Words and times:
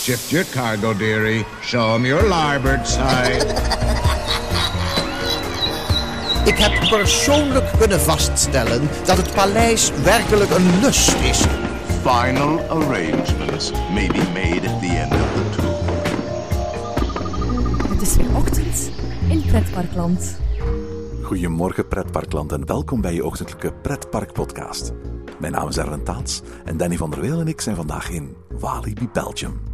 Shift 0.00 0.32
your 0.32 0.44
cargo, 0.44 0.94
dearie. 0.94 1.44
Show 1.62 1.94
'em 1.94 2.06
your 2.06 2.28
larboard 2.28 2.88
side. 2.88 3.44
Ik 6.50 6.58
heb 6.58 6.88
persoonlijk 6.88 7.72
kunnen 7.78 8.00
vaststellen 8.00 8.88
dat 9.04 9.16
het 9.16 9.34
paleis 9.34 9.90
werkelijk 10.02 10.50
een 10.50 10.80
lust 10.80 11.14
is. 11.22 11.44
Final 12.02 12.60
arrangements 12.68 13.72
may 13.92 14.06
be 14.06 14.22
made 14.32 14.68
at 14.68 14.80
the 14.80 14.86
end 14.86 15.12
of 15.12 15.18
the 15.34 15.50
tour. 15.56 15.74
Het 17.92 18.02
is 18.02 18.16
weer 18.16 18.36
ochtend 18.36 18.90
in 19.28 19.42
Pretparkland. 19.46 20.38
Goedemorgen 21.22 21.88
pretparkland 21.88 22.52
en 22.52 22.66
welkom 22.66 23.00
bij 23.00 23.14
je 23.14 23.24
ochtendelijke 23.24 23.72
pretparkpodcast. 23.72 24.92
Mijn 25.38 25.52
naam 25.52 25.68
is 25.68 25.76
Erwin 25.76 26.04
Taats 26.04 26.40
en 26.64 26.76
Danny 26.76 26.96
van 26.96 27.10
der 27.10 27.20
Weel 27.20 27.40
en 27.40 27.48
ik 27.48 27.60
zijn 27.60 27.76
vandaag 27.76 28.10
in 28.10 28.36
Walibi, 28.48 29.08
Belgium. 29.12 29.69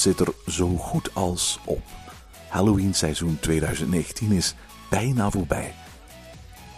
Zit 0.00 0.20
er 0.20 0.32
zo 0.46 0.76
goed 0.76 1.14
als 1.14 1.58
op. 1.64 1.82
Halloween 2.48 2.94
seizoen 2.94 3.38
2019 3.40 4.32
is 4.32 4.54
bijna 4.90 5.30
voorbij. 5.30 5.74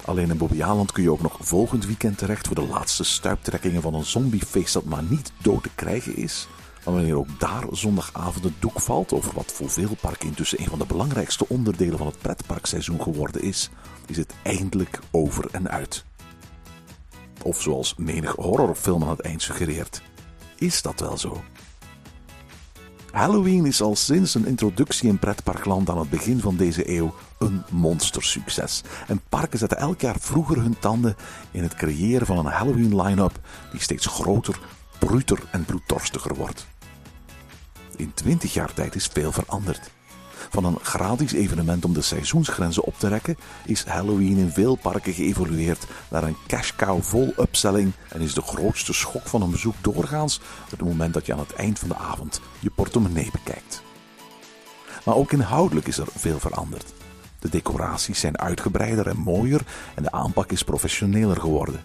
Alleen 0.05 0.31
in 0.31 0.37
Bobbejaanland 0.37 0.93
kun 0.93 1.03
je 1.03 1.11
ook 1.11 1.23
nog 1.23 1.37
volgend 1.41 1.87
weekend 1.87 2.19
terecht 2.19 2.47
voor 2.47 2.57
de 2.57 2.67
laatste 2.67 3.05
stuiptrekkingen 3.05 3.83
van 3.83 3.95
een 3.95 4.05
zombiefeest 4.05 4.73
dat 4.73 4.85
maar 4.85 5.03
niet 5.03 5.33
dood 5.43 5.63
te 5.63 5.71
krijgen 5.75 6.17
is. 6.17 6.49
Maar 6.85 6.95
wanneer 6.95 7.17
ook 7.17 7.41
daar 7.41 7.65
zondagavond 7.71 8.45
het 8.45 8.55
doek 8.59 8.81
valt 8.81 9.13
over 9.13 9.35
wat 9.35 9.53
voor 9.53 9.71
veel 9.71 9.97
parken 10.01 10.27
intussen 10.27 10.61
een 10.61 10.69
van 10.69 10.79
de 10.79 10.87
belangrijkste 10.87 11.49
onderdelen 11.49 11.99
van 11.99 12.07
het 12.07 12.19
pretparkseizoen 12.19 13.03
geworden 13.03 13.43
is, 13.43 13.71
is 14.07 14.17
het 14.17 14.35
eindelijk 14.43 14.99
over 15.11 15.49
en 15.51 15.71
uit. 15.71 16.05
Of 17.43 17.61
zoals 17.61 17.95
menig 17.97 18.35
horrorfilm 18.35 19.03
aan 19.03 19.09
het 19.09 19.21
eind 19.21 19.43
suggereert. 19.43 20.03
Is 20.57 20.83
dat 20.83 21.01
wel 21.01 21.19
zo? 21.19 21.43
Halloween 23.13 23.67
is 23.67 23.81
al 23.81 23.97
sinds 23.97 24.35
een 24.35 24.47
introductie 24.47 25.09
in 25.09 25.19
pretparkland 25.19 25.91
aan 25.91 25.99
het 25.99 26.11
begin 26.11 26.41
van 26.41 26.57
deze 26.57 26.91
eeuw 26.91 27.15
een 27.39 27.63
monstersucces. 27.71 28.83
En 29.07 29.21
parken 29.29 29.59
zetten 29.59 29.79
elk 29.79 30.01
jaar 30.01 30.17
vroeger 30.21 30.57
hun 30.57 30.79
tanden 30.79 31.17
in 31.51 31.63
het 31.63 31.75
creëren 31.75 32.27
van 32.27 32.39
een 32.39 32.53
Halloween 32.53 33.03
line-up 33.03 33.41
die 33.71 33.81
steeds 33.81 34.07
groter, 34.07 34.59
bruter 34.99 35.43
en 35.51 35.65
bloeddorstiger 35.65 36.35
wordt. 36.35 36.67
In 37.97 38.15
20 38.15 38.55
jaar 38.55 38.75
tijd 38.75 38.95
is 38.95 39.07
veel 39.07 39.33
veranderd. 39.33 39.91
Van 40.51 40.65
een 40.65 40.79
gratis 40.83 41.33
evenement 41.33 41.85
om 41.85 41.93
de 41.93 42.03
seizoensgrenzen 42.03 42.85
op 42.85 42.95
te 42.99 43.09
rekken, 43.09 43.37
is 43.65 43.85
Halloween 43.85 44.37
in 44.37 44.51
veel 44.51 44.75
parken 44.75 45.13
geëvolueerd 45.13 45.87
naar 46.09 46.23
een 46.23 46.37
cash 46.47 46.73
cow 46.77 47.03
vol 47.03 47.33
upselling 47.39 47.93
en 48.09 48.21
is 48.21 48.35
de 48.35 48.43
grootste 48.43 48.93
schok 48.93 49.29
van 49.29 49.43
een 49.43 49.51
bezoek 49.51 49.75
doorgaans 49.81 50.41
het 50.71 50.83
moment 50.83 51.15
dat 51.15 51.27
je 51.27 51.33
aan 51.33 51.39
het 51.39 51.53
eind 51.53 51.79
van 51.79 51.89
de 51.89 51.97
avond 51.97 52.41
je 52.59 52.71
portemonnee 52.71 53.31
bekijkt. 53.33 53.83
Maar 55.05 55.15
ook 55.15 55.33
inhoudelijk 55.33 55.87
is 55.87 55.99
er 55.99 56.09
veel 56.15 56.39
veranderd. 56.39 56.93
De 57.39 57.49
decoraties 57.49 58.21
zijn 58.21 58.39
uitgebreider 58.39 59.07
en 59.07 59.17
mooier 59.17 59.61
en 59.95 60.03
de 60.03 60.13
aanpak 60.13 60.53
is 60.53 60.63
professioneler 60.63 61.41
geworden. 61.41 61.81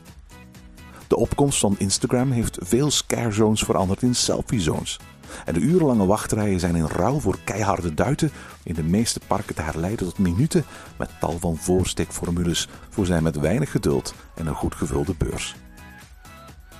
De 1.07 1.15
opkomst 1.15 1.59
van 1.59 1.75
Instagram 1.77 2.31
heeft 2.31 2.57
veel 2.61 2.91
scare 2.91 3.31
zones 3.31 3.63
veranderd 3.63 4.01
in 4.01 4.15
selfie 4.15 4.61
zones. 4.61 4.99
En 5.45 5.53
de 5.53 5.59
urenlange 5.59 6.05
wachtrijen 6.05 6.59
zijn 6.59 6.75
in 6.75 6.87
rouw 6.87 7.19
voor 7.19 7.37
keiharde 7.43 7.93
duiten 7.93 8.31
in 8.63 8.73
de 8.73 8.83
meeste 8.83 9.19
parken 9.27 9.55
te 9.55 9.61
herleiden 9.61 10.05
tot 10.05 10.17
minuten 10.17 10.65
met 10.97 11.09
tal 11.19 11.39
van 11.39 11.57
voorsteekformules 11.57 12.67
voor 12.89 13.05
zijn 13.05 13.23
met 13.23 13.39
weinig 13.39 13.71
geduld 13.71 14.13
en 14.35 14.47
een 14.47 14.55
goed 14.55 14.75
gevulde 14.75 15.13
beurs. 15.17 15.55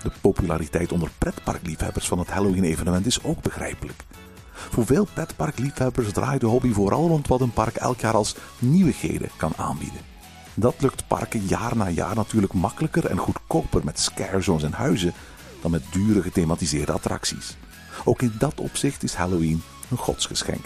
De 0.04 0.12
populariteit 0.22 0.92
onder 0.92 1.10
pretparkliefhebbers 1.18 2.08
van 2.08 2.20
het 2.20 2.30
Halloween-evenement 2.30 3.06
is 3.06 3.24
ook 3.24 3.42
begrijpelijk. 3.42 4.04
Voor 4.52 4.86
veel 4.86 5.08
pretparkliefhebbers 5.14 6.12
draait 6.12 6.42
de 6.42 6.48
hobby 6.48 6.72
vooral 6.72 7.08
rond 7.08 7.28
wat 7.28 7.42
een 7.42 7.54
park 7.54 7.76
elk 7.76 8.00
jaar 8.00 8.14
als 8.14 8.36
nieuwigheden 8.60 9.30
kan 9.38 9.54
aanbieden. 9.56 10.00
Dat 10.54 10.76
lukt 10.82 11.08
parken 11.08 11.46
jaar 11.46 11.78
na 11.78 11.90
jaar 11.90 12.16
natuurlijk 12.16 12.54
makkelijker 12.54 13.06
en 13.06 13.18
goedkoper 13.18 13.84
met 13.84 14.00
scare 14.00 14.42
zones 14.42 14.64
en 14.64 14.74
huizen 14.74 15.14
dan 15.62 15.72
met 15.72 15.84
dure 15.92 16.22
gethematiseerde 16.22 16.92
attracties. 16.92 17.58
Ook 18.04 18.22
in 18.22 18.34
dat 18.40 18.60
opzicht 18.60 19.04
is 19.04 19.14
Halloween 19.14 19.64
een 19.90 19.98
godsgeschenk. 19.98 20.66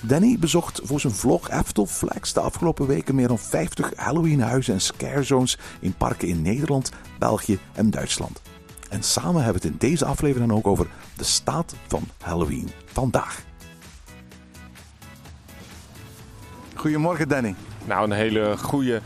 Danny 0.00 0.36
bezocht 0.38 0.80
voor 0.84 1.00
zijn 1.00 1.12
vlog 1.12 1.50
Eftel 1.50 1.86
Flex 1.86 2.32
de 2.32 2.40
afgelopen 2.40 2.86
weken 2.86 3.14
meer 3.14 3.28
dan 3.28 3.38
50 3.38 3.92
Halloweenhuizen 3.96 4.74
en 4.74 4.80
scare 4.80 5.22
zones 5.22 5.58
in 5.80 5.94
parken 5.94 6.28
in 6.28 6.42
Nederland, 6.42 6.90
België 7.18 7.58
en 7.72 7.90
Duitsland. 7.90 8.42
En 8.88 9.02
samen 9.02 9.42
hebben 9.42 9.62
we 9.62 9.68
het 9.68 9.82
in 9.82 9.88
deze 9.88 10.04
aflevering 10.04 10.48
dan 10.48 10.58
ook 10.58 10.66
over 10.66 10.86
de 11.16 11.24
staat 11.24 11.74
van 11.86 12.02
Halloween 12.20 12.70
vandaag. 12.92 13.42
Goedemorgen 16.74 17.28
Danny. 17.28 17.54
Nou, 17.84 18.04
een 18.04 18.16
hele 18.16 18.56
goede, 18.58 19.00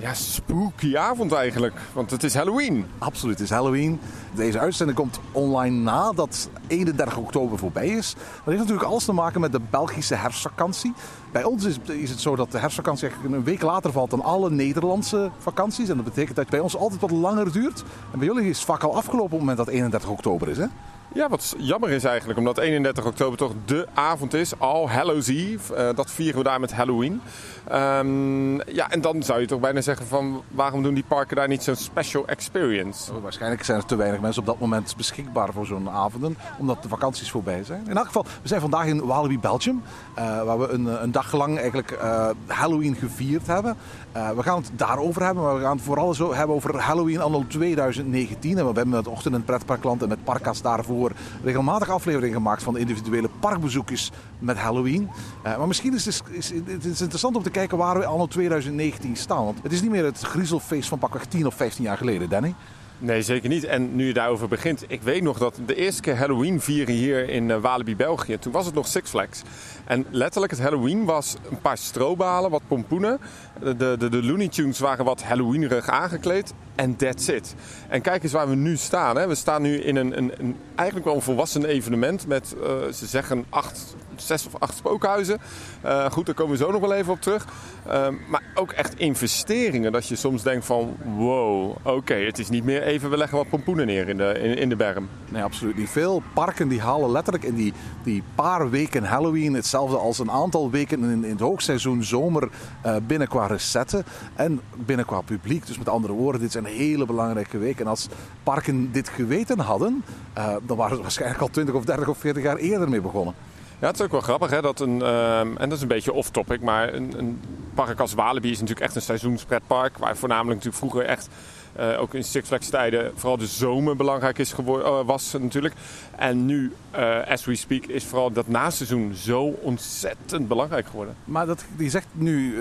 ja, 0.00 0.14
spooky 0.14 0.96
avond 0.96 1.32
eigenlijk. 1.32 1.74
Want 1.92 2.10
het 2.10 2.22
is 2.22 2.34
Halloween. 2.34 2.86
Absoluut, 2.98 3.38
het 3.38 3.44
is 3.44 3.54
Halloween. 3.54 4.00
Deze 4.34 4.58
uitzending 4.58 4.98
komt 4.98 5.20
online 5.32 5.76
nadat 5.76 6.48
31 6.66 7.16
oktober 7.16 7.58
voorbij 7.58 7.88
is. 7.88 8.14
Dat 8.14 8.44
heeft 8.44 8.58
natuurlijk 8.58 8.88
alles 8.88 9.04
te 9.04 9.12
maken 9.12 9.40
met 9.40 9.52
de 9.52 9.60
Belgische 9.70 10.14
herfstvakantie. 10.14 10.92
Bij 11.32 11.44
ons 11.44 11.64
is, 11.64 11.78
is 11.86 12.10
het 12.10 12.20
zo 12.20 12.36
dat 12.36 12.52
de 12.52 12.58
herfstvakantie 12.58 13.08
eigenlijk 13.08 13.36
een 13.36 13.44
week 13.44 13.62
later 13.62 13.92
valt 13.92 14.10
dan 14.10 14.22
alle 14.22 14.50
Nederlandse 14.50 15.30
vakanties. 15.38 15.88
En 15.88 15.96
dat 15.96 16.04
betekent 16.04 16.36
dat 16.36 16.44
het 16.44 16.54
bij 16.54 16.62
ons 16.62 16.76
altijd 16.76 17.00
wat 17.00 17.10
langer 17.10 17.52
duurt. 17.52 17.84
En 18.12 18.18
bij 18.18 18.28
jullie 18.28 18.48
is 18.48 18.56
het 18.56 18.66
vaak 18.66 18.82
al 18.82 18.96
afgelopen 18.96 19.24
op 19.24 19.30
het 19.30 19.40
moment 19.40 19.58
dat 19.58 19.68
31 19.68 20.10
oktober 20.10 20.48
is, 20.48 20.56
hè? 20.56 20.66
Ja, 21.16 21.28
wat 21.28 21.54
jammer 21.58 21.90
is 21.90 22.04
eigenlijk, 22.04 22.38
omdat 22.38 22.58
31 22.58 23.04
oktober 23.04 23.38
toch 23.38 23.52
de 23.64 23.86
avond 23.94 24.34
is. 24.34 24.58
All 24.58 24.86
Hallows 24.86 25.28
Eve. 25.28 25.74
Eh, 25.74 25.94
dat 25.94 26.10
vieren 26.10 26.38
we 26.38 26.44
daar 26.44 26.60
met 26.60 26.72
Halloween. 26.72 27.20
Ehm, 27.68 28.54
ja, 28.54 28.90
en 28.90 29.00
dan 29.00 29.22
zou 29.22 29.40
je 29.40 29.46
toch 29.46 29.60
bijna 29.60 29.80
zeggen 29.80 30.06
van 30.06 30.42
waarom 30.48 30.82
doen 30.82 30.94
die 30.94 31.04
parken 31.08 31.36
daar 31.36 31.48
niet 31.48 31.62
zo'n 31.62 31.76
special 31.76 32.26
experience? 32.26 33.12
Oh, 33.12 33.22
Waarschijnlijk 33.22 33.64
zijn 33.64 33.78
er 33.78 33.86
te 33.86 33.96
weinig 33.96 34.20
mensen 34.20 34.40
op 34.40 34.46
dat 34.46 34.58
moment 34.58 34.96
beschikbaar 34.96 35.52
voor 35.52 35.66
zo'n 35.66 35.90
avonden, 35.90 36.36
omdat 36.58 36.82
de 36.82 36.88
vakanties 36.88 37.30
voorbij 37.30 37.64
zijn. 37.64 37.86
In 37.88 37.96
elk 37.96 38.06
geval, 38.06 38.24
we 38.42 38.48
zijn 38.48 38.60
vandaag 38.60 38.86
in 38.86 39.06
Walibi, 39.06 39.38
Belgium, 39.38 39.82
eh, 40.14 40.42
waar 40.42 40.58
we 40.58 40.68
een, 40.68 41.02
een 41.02 41.12
dag 41.12 41.32
lang 41.32 41.58
eigenlijk 41.58 41.90
eh, 41.90 42.28
Halloween 42.46 42.96
gevierd 42.96 43.46
hebben. 43.46 43.76
Eh, 44.12 44.30
we 44.30 44.42
gaan 44.42 44.56
het 44.56 44.70
daarover 44.72 45.22
hebben, 45.22 45.44
maar 45.44 45.54
we 45.54 45.60
gaan 45.60 45.76
het 45.76 45.84
vooral 45.84 46.14
zo 46.14 46.34
hebben 46.34 46.56
over 46.56 46.80
Halloween 46.80 47.20
anno 47.20 47.44
2019. 47.48 48.58
En 48.58 48.68
we 48.68 48.72
hebben 48.72 48.94
het 48.94 49.08
ochtend 49.08 49.34
in 49.34 49.44
pretparkland 49.44 50.02
en 50.02 50.08
met 50.08 50.24
Parkas 50.24 50.62
daarvoor 50.62 51.05
regelmatig 51.42 51.90
afleveringen 51.90 52.36
gemaakt 52.36 52.62
van 52.62 52.76
individuele 52.76 53.28
parkbezoekjes 53.40 54.10
met 54.38 54.56
Halloween. 54.56 55.08
Eh, 55.42 55.58
maar 55.58 55.66
misschien 55.66 55.94
is 55.94 56.04
het, 56.04 56.22
is, 56.30 56.50
het 56.50 56.84
is 56.84 57.00
interessant 57.00 57.36
om 57.36 57.42
te 57.42 57.50
kijken 57.50 57.78
waar 57.78 57.98
we 57.98 58.06
anno 58.06 58.26
2019 58.26 59.16
staan. 59.16 59.44
Want 59.44 59.62
het 59.62 59.72
is 59.72 59.82
niet 59.82 59.90
meer 59.90 60.04
het 60.04 60.20
griezelfeest 60.20 60.88
van 60.88 60.98
pakweg 60.98 61.24
10 61.24 61.46
of 61.46 61.54
15 61.54 61.84
jaar 61.84 61.96
geleden, 61.96 62.28
Danny. 62.28 62.54
Nee, 62.98 63.22
zeker 63.22 63.48
niet. 63.48 63.64
En 63.64 63.96
nu 63.96 64.06
je 64.06 64.12
daarover 64.12 64.48
begint, 64.48 64.84
ik 64.88 65.02
weet 65.02 65.22
nog 65.22 65.38
dat 65.38 65.58
de 65.66 65.74
eerste 65.74 66.02
keer 66.02 66.16
Halloween 66.16 66.60
vieren 66.60 66.94
hier 66.94 67.28
in 67.28 67.50
eh, 67.50 67.60
Walibi, 67.60 67.96
België, 67.96 68.38
toen 68.38 68.52
was 68.52 68.66
het 68.66 68.74
nog 68.74 68.86
Six 68.86 69.10
Flags. 69.10 69.42
En 69.86 70.06
letterlijk 70.10 70.52
het 70.52 70.62
Halloween 70.62 71.04
was 71.04 71.36
een 71.50 71.60
paar 71.60 71.78
strobalen, 71.78 72.50
wat 72.50 72.62
pompoenen. 72.66 73.18
De, 73.60 73.76
de, 73.76 74.08
de, 74.08 74.22
Looney 74.22 74.48
Tunes 74.48 74.78
waren 74.78 75.04
wat 75.04 75.22
Halloweenerig 75.22 75.88
aangekleed. 75.88 76.54
En 76.74 76.96
that's 76.96 77.28
it. 77.28 77.54
En 77.88 78.00
kijk 78.00 78.22
eens 78.22 78.32
waar 78.32 78.48
we 78.48 78.54
nu 78.54 78.76
staan. 78.76 79.16
Hè. 79.16 79.26
We 79.26 79.34
staan 79.34 79.62
nu 79.62 79.76
in 79.76 79.96
een, 79.96 80.18
een, 80.18 80.32
een 80.38 80.56
eigenlijk 80.74 81.06
wel 81.08 81.16
een 81.16 81.22
volwassen 81.22 81.64
evenement 81.64 82.26
met, 82.26 82.54
uh, 82.58 82.92
ze 82.92 83.06
zeggen, 83.06 83.44
acht, 83.48 83.96
zes 84.16 84.46
of 84.46 84.54
acht 84.58 84.76
spookhuizen. 84.76 85.38
Uh, 85.84 86.10
goed, 86.10 86.26
daar 86.26 86.34
komen 86.34 86.52
we 86.52 86.64
zo 86.64 86.70
nog 86.70 86.80
wel 86.80 86.92
even 86.92 87.12
op 87.12 87.20
terug. 87.20 87.46
Uh, 87.86 88.08
maar 88.28 88.42
ook 88.54 88.72
echt 88.72 88.98
investeringen. 88.98 89.92
Dat 89.92 90.08
je 90.08 90.16
soms 90.16 90.42
denkt 90.42 90.66
van, 90.66 90.96
wow, 91.16 91.76
oké, 91.82 92.14
het 92.14 92.38
is 92.38 92.48
niet 92.48 92.64
meer 92.64 92.82
even, 92.82 93.10
we 93.10 93.16
leggen 93.16 93.38
wat 93.38 93.48
pompoenen 93.48 93.86
neer 93.86 94.08
in 94.08 94.16
de, 94.16 94.38
in, 94.38 94.56
in 94.56 94.68
de 94.68 94.76
berm. 94.76 95.08
Nee, 95.28 95.42
absoluut 95.42 95.76
niet. 95.76 95.90
Veel 95.90 96.22
parken 96.34 96.68
die 96.68 96.80
halen 96.80 97.10
letterlijk 97.10 97.44
in 97.44 97.54
die, 97.54 97.72
die 98.02 98.22
paar 98.34 98.70
weken 98.70 99.04
Halloween 99.04 99.54
hetzelfde 99.76 100.06
als 100.06 100.18
een 100.18 100.30
aantal 100.30 100.70
weken 100.70 101.02
in, 101.02 101.24
in 101.24 101.30
het 101.30 101.40
hoogseizoen 101.40 102.04
zomer 102.04 102.48
uh, 102.86 102.96
binnen 103.06 103.28
qua 103.28 103.46
recetten 103.46 104.04
en 104.34 104.60
binnen 104.76 105.06
qua 105.06 105.20
publiek. 105.20 105.66
Dus 105.66 105.78
met 105.78 105.88
andere 105.88 106.12
woorden, 106.12 106.40
dit 106.40 106.48
is 106.48 106.54
een 106.54 106.64
hele 106.64 107.06
belangrijke 107.06 107.58
week. 107.58 107.80
En 107.80 107.86
als 107.86 108.08
parken 108.42 108.92
dit 108.92 109.08
geweten 109.08 109.58
hadden, 109.58 110.04
uh, 110.38 110.54
dan 110.66 110.76
waren 110.76 110.96
ze 110.96 111.02
waarschijnlijk 111.02 111.40
al 111.40 111.48
20 111.48 111.74
of 111.74 111.84
30 111.84 112.08
of 112.08 112.18
40 112.18 112.42
jaar 112.42 112.56
eerder 112.56 112.88
mee 112.88 113.00
begonnen. 113.00 113.34
Ja, 113.78 113.86
het 113.86 113.98
is 113.98 114.04
ook 114.04 114.10
wel 114.10 114.20
grappig 114.20 114.50
hè, 114.50 114.62
dat 114.62 114.80
een, 114.80 114.98
uh, 114.98 115.40
en 115.40 115.56
dat 115.58 115.72
is 115.72 115.82
een 115.82 115.88
beetje 115.88 116.12
off-topic, 116.12 116.60
maar 116.60 116.94
een, 116.94 117.18
een 117.18 117.40
park 117.76 118.00
als 118.00 118.14
Walibi 118.14 118.50
is 118.50 118.60
natuurlijk 118.60 118.86
echt 118.86 118.96
een 118.96 119.02
seizoenspretpark. 119.02 119.98
Waar 119.98 120.16
voornamelijk 120.16 120.64
natuurlijk 120.64 120.76
vroeger 120.76 121.04
echt, 121.04 121.28
eh, 121.72 122.00
ook 122.00 122.14
in 122.14 122.24
Six 122.24 122.48
Flags 122.48 122.68
tijden, 122.68 123.12
vooral 123.14 123.36
de 123.36 123.46
zomer 123.46 123.96
belangrijk 123.96 124.38
is 124.38 124.54
eh, 124.54 125.00
was 125.06 125.32
natuurlijk. 125.32 125.74
En 126.16 126.46
nu, 126.46 126.72
eh, 126.90 127.26
as 127.28 127.44
we 127.44 127.54
speak, 127.54 127.84
is 127.84 128.04
vooral 128.04 128.32
dat 128.32 128.48
naseizoen 128.48 129.14
zo 129.14 129.42
ontzettend 129.42 130.48
belangrijk 130.48 130.86
geworden. 130.86 131.16
Maar 131.24 131.46
dat, 131.46 131.64
je 131.78 131.90
zegt 131.90 132.06
nu 132.12 132.58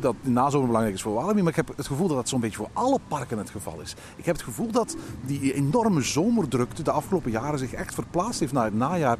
dat 0.00 0.14
de 0.22 0.30
nazomer 0.30 0.66
belangrijk 0.66 0.96
is 0.96 1.02
voor 1.02 1.14
Walibi, 1.14 1.40
maar 1.40 1.50
ik 1.50 1.56
heb 1.66 1.76
het 1.76 1.86
gevoel 1.86 2.08
dat 2.08 2.16
dat 2.16 2.28
zo'n 2.28 2.40
beetje 2.40 2.56
voor 2.56 2.70
alle 2.72 2.98
parken 3.08 3.38
het 3.38 3.50
geval 3.50 3.80
is. 3.80 3.94
Ik 4.16 4.24
heb 4.24 4.34
het 4.34 4.44
gevoel 4.44 4.70
dat 4.70 4.96
die 5.20 5.54
enorme 5.54 6.02
zomerdrukte 6.02 6.82
de 6.82 6.90
afgelopen 6.90 7.30
jaren 7.30 7.58
zich 7.58 7.72
echt 7.72 7.94
verplaatst 7.94 8.40
heeft 8.40 8.52
naar 8.52 8.64
het 8.64 8.74
najaar. 8.74 9.18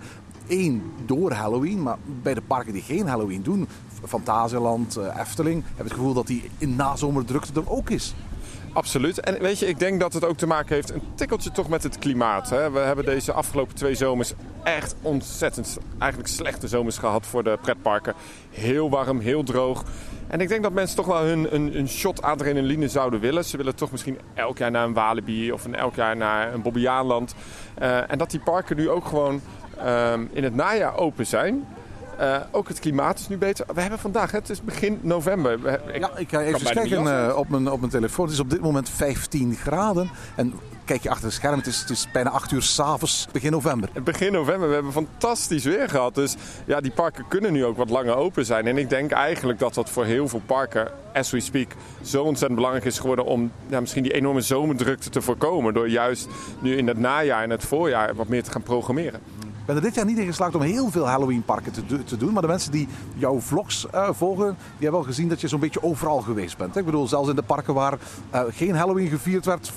Eén, 0.48 0.92
door 1.06 1.32
Halloween, 1.32 1.82
maar 1.82 1.96
bij 2.22 2.34
de 2.34 2.40
parken 2.40 2.72
die 2.72 2.82
geen 2.82 3.06
Halloween 3.06 3.42
doen, 3.42 3.68
Fantasieland, 4.04 4.96
eh, 4.96 5.18
Efteling, 5.20 5.64
heb 5.64 5.86
ik 5.86 5.92
het 5.92 5.92
gevoel 5.92 6.14
dat 6.14 6.26
die 6.26 6.50
in 6.58 6.76
nazomerdrukte 6.76 7.60
er 7.60 7.70
ook 7.70 7.90
is. 7.90 8.14
Absoluut. 8.72 9.20
En 9.20 9.40
weet 9.40 9.58
je, 9.58 9.66
ik 9.66 9.78
denk 9.78 10.00
dat 10.00 10.12
het 10.12 10.24
ook 10.24 10.36
te 10.36 10.46
maken 10.46 10.74
heeft 10.74 10.90
een 10.90 11.02
tikkeltje 11.14 11.50
toch 11.50 11.68
met 11.68 11.82
het 11.82 11.98
klimaat. 11.98 12.50
Hè. 12.50 12.70
We 12.70 12.78
hebben 12.78 13.04
deze 13.04 13.32
afgelopen 13.32 13.74
twee 13.74 13.94
zomers 13.94 14.32
echt 14.62 14.94
ontzettend, 15.02 15.78
eigenlijk 15.98 16.32
slechte 16.32 16.68
zomers 16.68 16.98
gehad 16.98 17.26
voor 17.26 17.44
de 17.44 17.58
pretparken. 17.62 18.14
Heel 18.50 18.90
warm, 18.90 19.20
heel 19.20 19.42
droog. 19.42 19.84
En 20.26 20.40
ik 20.40 20.48
denk 20.48 20.62
dat 20.62 20.72
mensen 20.72 20.96
toch 20.96 21.06
wel 21.06 21.22
hun 21.22 21.54
een, 21.54 21.78
een 21.78 21.88
shot 21.88 22.22
adrenaline 22.22 22.88
zouden 22.88 23.20
willen. 23.20 23.44
Ze 23.44 23.56
willen 23.56 23.74
toch 23.74 23.90
misschien 23.90 24.18
elk 24.34 24.58
jaar 24.58 24.70
naar 24.70 24.84
een 24.84 24.94
Walibi 24.94 25.52
of 25.52 25.64
een 25.64 25.74
elk 25.74 25.94
jaar 25.94 26.16
naar 26.16 26.54
een 26.54 26.62
Bobbejaanland. 26.62 27.34
Eh, 27.74 28.10
en 28.10 28.18
dat 28.18 28.30
die 28.30 28.40
parken 28.40 28.76
nu 28.76 28.90
ook 28.90 29.06
gewoon 29.06 29.40
ehm, 29.78 30.24
in 30.32 30.44
het 30.44 30.54
najaar 30.54 30.96
open 30.96 31.26
zijn. 31.26 31.66
Eh, 32.16 32.36
ook 32.50 32.68
het 32.68 32.78
klimaat 32.78 33.18
is 33.18 33.28
nu 33.28 33.38
beter. 33.38 33.66
We 33.74 33.80
hebben 33.80 33.98
vandaag, 33.98 34.30
het 34.30 34.50
is 34.50 34.62
begin 34.62 34.98
november. 35.02 35.52
Ik 35.92 36.00
Ja, 36.00 36.10
ik 36.16 36.28
ga 36.28 36.40
even 36.40 36.52
kan 36.52 36.74
bijna 36.74 36.80
kijken 36.80 37.28
eh, 37.28 37.36
op, 37.36 37.48
mijn, 37.48 37.70
op 37.70 37.78
mijn 37.78 37.92
telefoon. 37.92 38.24
Het 38.24 38.34
is 38.34 38.40
op 38.40 38.50
dit 38.50 38.60
moment 38.60 38.90
15 38.90 39.54
graden. 39.54 40.10
En 40.36 40.54
kijk 40.84 41.02
je 41.02 41.10
achter 41.10 41.24
het 41.24 41.34
scherm, 41.34 41.58
het 41.58 41.66
is, 41.66 41.80
het 41.80 41.90
is 41.90 42.08
bijna 42.12 42.30
8 42.30 42.52
uur 42.52 42.62
s'avonds, 42.62 43.28
begin 43.32 43.50
november. 43.50 43.88
Begin 44.04 44.32
november, 44.32 44.68
we 44.68 44.74
hebben 44.74 44.92
fantastisch 44.92 45.64
weer 45.64 45.88
gehad. 45.88 46.14
Dus 46.14 46.36
ja, 46.64 46.80
die 46.80 46.90
parken 46.90 47.24
kunnen 47.28 47.52
nu 47.52 47.64
ook 47.64 47.76
wat 47.76 47.90
langer 47.90 48.16
open 48.16 48.44
zijn. 48.44 48.66
En 48.66 48.78
ik 48.78 48.88
denk 48.88 49.10
eigenlijk 49.10 49.58
dat 49.58 49.74
dat 49.74 49.90
voor 49.90 50.04
heel 50.04 50.28
veel 50.28 50.42
parken, 50.46 50.90
as 51.14 51.30
we 51.30 51.40
speak, 51.40 51.70
zo 52.02 52.22
ontzettend 52.22 52.54
belangrijk 52.54 52.86
is 52.86 52.98
geworden 52.98 53.24
om 53.24 53.50
ja, 53.66 53.80
misschien 53.80 54.02
die 54.02 54.12
enorme 54.12 54.40
zomerdrukte 54.40 55.10
te 55.10 55.22
voorkomen. 55.22 55.74
Door 55.74 55.88
juist 55.88 56.28
nu 56.60 56.76
in 56.76 56.86
het 56.86 56.98
najaar 56.98 57.42
en 57.42 57.50
het 57.50 57.64
voorjaar 57.64 58.14
wat 58.14 58.28
meer 58.28 58.42
te 58.42 58.50
gaan 58.50 58.62
programmeren. 58.62 59.20
Ben 59.66 59.76
er 59.76 59.82
dit 59.82 59.94
jaar 59.94 60.04
niet 60.04 60.18
in 60.18 60.26
geslaagd 60.26 60.54
om 60.54 60.60
heel 60.60 60.90
veel 60.90 61.08
Halloween-parken 61.08 61.72
te, 61.72 62.04
te 62.04 62.16
doen. 62.16 62.32
Maar 62.32 62.42
de 62.42 62.48
mensen 62.48 62.72
die 62.72 62.88
jouw 63.14 63.40
vlogs 63.40 63.86
eh, 63.90 64.08
volgen, 64.12 64.46
die 64.46 64.56
hebben 64.78 65.00
al 65.00 65.06
gezien 65.06 65.28
dat 65.28 65.40
je 65.40 65.48
zo'n 65.48 65.60
beetje 65.60 65.82
overal 65.82 66.20
geweest 66.20 66.56
bent. 66.56 66.74
hè. 66.74 66.80
Ik 66.80 66.86
bedoel, 66.86 67.08
zelfs 67.08 67.28
in 67.28 67.36
de 67.36 67.42
parken 67.42 67.74
waar 67.74 67.98
eh, 68.30 68.42
geen 68.50 68.74
Halloween 68.74 69.08
gevierd 69.08 69.44
werd, 69.44 69.72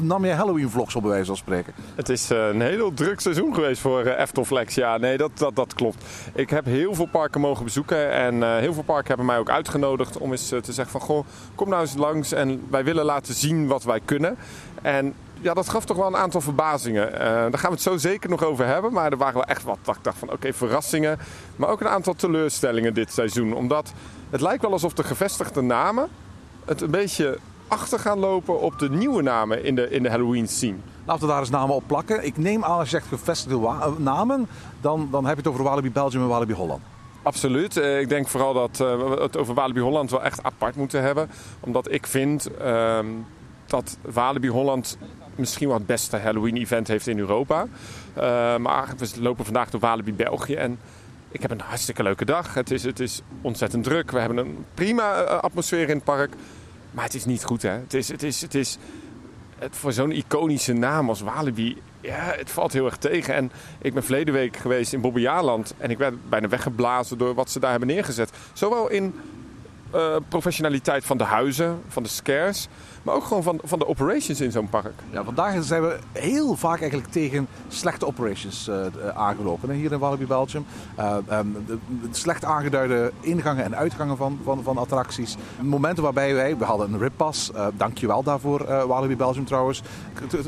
nam 0.00 0.24
je 0.24 0.32
Halloween-vlogs 0.32 0.94
op 0.96 1.02
bij 1.02 1.10
wijze 1.10 1.26
van 1.26 1.36
spreken. 1.36 1.72
Het 1.94 2.08
is 2.08 2.30
eh, 2.30 2.48
een 2.48 2.60
heel 2.60 2.94
druk 2.94 3.20
seizoen 3.20 3.54
geweest 3.54 3.80
voor 3.80 4.00
eh, 4.00 4.20
Eftelflex. 4.20 4.74
Ja, 4.74 4.96
nee, 4.96 5.16
dat, 5.16 5.30
dat, 5.34 5.56
dat 5.56 5.74
klopt. 5.74 6.04
Ik 6.34 6.50
heb 6.50 6.64
heel 6.64 6.94
veel 6.94 7.08
parken 7.08 7.40
mogen 7.40 7.64
bezoeken. 7.64 8.12
En 8.12 8.58
heel 8.58 8.74
veel 8.74 8.82
parken 8.82 9.08
hebben 9.08 9.26
mij 9.26 9.38
ook 9.38 9.50
uitgenodigd 9.50 10.18
om 10.18 10.30
eens 10.30 10.48
te 10.48 10.62
zeggen 10.62 10.88
van... 10.88 11.00
Goh, 11.00 11.26
kom 11.54 11.68
nou 11.68 11.80
eens 11.80 11.94
langs 11.94 12.32
en 12.32 12.66
wij 12.70 12.84
willen 12.84 13.04
laten 13.04 13.34
zien 13.34 13.66
wat 13.66 13.84
wij 13.84 14.00
kunnen. 14.04 14.36
En 14.82 15.14
ja, 15.44 15.54
dat 15.54 15.68
gaf 15.68 15.84
toch 15.84 15.96
wel 15.96 16.06
een 16.06 16.16
aantal 16.16 16.40
verbazingen. 16.40 17.12
Eh, 17.12 17.20
daar 17.26 17.58
gaan 17.58 17.70
we 17.70 17.74
het 17.76 17.82
zo 17.82 17.96
zeker 17.96 18.30
nog 18.30 18.42
over 18.42 18.66
hebben. 18.66 18.92
Maar 18.92 19.10
er 19.10 19.16
waren 19.16 19.34
wel 19.34 19.44
echt 19.44 19.62
wat, 19.62 19.78
dat 19.82 19.96
ik 19.96 20.04
dacht 20.04 20.18
van 20.18 20.30
oké, 20.30 20.52
verrassingen. 20.52 21.18
Maar 21.56 21.68
ook 21.68 21.80
een 21.80 21.88
aantal 21.88 22.14
teleurstellingen 22.14 22.94
dit 22.94 23.12
seizoen. 23.12 23.54
Omdat 23.54 23.92
het 24.30 24.40
lijkt 24.40 24.62
wel 24.62 24.72
alsof 24.72 24.92
de 24.92 25.02
gevestigde 25.04 25.60
namen 25.62 26.08
het 26.64 26.80
een 26.80 26.90
beetje 26.90 27.38
achter 27.68 27.98
gaan 27.98 28.18
lopen 28.18 28.60
op 28.60 28.78
de 28.78 28.90
nieuwe 28.90 29.22
namen 29.22 29.64
in 29.64 29.74
de, 29.74 29.90
in 29.90 30.02
de 30.02 30.10
Halloween 30.10 30.48
scene. 30.48 30.76
Laten 31.04 31.22
we 31.22 31.28
daar 31.28 31.40
eens 31.40 31.50
namen 31.50 31.74
op 31.74 31.82
plakken. 31.86 32.24
Ik 32.24 32.36
neem 32.36 32.64
aan 32.64 32.78
als 32.78 32.90
je 32.90 32.96
zegt 32.96 33.06
gevestigde 33.06 33.66
eh, 33.66 33.86
namen, 33.96 34.46
dan, 34.80 35.08
dan 35.10 35.24
heb 35.24 35.36
je 35.36 35.42
het 35.42 35.50
over 35.52 35.64
Walibi 35.64 35.90
Belgium 35.90 36.22
en 36.22 36.28
Walibi 36.28 36.54
Holland. 36.54 36.82
Absoluut. 37.22 37.76
Eh, 37.76 38.00
Ik 38.00 38.08
denk 38.08 38.28
vooral 38.28 38.52
dat 38.52 38.76
we 38.78 39.16
het 39.20 39.36
over 39.36 39.54
Walibi 39.54 39.80
Holland 39.80 40.10
wel 40.10 40.22
echt 40.22 40.42
apart 40.42 40.76
moeten 40.76 41.02
hebben. 41.02 41.30
Omdat 41.60 41.92
ik 41.92 42.06
vind 42.06 42.56
ehm, 42.56 43.06
dat 43.66 43.96
Walibi 44.02 44.48
Holland 44.48 44.98
misschien 45.38 45.68
wel 45.68 45.76
het 45.76 45.86
beste 45.86 46.16
Halloween-event 46.16 46.88
heeft 46.88 47.06
in 47.06 47.18
Europa. 47.18 47.66
Eh, 48.14 48.56
maar 48.56 48.94
we 48.96 49.08
lopen 49.20 49.44
vandaag 49.44 49.70
door 49.70 49.80
Walibi 49.80 50.12
België 50.12 50.54
en 50.54 50.78
ik 51.28 51.42
heb 51.42 51.50
een 51.50 51.60
hartstikke 51.60 52.02
leuke 52.02 52.24
dag. 52.24 52.54
Het 52.54 52.70
is, 52.70 52.82
het 52.82 53.00
is 53.00 53.20
ontzettend 53.40 53.84
druk. 53.84 54.10
We 54.10 54.18
hebben 54.18 54.36
een 54.36 54.64
prima 54.74 55.22
eh, 55.22 55.38
atmosfeer 55.38 55.88
in 55.88 55.96
het 55.96 56.04
park. 56.04 56.34
Maar 56.90 57.04
het 57.04 57.14
is 57.14 57.24
niet 57.24 57.44
goed, 57.44 57.62
hè. 57.62 57.70
Het 57.70 57.94
is, 57.94 58.08
het 58.08 58.22
is, 58.22 58.40
het 58.40 58.54
is 58.54 58.78
het, 59.58 59.76
voor 59.76 59.92
zo'n 59.92 60.12
iconische 60.12 60.72
naam 60.72 61.08
als 61.08 61.20
Walibi, 61.20 61.76
ja, 62.00 62.34
het 62.36 62.50
valt 62.50 62.72
heel 62.72 62.84
erg 62.84 62.96
tegen. 62.96 63.34
En 63.34 63.52
ik 63.78 63.94
ben 63.94 64.02
verleden 64.02 64.34
week 64.34 64.56
geweest 64.56 64.92
in 64.92 65.00
Bobbejaanland 65.00 65.74
en 65.78 65.90
ik 65.90 65.98
werd 65.98 66.28
bijna 66.28 66.48
weggeblazen 66.48 67.18
door 67.18 67.34
wat 67.34 67.50
ze 67.50 67.60
daar 67.60 67.70
hebben 67.70 67.88
neergezet. 67.88 68.30
Zowel 68.52 68.90
in 68.90 69.14
eh, 69.94 70.16
professionaliteit 70.28 71.04
van 71.04 71.16
de 71.16 71.24
huizen, 71.24 71.80
van 71.88 72.02
de 72.02 72.08
scares, 72.08 72.68
maar 73.02 73.14
ook 73.14 73.24
gewoon 73.24 73.42
van, 73.42 73.60
van 73.62 73.78
de 73.78 73.86
operations 73.86 74.40
in 74.40 74.52
zo'n 74.52 74.68
park. 74.68 74.92
Ja, 75.10 75.24
vandaag 75.24 75.64
zijn 75.64 75.82
we 75.82 75.98
heel 76.12 76.56
vaak 76.56 76.80
eigenlijk 76.80 77.12
tegen 77.12 77.46
slechte 77.68 78.06
operations 78.06 78.68
eh, 78.68 78.86
aangelopen 79.14 79.70
hier 79.70 79.92
in 79.92 79.98
Walibi 79.98 80.26
Belgium. 80.26 80.66
Eh, 80.96 81.16
ehm, 81.28 81.46
de, 81.66 81.78
slecht 82.10 82.44
aangeduide 82.44 83.12
ingangen 83.20 83.64
en 83.64 83.76
uitgangen 83.76 84.16
van, 84.16 84.38
van, 84.44 84.62
van 84.62 84.78
attracties. 84.78 85.36
Momenten 85.60 86.02
waarbij 86.02 86.34
wij, 86.34 86.56
we 86.56 86.64
hadden 86.64 86.92
een 86.92 86.98
rippas, 86.98 87.52
eh 87.52 87.66
dankjewel 87.76 88.22
daarvoor 88.22 88.86
Walibi 88.86 89.16
Belgium 89.16 89.44
trouwens. 89.44 89.82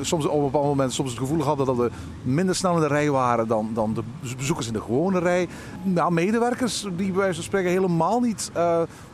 Soms 0.00 0.26
op 0.26 0.36
een 0.36 0.44
bepaald 0.44 0.64
moment 0.64 0.92
soms 0.92 1.10
het 1.10 1.18
gevoel 1.18 1.42
hadden 1.42 1.66
dat 1.66 1.76
we 1.76 1.90
minder 2.22 2.54
snel 2.54 2.74
in 2.74 2.80
de 2.80 2.86
rij 2.86 3.10
waren 3.10 3.48
dan, 3.48 3.70
dan 3.74 3.94
de 3.94 4.02
bezoekers 4.36 4.66
in 4.66 4.72
de 4.72 4.80
gewone 4.80 5.18
rij. 5.18 5.48
Nou, 5.82 6.12
medewerkers 6.12 6.86
die 6.96 7.10
bij 7.10 7.20
wijze 7.20 7.34
van 7.34 7.44
spreken 7.44 7.70
helemaal 7.70 8.20
niet 8.20 8.50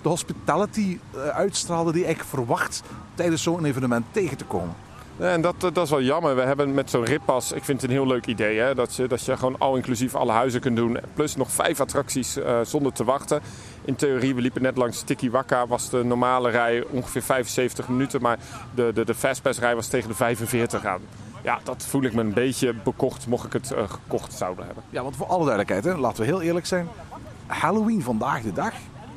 de 0.03 0.09
hospitality 0.27 0.99
eh, 1.15 1.29
uitstraalden 1.29 1.93
die 1.93 2.07
ik 2.07 2.25
verwacht 2.25 2.83
tijdens 3.15 3.43
zo'n 3.43 3.65
evenement 3.65 4.05
tegen 4.11 4.37
te 4.37 4.45
komen. 4.45 4.75
Ja, 5.17 5.29
En 5.29 5.41
dat, 5.41 5.55
dat 5.61 5.77
is 5.77 5.91
wel 5.91 6.03
jammer. 6.03 6.35
We 6.37 6.43
hebben 6.43 6.75
met 6.75 6.91
zo'n 6.91 7.05
rippas, 7.05 7.53
ik 7.53 7.65
vind 7.65 7.81
het 7.81 7.91
een 7.91 7.97
heel 7.97 8.07
leuk 8.07 8.27
idee. 8.27 8.59
Hè? 8.59 8.75
Dat, 8.75 8.95
je, 8.95 9.07
dat 9.07 9.25
je 9.25 9.37
gewoon 9.37 9.59
al 9.59 9.77
inclusief 9.77 10.15
alle 10.15 10.33
huizen 10.33 10.61
kunt 10.61 10.77
doen. 10.77 10.99
Plus 11.15 11.37
nog 11.37 11.51
vijf 11.51 11.81
attracties 11.81 12.37
eh, 12.37 12.61
zonder 12.63 12.93
te 12.93 13.05
wachten. 13.05 13.41
In 13.85 13.95
theorie, 13.95 14.35
we 14.35 14.41
liepen 14.41 14.63
net 14.63 14.77
langs 14.77 15.03
Tiki 15.03 15.31
Waka. 15.31 15.67
Was 15.67 15.91
de 15.91 16.05
normale 16.05 16.51
rij 16.51 16.85
ongeveer 16.91 17.23
75 17.23 17.89
minuten. 17.89 18.23
Maar 18.23 18.39
de, 18.75 18.91
de, 18.95 19.05
de 19.05 19.15
Fastpass 19.15 19.59
rij 19.59 19.75
was 19.75 19.87
tegen 19.87 20.09
de 20.09 20.15
45 20.15 20.85
aan. 20.85 21.01
Ja, 21.43 21.59
dat 21.63 21.85
voel 21.89 22.03
ik 22.03 22.15
me 22.15 22.21
een 22.21 22.33
beetje 22.33 22.75
bekocht 22.75 23.27
mocht 23.27 23.47
ik 23.47 23.53
het 23.53 23.73
eh, 23.73 23.91
gekocht 23.91 24.33
zouden 24.33 24.67
hebben. 24.67 24.85
Ja, 24.91 25.03
want 25.03 25.17
voor 25.17 25.27
alle 25.27 25.45
duidelijkheid, 25.45 25.85
hè, 25.85 25.97
laten 25.97 26.21
we 26.21 26.27
heel 26.27 26.43
eerlijk 26.43 26.67
zijn. 26.67 26.89
Halloween 27.47 28.03
vandaag 28.03 28.43
de 28.43 28.53
dag, 28.53 28.73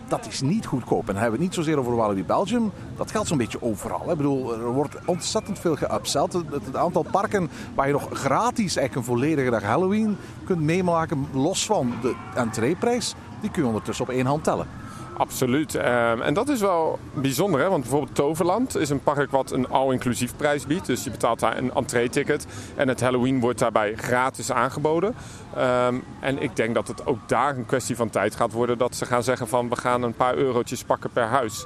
dat 0.07 0.27
is 0.27 0.41
niet 0.41 0.65
goedkoop. 0.65 0.99
En 0.99 1.13
dan 1.13 1.15
hebben 1.21 1.39
we 1.39 1.45
het 1.45 1.55
niet 1.55 1.65
zozeer 1.65 1.79
over 1.79 1.95
Walibi 1.95 2.23
Belgium. 2.23 2.71
Dat 2.97 3.11
geldt 3.11 3.27
zo'n 3.27 3.37
beetje 3.37 3.61
overal. 3.61 4.11
Ik 4.11 4.17
bedoel, 4.17 4.53
er 4.53 4.71
wordt 4.71 4.95
ontzettend 5.05 5.59
veel 5.59 5.75
geupseld. 5.75 6.33
Het, 6.33 6.43
het- 6.51 6.65
het 6.65 6.75
aantal 6.75 7.05
parken 7.11 7.49
waar 7.75 7.87
je 7.87 7.93
nog 7.93 8.07
gratis 8.11 8.75
eigenlijk 8.75 8.95
een 8.95 9.13
volledige 9.13 9.49
dag 9.49 9.63
Halloween 9.63 10.17
kunt 10.45 10.61
meemaken, 10.61 11.27
los 11.33 11.65
van 11.65 11.93
de 12.01 12.15
entreeprijs, 12.35 13.15
die 13.41 13.51
kun 13.51 13.61
je 13.61 13.67
ondertussen 13.67 14.05
op 14.05 14.11
één 14.11 14.25
hand 14.25 14.43
tellen. 14.43 14.67
Absoluut. 15.17 15.75
Ehm, 15.75 16.21
en 16.21 16.33
dat 16.33 16.49
is 16.49 16.59
wel 16.59 16.99
bijzonder, 17.13 17.59
hè? 17.61 17.69
want 17.69 17.81
bijvoorbeeld 17.81 18.15
Toverland 18.15 18.77
is 18.77 18.89
een 18.89 19.03
park 19.03 19.31
wat 19.31 19.51
een 19.51 19.69
al-inclusief 19.69 20.35
prijs 20.35 20.65
biedt. 20.65 20.85
Dus 20.85 21.03
je 21.03 21.11
betaalt 21.11 21.39
daar 21.39 21.57
een 21.57 21.73
entree-ticket 21.73 22.45
en 22.75 22.87
het 22.87 23.01
Halloween 23.01 23.39
wordt 23.39 23.59
daarbij 23.59 23.95
gratis 23.95 24.51
aangeboden. 24.51 25.15
Ehm, 25.55 25.95
en 26.19 26.41
ik 26.41 26.55
denk 26.55 26.75
dat 26.75 26.87
het 26.87 27.05
ook 27.05 27.29
daar 27.29 27.57
een 27.57 27.65
kwestie 27.65 27.95
van 27.95 28.09
tijd 28.09 28.35
gaat 28.35 28.51
worden 28.51 28.77
dat 28.77 28.95
ze 28.95 29.05
gaan 29.05 29.23
zeggen 29.23 29.47
van 29.47 29.69
we 29.69 29.75
gaan 29.75 30.03
een 30.03 30.13
paar 30.13 30.35
eurotjes 30.35 30.83
pakken 30.83 31.09
per 31.09 31.25
huis. 31.25 31.65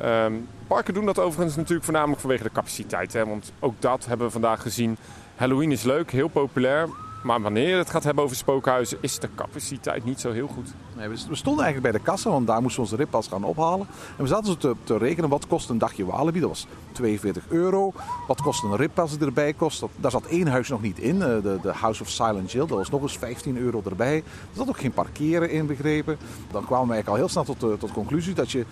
Ehm, 0.00 0.32
parken 0.66 0.94
doen 0.94 1.06
dat 1.06 1.18
overigens 1.18 1.56
natuurlijk 1.56 1.84
voornamelijk 1.84 2.20
vanwege 2.20 2.42
de 2.42 2.52
capaciteit. 2.52 3.12
Hè? 3.12 3.26
Want 3.26 3.52
ook 3.58 3.74
dat 3.78 4.06
hebben 4.06 4.26
we 4.26 4.32
vandaag 4.32 4.62
gezien. 4.62 4.96
Halloween 5.36 5.72
is 5.72 5.82
leuk, 5.82 6.10
heel 6.10 6.28
populair. 6.28 6.88
Maar 7.22 7.40
wanneer 7.40 7.76
het 7.76 7.90
gaat 7.90 8.04
hebben 8.04 8.24
over 8.24 8.36
spookhuizen, 8.36 8.98
is 9.00 9.18
de 9.18 9.28
capaciteit 9.34 10.04
niet 10.04 10.20
zo 10.20 10.32
heel 10.32 10.46
goed. 10.46 10.74
Nee, 10.96 11.08
we 11.08 11.16
stonden 11.16 11.64
eigenlijk 11.64 11.92
bij 11.92 11.92
de 11.92 12.06
kassa, 12.10 12.30
want 12.30 12.46
daar 12.46 12.62
moesten 12.62 12.82
we 12.82 12.88
onze 12.90 13.02
rippas 13.02 13.28
gaan 13.28 13.44
ophalen. 13.44 13.86
En 14.16 14.22
we 14.22 14.28
zaten 14.28 14.58
te, 14.58 14.74
te 14.84 14.98
rekenen, 14.98 15.30
wat 15.30 15.46
kost 15.46 15.68
een 15.68 15.78
dagje 15.78 16.04
Walibi? 16.04 16.40
Dat 16.40 16.48
was 16.48 16.66
42 16.92 17.44
euro. 17.48 17.92
Wat 18.26 18.42
kost 18.42 18.62
een 18.62 18.76
rippas 18.76 19.18
die 19.18 19.26
erbij 19.26 19.52
kost? 19.52 19.80
Dat, 19.80 19.90
daar 19.96 20.10
zat 20.10 20.26
één 20.26 20.46
huis 20.46 20.68
nog 20.68 20.82
niet 20.82 20.98
in, 20.98 21.22
eh, 21.22 21.28
de, 21.42 21.58
de 21.62 21.72
House 21.72 22.02
of 22.02 22.08
Silent 22.08 22.52
Hill. 22.52 22.66
Dat 22.66 22.78
was 22.78 22.90
nog 22.90 23.02
eens 23.02 23.18
15 23.18 23.56
euro 23.56 23.82
erbij. 23.84 24.16
Er 24.16 24.24
zat 24.56 24.68
ook 24.68 24.78
geen 24.78 24.92
parkeren 24.92 25.50
in 25.50 25.66
begrepen. 25.66 26.18
Dan 26.50 26.64
kwamen 26.64 26.86
we 26.86 26.92
eigenlijk 26.92 27.08
al 27.08 27.14
heel 27.14 27.28
snel 27.28 27.44
tot 27.44 27.60
de 27.60 27.76
tot 27.78 27.92
conclusie 27.92 28.34
dat 28.34 28.50
je 28.50 28.64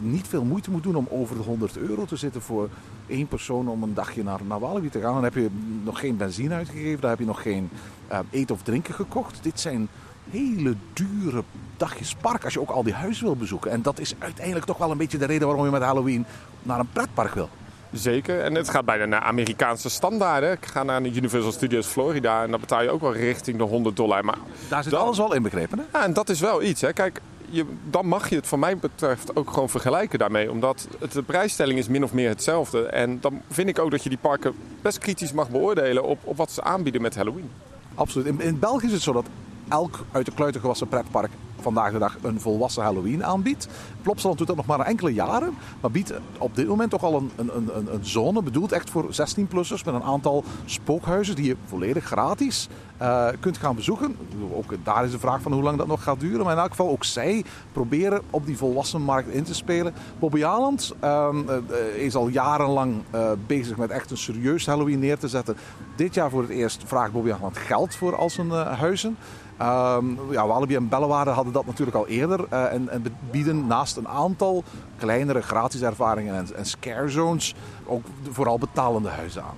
niet 0.00 0.28
veel 0.28 0.44
moeite 0.44 0.70
moet 0.70 0.82
doen 0.82 0.96
om 0.96 1.06
over 1.10 1.36
de 1.36 1.42
100 1.42 1.78
euro 1.78 2.04
te 2.04 2.16
zitten 2.16 2.42
voor 2.42 2.68
één 3.06 3.26
persoon 3.26 3.68
om 3.68 3.82
een 3.82 3.94
dagje 3.94 4.22
naar, 4.22 4.40
naar 4.46 4.60
Walibi 4.60 4.88
te 4.88 5.00
gaan. 5.00 5.14
Dan 5.14 5.24
heb 5.24 5.34
je 5.34 5.48
nog 5.84 6.00
geen 6.00 6.16
benzine 6.16 6.54
uitgegeven, 6.54 7.00
daar 7.00 7.10
heb 7.10 7.18
je 7.18 7.24
nog 7.24 7.42
geen 7.42 7.70
eh, 8.08 8.18
eten 8.30 8.54
of 8.54 8.62
drinken 8.62 8.94
gekocht. 8.94 9.38
Dit 9.42 9.60
zijn 9.60 9.88
hele 10.30 10.74
dure 10.92 11.42
dagjes 11.76 12.14
park 12.20 12.44
als 12.44 12.52
je 12.52 12.60
ook 12.60 12.70
al 12.70 12.82
die 12.82 12.92
huizen 12.94 13.24
wil 13.24 13.36
bezoeken. 13.36 13.70
En 13.70 13.82
dat 13.82 13.98
is 13.98 14.14
uiteindelijk 14.18 14.66
toch 14.66 14.78
wel 14.78 14.90
een 14.90 14.96
beetje 14.98 15.18
de 15.18 15.26
reden 15.26 15.46
waarom 15.46 15.64
je 15.64 15.70
met 15.70 15.82
Halloween 15.82 16.24
naar 16.62 16.78
een 16.78 16.90
pretpark 16.92 17.34
wil. 17.34 17.48
Zeker, 17.92 18.40
en 18.40 18.54
het 18.54 18.68
gaat 18.68 18.84
bijna 18.84 19.04
naar 19.04 19.20
Amerikaanse 19.20 19.88
standaarden. 19.88 20.52
Ik 20.52 20.66
ga 20.66 20.82
naar 20.82 21.02
de 21.02 21.12
Universal 21.14 21.52
Studios 21.52 21.86
Florida 21.86 22.42
en 22.42 22.50
dan 22.50 22.60
betaal 22.60 22.82
je 22.82 22.90
ook 22.90 23.00
wel 23.00 23.12
richting 23.14 23.56
de 23.58 23.64
100 23.64 23.96
dollar. 23.96 24.24
Maar 24.24 24.36
Daar 24.68 24.82
zit 24.82 24.92
Dan- 24.92 25.00
alles 25.02 25.18
wel 25.18 25.34
inbegrepen, 25.34 25.78
hè? 25.78 25.98
Ja, 25.98 26.04
en 26.04 26.12
dat 26.12 26.28
is 26.28 26.40
wel 26.40 26.62
iets. 26.62 26.80
Hè. 26.80 26.92
Kijk, 26.92 27.20
je, 27.48 27.64
dan 27.90 28.06
mag 28.06 28.28
je 28.28 28.36
het 28.36 28.46
van 28.46 28.58
mij 28.58 28.76
betreft 28.76 29.36
ook 29.36 29.50
gewoon 29.50 29.68
vergelijken 29.68 30.18
daarmee. 30.18 30.50
Omdat 30.50 30.88
het, 30.98 31.12
de 31.12 31.22
prijsstelling 31.22 31.78
is 31.78 31.88
min 31.88 32.04
of 32.04 32.12
meer 32.12 32.28
hetzelfde. 32.28 32.86
En 32.86 33.20
dan 33.20 33.40
vind 33.50 33.68
ik 33.68 33.78
ook 33.78 33.90
dat 33.90 34.02
je 34.02 34.08
die 34.08 34.18
parken 34.18 34.54
best 34.82 34.98
kritisch 34.98 35.32
mag 35.32 35.50
beoordelen 35.50 36.04
op, 36.04 36.18
op 36.24 36.36
wat 36.36 36.50
ze 36.52 36.62
aanbieden 36.62 37.02
met 37.02 37.14
Halloween. 37.16 37.50
Absoluut. 37.94 38.40
In, 38.40 38.58
België 38.58 38.86
is 38.86 38.92
het 38.92 39.02
zo 39.02 39.12
dat 39.12 39.26
elk 39.68 40.04
uit 40.12 40.26
de 40.26 40.32
kluiten 40.32 40.60
gewassen 40.60 40.88
pretpark 40.88 41.30
vandaag 41.62 41.92
de 41.92 41.98
dag 41.98 42.16
een 42.22 42.40
volwassen 42.40 42.82
Halloween 42.82 43.24
aanbiedt. 43.24 43.68
Plopsaland 44.02 44.38
doet 44.38 44.46
dat 44.46 44.56
nog 44.56 44.66
maar 44.66 44.80
enkele 44.80 45.12
jaren, 45.12 45.54
maar 45.80 45.90
biedt 45.90 46.12
op 46.38 46.56
dit 46.56 46.66
moment 46.66 46.90
toch 46.90 47.02
al 47.02 47.16
een, 47.16 47.30
een, 47.36 47.50
een, 47.76 47.94
een 47.94 48.04
zone 48.04 48.42
bedoeld 48.42 48.72
echt 48.72 48.90
voor 48.90 49.04
16-plussers 49.04 49.84
met 49.84 49.94
een 49.94 50.02
aantal 50.02 50.44
spookhuizen 50.64 51.34
die 51.34 51.44
je 51.44 51.56
volledig 51.66 52.04
gratis 52.04 52.68
eh, 53.02 53.28
kunt 53.40 53.56
gaan 53.56 53.74
bezoeken. 53.74 54.16
Ook 54.52 54.74
daar 54.82 55.04
is 55.04 55.10
de 55.10 55.18
vraag 55.18 55.42
van 55.42 55.52
hoe 55.52 55.62
lang 55.62 55.78
dat 55.78 55.86
nog 55.86 56.02
gaat 56.02 56.20
duren, 56.20 56.44
maar 56.44 56.54
in 56.54 56.60
elk 56.60 56.70
geval 56.70 56.88
ook 56.88 57.04
zij 57.04 57.44
proberen 57.72 58.22
op 58.30 58.46
die 58.46 58.56
volwassenmarkt 58.56 59.28
in 59.28 59.42
te 59.42 59.54
spelen. 59.54 59.94
Bobby 60.18 60.44
Aland 60.44 60.94
ehm, 61.00 61.48
eh, 61.48 62.04
is 62.04 62.14
al 62.14 62.28
jarenlang 62.28 63.02
eh, 63.10 63.30
bezig 63.46 63.76
met 63.76 63.90
echt 63.90 64.10
een 64.10 64.16
serieus 64.16 64.66
Halloween 64.66 64.98
neer 64.98 65.18
te 65.18 65.28
zetten. 65.28 65.56
Dit 65.96 66.14
jaar 66.14 66.30
voor 66.30 66.42
het 66.42 66.50
eerst 66.50 66.82
vraagt 66.86 67.12
Bobby 67.12 67.30
Aland 67.30 67.56
geld 67.56 67.94
voor 67.94 68.16
al 68.16 68.30
zijn 68.30 68.50
huizen. 68.50 69.16
Ehm, 69.56 70.06
ja, 70.30 70.46
Walibi 70.46 70.74
en 70.74 70.88
Bellewaarde 70.88 71.30
hadden 71.30 71.52
dat 71.52 71.66
natuurlijk 71.66 71.96
al 71.96 72.06
eerder. 72.06 72.46
eh, 72.50 72.72
en, 72.72 72.88
en 72.88 73.04
bieden 73.30 73.66
naast 73.66 73.96
een 73.96 74.08
aantal 74.08 74.64
kleinere 74.96 75.42
gratis 75.42 75.82
ervaringen 75.82 76.34
en, 76.34 76.56
en 76.56 76.66
scare 76.66 77.08
zones 77.08 77.54
ook 77.86 78.04
vooral 78.30 78.58
betalende 78.58 79.08
huizen 79.08 79.42
aan. 79.42 79.56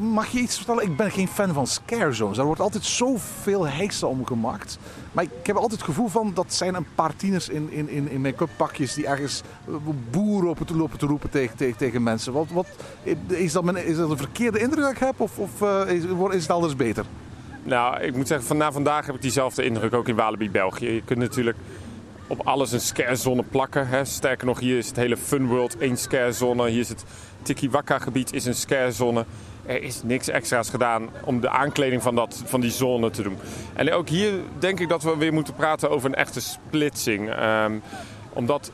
Mag 0.00 0.26
je 0.26 0.38
iets 0.38 0.56
vertellen? 0.56 0.82
Ik 0.82 0.96
ben 0.96 1.10
geen 1.10 1.28
fan 1.28 1.52
van 1.52 1.66
scare 1.66 2.12
zones. 2.12 2.36
Daar 2.36 2.46
wordt 2.46 2.60
altijd 2.60 2.84
zoveel 2.84 3.66
heisa 3.66 4.06
om 4.06 4.26
gemaakt. 4.26 4.78
Maar 5.12 5.24
ik 5.24 5.30
heb 5.46 5.56
altijd 5.56 5.80
het 5.80 5.88
gevoel 5.88 6.08
van 6.08 6.30
dat 6.34 6.54
zijn 6.54 6.74
een 6.74 6.86
paar 6.94 7.16
tieners 7.16 7.48
in, 7.48 7.70
in, 7.70 7.88
in, 7.88 8.10
in 8.10 8.20
make-up 8.20 8.48
pakjes 8.56 8.94
die 8.94 9.06
ergens 9.06 9.42
eh, 9.68 9.74
boer 10.10 10.44
lopen 10.44 10.66
te, 10.66 10.76
lopen 10.76 10.98
te 10.98 11.06
roepen 11.06 11.30
tegen, 11.30 11.56
tegen, 11.56 11.76
tegen 11.76 12.02
mensen. 12.02 12.32
Wat, 12.32 12.46
wat, 12.52 12.66
is, 13.26 13.52
dat 13.52 13.76
is 13.76 13.96
dat 13.96 14.10
een 14.10 14.16
verkeerde 14.16 14.58
indruk 14.58 14.82
dat 14.82 14.92
ik 14.92 14.98
heb 14.98 15.20
of, 15.20 15.38
of 15.38 15.62
eh, 15.62 15.94
is, 15.94 16.02
is 16.30 16.42
het 16.42 16.50
alles 16.50 16.76
beter? 16.76 17.04
Nou, 17.66 18.00
ik 18.00 18.16
moet 18.16 18.26
zeggen, 18.26 18.56
na 18.56 18.72
vandaag 18.72 19.06
heb 19.06 19.14
ik 19.14 19.22
diezelfde 19.22 19.64
indruk 19.64 19.94
ook 19.94 20.08
in 20.08 20.16
Walibi, 20.16 20.50
België. 20.50 20.90
Je 20.90 21.02
kunt 21.04 21.18
natuurlijk 21.18 21.56
op 22.26 22.46
alles 22.46 22.72
een 22.72 22.80
scarezone 22.80 23.42
plakken. 23.42 23.88
Hè. 23.88 24.04
Sterker 24.04 24.46
nog, 24.46 24.60
hier 24.60 24.78
is 24.78 24.86
het 24.86 24.96
hele 24.96 25.16
Fun 25.16 25.46
World 25.46 25.78
één 25.78 25.96
scarezone. 25.96 26.68
Hier 26.68 26.80
is 26.80 26.88
het 26.88 27.04
Tikiwaka 27.42 27.98
gebied 27.98 28.32
is 28.32 28.44
een 28.44 28.54
scarezone. 28.54 29.24
Er 29.66 29.82
is 29.82 30.02
niks 30.02 30.28
extra's 30.28 30.70
gedaan 30.70 31.08
om 31.24 31.40
de 31.40 31.48
aankleding 31.48 32.02
van, 32.02 32.14
dat, 32.14 32.42
van 32.44 32.60
die 32.60 32.70
zone 32.70 33.10
te 33.10 33.22
doen. 33.22 33.38
En 33.74 33.92
ook 33.92 34.08
hier 34.08 34.32
denk 34.58 34.80
ik 34.80 34.88
dat 34.88 35.02
we 35.02 35.16
weer 35.16 35.32
moeten 35.32 35.54
praten 35.54 35.90
over 35.90 36.08
een 36.08 36.14
echte 36.14 36.40
splitsing. 36.40 37.30
Ehm, 37.30 37.78
omdat 38.32 38.72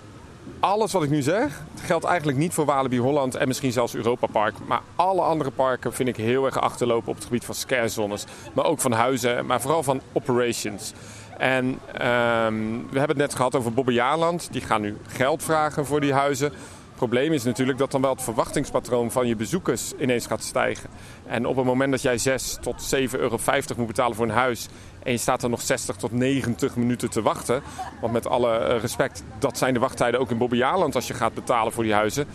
alles 0.62 0.92
wat 0.92 1.02
ik 1.02 1.10
nu 1.10 1.22
zeg, 1.22 1.62
geldt 1.80 2.04
eigenlijk 2.04 2.38
niet 2.38 2.54
voor 2.54 2.64
Walibi 2.64 2.98
Holland 2.98 3.34
en 3.34 3.46
misschien 3.48 3.72
zelfs 3.72 3.94
Europa 3.94 4.26
Park. 4.26 4.54
Maar 4.66 4.80
alle 4.96 5.22
andere 5.22 5.50
parken 5.50 5.92
vind 5.92 6.08
ik 6.08 6.16
heel 6.16 6.44
erg 6.44 6.60
achterlopen 6.60 7.08
op 7.08 7.14
het 7.14 7.24
gebied 7.24 7.44
van 7.44 7.54
scarezones. 7.54 8.24
Maar 8.52 8.64
ook 8.64 8.80
van 8.80 8.92
huizen, 8.92 9.46
maar 9.46 9.60
vooral 9.60 9.82
van 9.82 10.00
operations. 10.12 10.92
En 11.38 11.78
ehm, 11.92 12.54
we 12.90 12.98
hebben 12.98 13.08
het 13.08 13.16
net 13.16 13.34
gehad 13.34 13.54
over 13.54 13.72
Bobbejaarland. 13.72 14.48
Die 14.52 14.60
gaan 14.60 14.80
nu 14.80 14.96
geld 15.06 15.42
vragen 15.42 15.86
voor 15.86 16.00
die 16.00 16.12
huizen. 16.12 16.48
Het 16.48 17.10
probleem 17.10 17.32
is 17.32 17.44
natuurlijk 17.44 17.78
dat 17.78 17.90
dan 17.90 18.00
wel 18.00 18.12
het 18.12 18.22
verwachtingspatroon 18.22 19.10
van 19.10 19.26
je 19.26 19.36
bezoekers 19.36 19.92
ineens 19.98 20.26
gaat 20.26 20.42
stijgen. 20.42 20.90
En 21.26 21.46
op 21.46 21.56
het 21.56 21.64
moment 21.64 21.90
dat 21.90 22.02
jij 22.02 22.18
6 22.18 22.58
tot 22.60 22.94
7,50 22.94 23.10
euro 23.10 23.38
moet 23.76 23.86
betalen 23.86 24.16
voor 24.16 24.24
een 24.24 24.32
huis. 24.32 24.68
En 25.02 25.12
je 25.12 25.18
staat 25.18 25.42
er 25.42 25.50
nog 25.50 25.60
60 25.60 25.96
tot 25.96 26.12
90 26.12 26.76
minuten 26.76 27.10
te 27.10 27.22
wachten. 27.22 27.62
want 28.00 28.12
met 28.12 28.26
alle 28.26 28.56
eh, 28.56 28.80
respect, 28.80 29.22
dat 29.38 29.58
zijn 29.58 29.74
de 29.74 29.80
wachttijden 29.80 30.20
ook 30.20 30.30
in 30.30 30.38
Bobbejaarland 30.38 30.94
als 30.94 31.06
je 31.06 31.14
gaat 31.14 31.34
betalen 31.34 31.72
voor 31.72 31.84
die 31.84 31.92
huizen. 31.92 32.26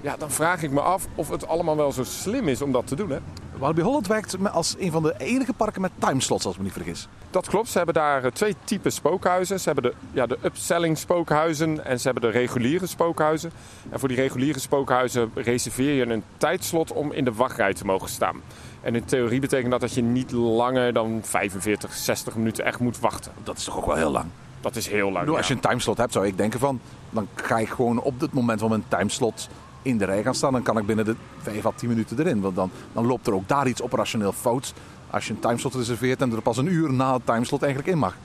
Ja, 0.00 0.16
dan 0.16 0.30
vraag 0.30 0.62
ik 0.62 0.70
me 0.70 0.80
af 0.80 1.06
of 1.14 1.28
het 1.28 1.46
allemaal 1.46 1.76
wel 1.76 1.92
zo 1.92 2.04
slim 2.04 2.48
is 2.48 2.62
om 2.62 2.72
dat 2.72 2.86
te 2.86 2.94
doen. 2.94 3.10
Hè? 3.10 3.18
Walibi 3.58 3.82
Holland 3.82 4.06
werkt 4.06 4.36
als 4.52 4.74
een 4.78 4.90
van 4.90 5.02
de 5.02 5.14
enige 5.18 5.52
parken 5.52 5.80
met 5.80 5.90
timeslots, 5.98 6.44
als 6.44 6.54
ik 6.54 6.60
me 6.60 6.64
niet 6.64 6.74
vergis. 6.74 7.08
Dat 7.30 7.48
klopt. 7.48 7.68
Ze 7.68 7.76
hebben 7.76 7.94
daar 7.94 8.24
eh, 8.24 8.30
twee 8.30 8.54
typen 8.64 8.92
spookhuizen. 8.92 9.60
Ze 9.60 9.70
hebben 9.70 9.90
de, 9.90 9.96
ja, 10.12 10.26
de 10.26 10.38
upselling 10.42 10.98
spookhuizen 10.98 11.84
en 11.84 12.00
ze 12.00 12.04
hebben 12.10 12.32
de 12.32 12.38
reguliere 12.38 12.86
spookhuizen. 12.86 13.50
En 13.90 13.98
voor 13.98 14.08
die 14.08 14.16
reguliere 14.16 14.58
spookhuizen 14.58 15.30
reserveer 15.34 15.94
je 15.94 16.06
een 16.06 16.24
tijdslot 16.36 16.92
om 16.92 17.12
in 17.12 17.24
de 17.24 17.32
wachtrij 17.32 17.74
te 17.74 17.84
mogen 17.84 18.08
staan. 18.08 18.40
En 18.84 18.94
in 18.94 19.04
theorie 19.04 19.40
betekent 19.40 19.70
dat 19.70 19.80
dat 19.80 19.94
je 19.94 20.02
niet 20.02 20.30
langer 20.32 20.92
dan 20.92 21.20
45, 21.22 21.92
60 21.92 22.36
minuten 22.36 22.64
echt 22.64 22.80
moet 22.80 22.98
wachten. 22.98 23.32
Dat 23.42 23.56
is 23.56 23.64
toch 23.64 23.76
ook 23.76 23.86
wel 23.86 23.96
heel 23.96 24.10
lang. 24.10 24.26
Dat 24.60 24.76
is 24.76 24.88
heel 24.88 25.10
lang. 25.10 25.18
bedoel, 25.18 25.36
als 25.36 25.48
je 25.48 25.54
een 25.54 25.60
timeslot 25.60 25.96
hebt, 25.96 26.12
zou 26.12 26.26
ik 26.26 26.36
denken 26.36 26.60
van... 26.60 26.80
dan 27.10 27.28
ga 27.34 27.58
ik 27.58 27.68
gewoon 27.68 28.00
op 28.00 28.20
het 28.20 28.32
moment 28.32 28.60
van 28.60 28.68
mijn 28.68 28.84
timeslot 28.88 29.48
in 29.82 29.98
de 29.98 30.04
rij 30.04 30.22
gaan 30.22 30.34
staan. 30.34 30.52
Dan 30.52 30.62
kan 30.62 30.78
ik 30.78 30.86
binnen 30.86 31.04
de 31.04 31.16
5 31.38 31.66
à 31.66 31.70
10 31.76 31.88
minuten 31.88 32.18
erin. 32.18 32.40
Want 32.40 32.56
dan, 32.56 32.70
dan 32.92 33.06
loopt 33.06 33.26
er 33.26 33.34
ook 33.34 33.48
daar 33.48 33.66
iets 33.66 33.82
operationeel 33.82 34.32
fout... 34.32 34.72
als 35.10 35.26
je 35.26 35.32
een 35.32 35.40
timeslot 35.40 35.74
reserveert 35.74 36.20
en 36.20 36.32
er 36.32 36.42
pas 36.42 36.56
een 36.56 36.72
uur 36.72 36.92
na 36.92 37.14
het 37.14 37.26
timeslot 37.26 37.62
eigenlijk 37.62 37.92
in 37.92 37.98
mag. 37.98 38.16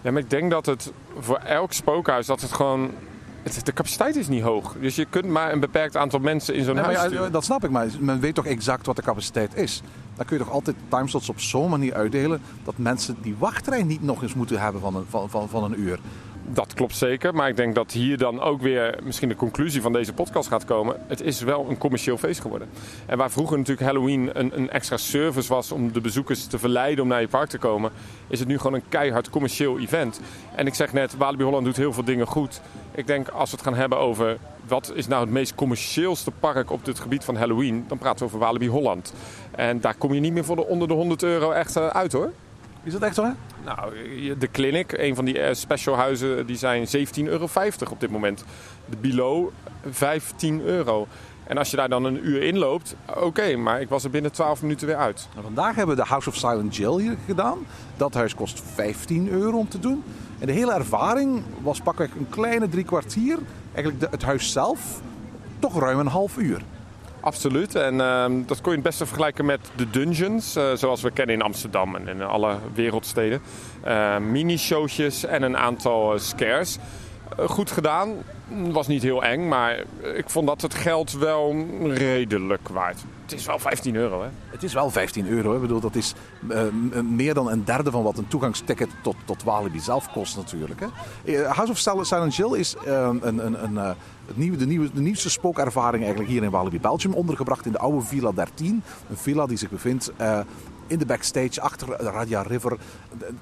Ja, 0.00 0.10
maar 0.10 0.22
ik 0.22 0.30
denk 0.30 0.50
dat 0.50 0.66
het 0.66 0.92
voor 1.18 1.38
elk 1.38 1.72
spookhuis 1.72 2.26
dat 2.26 2.40
het 2.40 2.52
gewoon. 2.52 2.90
Het- 3.56 3.66
de 3.66 3.72
capaciteit 3.72 4.16
is 4.16 4.28
niet 4.28 4.42
hoog. 4.42 4.74
Dus 4.80 4.96
je 4.96 5.04
kunt 5.04 5.24
maar 5.26 5.52
een 5.52 5.60
beperkt 5.60 5.96
aantal 5.96 6.18
mensen 6.20 6.54
in 6.54 6.64
zo'n 6.64 6.74
Nee, 6.74 6.84
huis 6.84 7.12
ja, 7.12 7.28
dat 7.28 7.44
snap 7.44 7.64
ik, 7.64 7.70
maar 7.70 7.86
men 8.00 8.20
weet 8.20 8.34
toch 8.34 8.46
exact 8.46 8.86
wat 8.86 8.96
de 8.96 9.02
capaciteit 9.02 9.56
is. 9.56 9.82
Dan 10.16 10.26
kun 10.26 10.38
je 10.38 10.44
toch 10.44 10.52
altijd 10.52 10.76
timeslots 10.88 11.28
op 11.28 11.40
zo'n 11.40 11.70
manier 11.70 11.94
uitdelen... 11.94 12.40
dat 12.64 12.74
mensen 12.78 13.16
die 13.22 13.34
wachtrij 13.38 13.82
niet 13.82 14.02
nog 14.02 14.22
eens 14.22 14.34
moeten 14.34 14.60
hebben 14.60 14.80
van 14.80 14.94
een, 14.96 15.04
van, 15.08 15.30
van, 15.30 15.48
van 15.48 15.64
een 15.64 15.80
uur. 15.80 15.98
Dat 16.50 16.74
klopt 16.74 16.96
zeker, 16.96 17.34
maar 17.34 17.48
ik 17.48 17.56
denk 17.56 17.74
dat 17.74 17.92
hier 17.92 18.18
dan 18.18 18.40
ook 18.40 18.60
weer 18.60 18.98
misschien 19.02 19.28
de 19.28 19.36
conclusie 19.36 19.82
van 19.82 19.92
deze 19.92 20.12
podcast 20.12 20.48
gaat 20.48 20.64
komen. 20.64 20.96
Het 21.06 21.20
is 21.20 21.40
wel 21.40 21.66
een 21.68 21.78
commercieel 21.78 22.18
feest 22.18 22.40
geworden. 22.40 22.68
En 23.06 23.18
waar 23.18 23.30
vroeger 23.30 23.58
natuurlijk 23.58 23.86
Halloween 23.86 24.30
een, 24.32 24.58
een 24.58 24.70
extra 24.70 24.96
service 24.96 25.48
was 25.48 25.72
om 25.72 25.92
de 25.92 26.00
bezoekers 26.00 26.46
te 26.46 26.58
verleiden 26.58 27.02
om 27.02 27.10
naar 27.10 27.20
je 27.20 27.28
park 27.28 27.48
te 27.48 27.58
komen, 27.58 27.90
is 28.28 28.38
het 28.38 28.48
nu 28.48 28.56
gewoon 28.56 28.74
een 28.74 28.88
keihard 28.88 29.30
commercieel 29.30 29.78
event. 29.78 30.20
En 30.54 30.66
ik 30.66 30.74
zeg 30.74 30.92
net, 30.92 31.16
Walibi 31.16 31.44
Holland 31.44 31.64
doet 31.64 31.76
heel 31.76 31.92
veel 31.92 32.04
dingen 32.04 32.26
goed. 32.26 32.60
Ik 32.94 33.06
denk 33.06 33.28
als 33.28 33.50
we 33.50 33.56
het 33.56 33.64
gaan 33.64 33.74
hebben 33.74 33.98
over 33.98 34.38
wat 34.66 34.92
is 34.94 35.06
nou 35.06 35.20
het 35.20 35.30
meest 35.30 35.54
commercieelste 35.54 36.30
park 36.30 36.70
op 36.70 36.86
het 36.86 37.00
gebied 37.00 37.24
van 37.24 37.36
Halloween, 37.36 37.84
dan 37.88 37.98
praten 37.98 38.18
we 38.18 38.24
over 38.24 38.38
Walibi 38.38 38.68
Holland. 38.68 39.14
En 39.50 39.80
daar 39.80 39.94
kom 39.94 40.14
je 40.14 40.20
niet 40.20 40.32
meer 40.32 40.44
voor 40.44 40.56
de 40.56 40.66
onder 40.66 40.88
de 40.88 40.94
100 40.94 41.22
euro 41.22 41.50
echt 41.50 41.76
eh, 41.76 41.86
uit 41.86 42.12
hoor. 42.12 42.32
Is 42.88 42.94
dat 42.94 43.02
echt 43.02 43.14
zo, 43.14 43.24
hè? 43.24 43.30
Nou, 43.64 43.92
de 44.38 44.50
Clinic, 44.50 44.92
een 44.92 45.14
van 45.14 45.24
die 45.24 45.38
eh, 45.38 45.54
specialhuizen, 45.54 46.46
die 46.46 46.56
zijn 46.56 46.86
17,50 46.86 47.22
euro 47.22 47.48
op 47.90 48.00
dit 48.00 48.10
moment. 48.10 48.44
De 48.86 48.96
Below 48.96 49.48
15 49.90 50.60
euro. 50.60 51.06
En 51.44 51.58
als 51.58 51.70
je 51.70 51.76
daar 51.76 51.88
dan 51.88 52.04
een 52.04 52.26
uur 52.26 52.42
in 52.42 52.58
loopt, 52.58 52.96
oké, 53.16 53.56
maar 53.56 53.80
ik 53.80 53.88
was 53.88 54.04
er 54.04 54.10
binnen 54.10 54.32
12 54.32 54.62
minuten 54.62 54.86
weer 54.86 54.96
uit. 54.96 55.28
Nou, 55.32 55.44
vandaag 55.44 55.74
hebben 55.74 55.96
we 55.96 56.02
de 56.02 56.08
House 56.08 56.28
of 56.28 56.34
Silent 56.34 56.76
Jill 56.76 57.00
hier 57.00 57.16
gedaan. 57.26 57.58
Dat 57.96 58.14
huis 58.14 58.34
kost 58.34 58.62
15 58.74 59.28
euro 59.28 59.58
om 59.58 59.68
te 59.68 59.78
doen. 59.78 60.02
En 60.38 60.46
de 60.46 60.52
hele 60.52 60.72
ervaring 60.72 61.42
was 61.62 61.80
pakweg 61.80 62.10
een 62.14 62.28
kleine 62.28 62.68
drie 62.68 62.84
kwartier. 62.84 63.38
Eigenlijk 63.74 64.00
de, 64.00 64.08
het 64.10 64.22
huis 64.22 64.52
zelf 64.52 65.00
toch 65.58 65.80
ruim 65.80 65.98
een 65.98 66.06
half 66.06 66.36
uur. 66.36 66.62
Absoluut. 67.20 67.74
En 67.74 68.00
ehm, 68.00 68.42
dat 68.46 68.60
kon 68.60 68.70
je 68.70 68.78
het 68.78 68.86
beste 68.86 69.06
vergelijken 69.06 69.44
met 69.44 69.60
de 69.76 69.90
dungeons, 69.90 70.56
eh, 70.56 70.72
zoals 70.74 71.02
we 71.02 71.10
kennen 71.10 71.34
in 71.34 71.42
Amsterdam 71.42 71.96
en 71.96 72.08
in 72.08 72.22
alle 72.22 72.56
wereldsteden. 72.74 73.40
Eh 73.82 74.18
mini-showtjes 74.18 75.24
en 75.24 75.42
een 75.42 75.56
aantal 75.56 76.14
eh, 76.14 76.20
scares. 76.20 76.78
Eh, 77.36 77.48
goed 77.48 77.70
gedaan. 77.70 78.14
Was 78.70 78.86
niet 78.86 79.02
heel 79.02 79.24
eng, 79.24 79.48
maar 79.48 79.84
ik 80.14 80.30
vond 80.30 80.46
dat 80.46 80.62
het 80.62 80.74
geld 80.74 81.12
wel 81.12 81.66
redelijk 81.82 82.68
waard. 82.68 83.04
Het 83.30 83.38
is 83.38 83.46
wel 83.46 83.58
15 83.58 83.94
euro, 83.96 84.22
hè? 84.22 84.28
Het 84.50 84.62
is 84.62 84.72
wel 84.72 84.90
15 84.90 85.26
euro. 85.28 85.48
hè. 85.48 85.54
Ik 85.54 85.60
bedoel, 85.60 85.80
dat 85.80 85.94
is 85.94 86.14
eh, 86.48 86.62
meer 87.02 87.34
dan 87.34 87.50
een 87.50 87.64
derde 87.64 87.90
van 87.90 88.02
wat 88.02 88.18
een 88.18 88.28
toegangsticket 88.28 88.88
tot, 89.02 89.16
tot 89.24 89.42
Walibi 89.42 89.80
zelf 89.80 90.12
kost 90.12 90.36
natuurlijk. 90.36 90.80
Hè. 90.80 90.86
Eh, 91.32 91.50
House 91.52 91.72
of 91.72 91.78
Sil- 91.84 92.04
Silent 92.04 92.36
Jill 92.36 92.54
is 92.58 92.76
eh, 92.86 93.10
een, 93.20 93.46
een, 93.46 93.64
een, 93.64 93.76
het 94.26 94.36
nieuwe, 94.36 94.56
de, 94.56 94.66
nieuwe, 94.66 94.90
de 94.92 95.00
nieuwste 95.00 95.30
spookervaring 95.30 96.02
eigenlijk 96.02 96.32
hier 96.32 96.42
in 96.42 96.50
Walibi 96.50 96.80
Belgium. 96.80 97.12
Ondergebracht 97.14 97.66
in 97.66 97.72
de 97.72 97.78
oude 97.78 98.00
Villa 98.00 98.32
13. 98.32 98.82
Een 99.10 99.16
villa 99.16 99.46
die 99.46 99.56
zich 99.56 99.70
bevindt... 99.70 100.12
in 100.88 100.98
de 100.98 101.06
backstage 101.06 101.60
achter 101.60 101.88
Radia 101.88 102.42
River. 102.42 102.78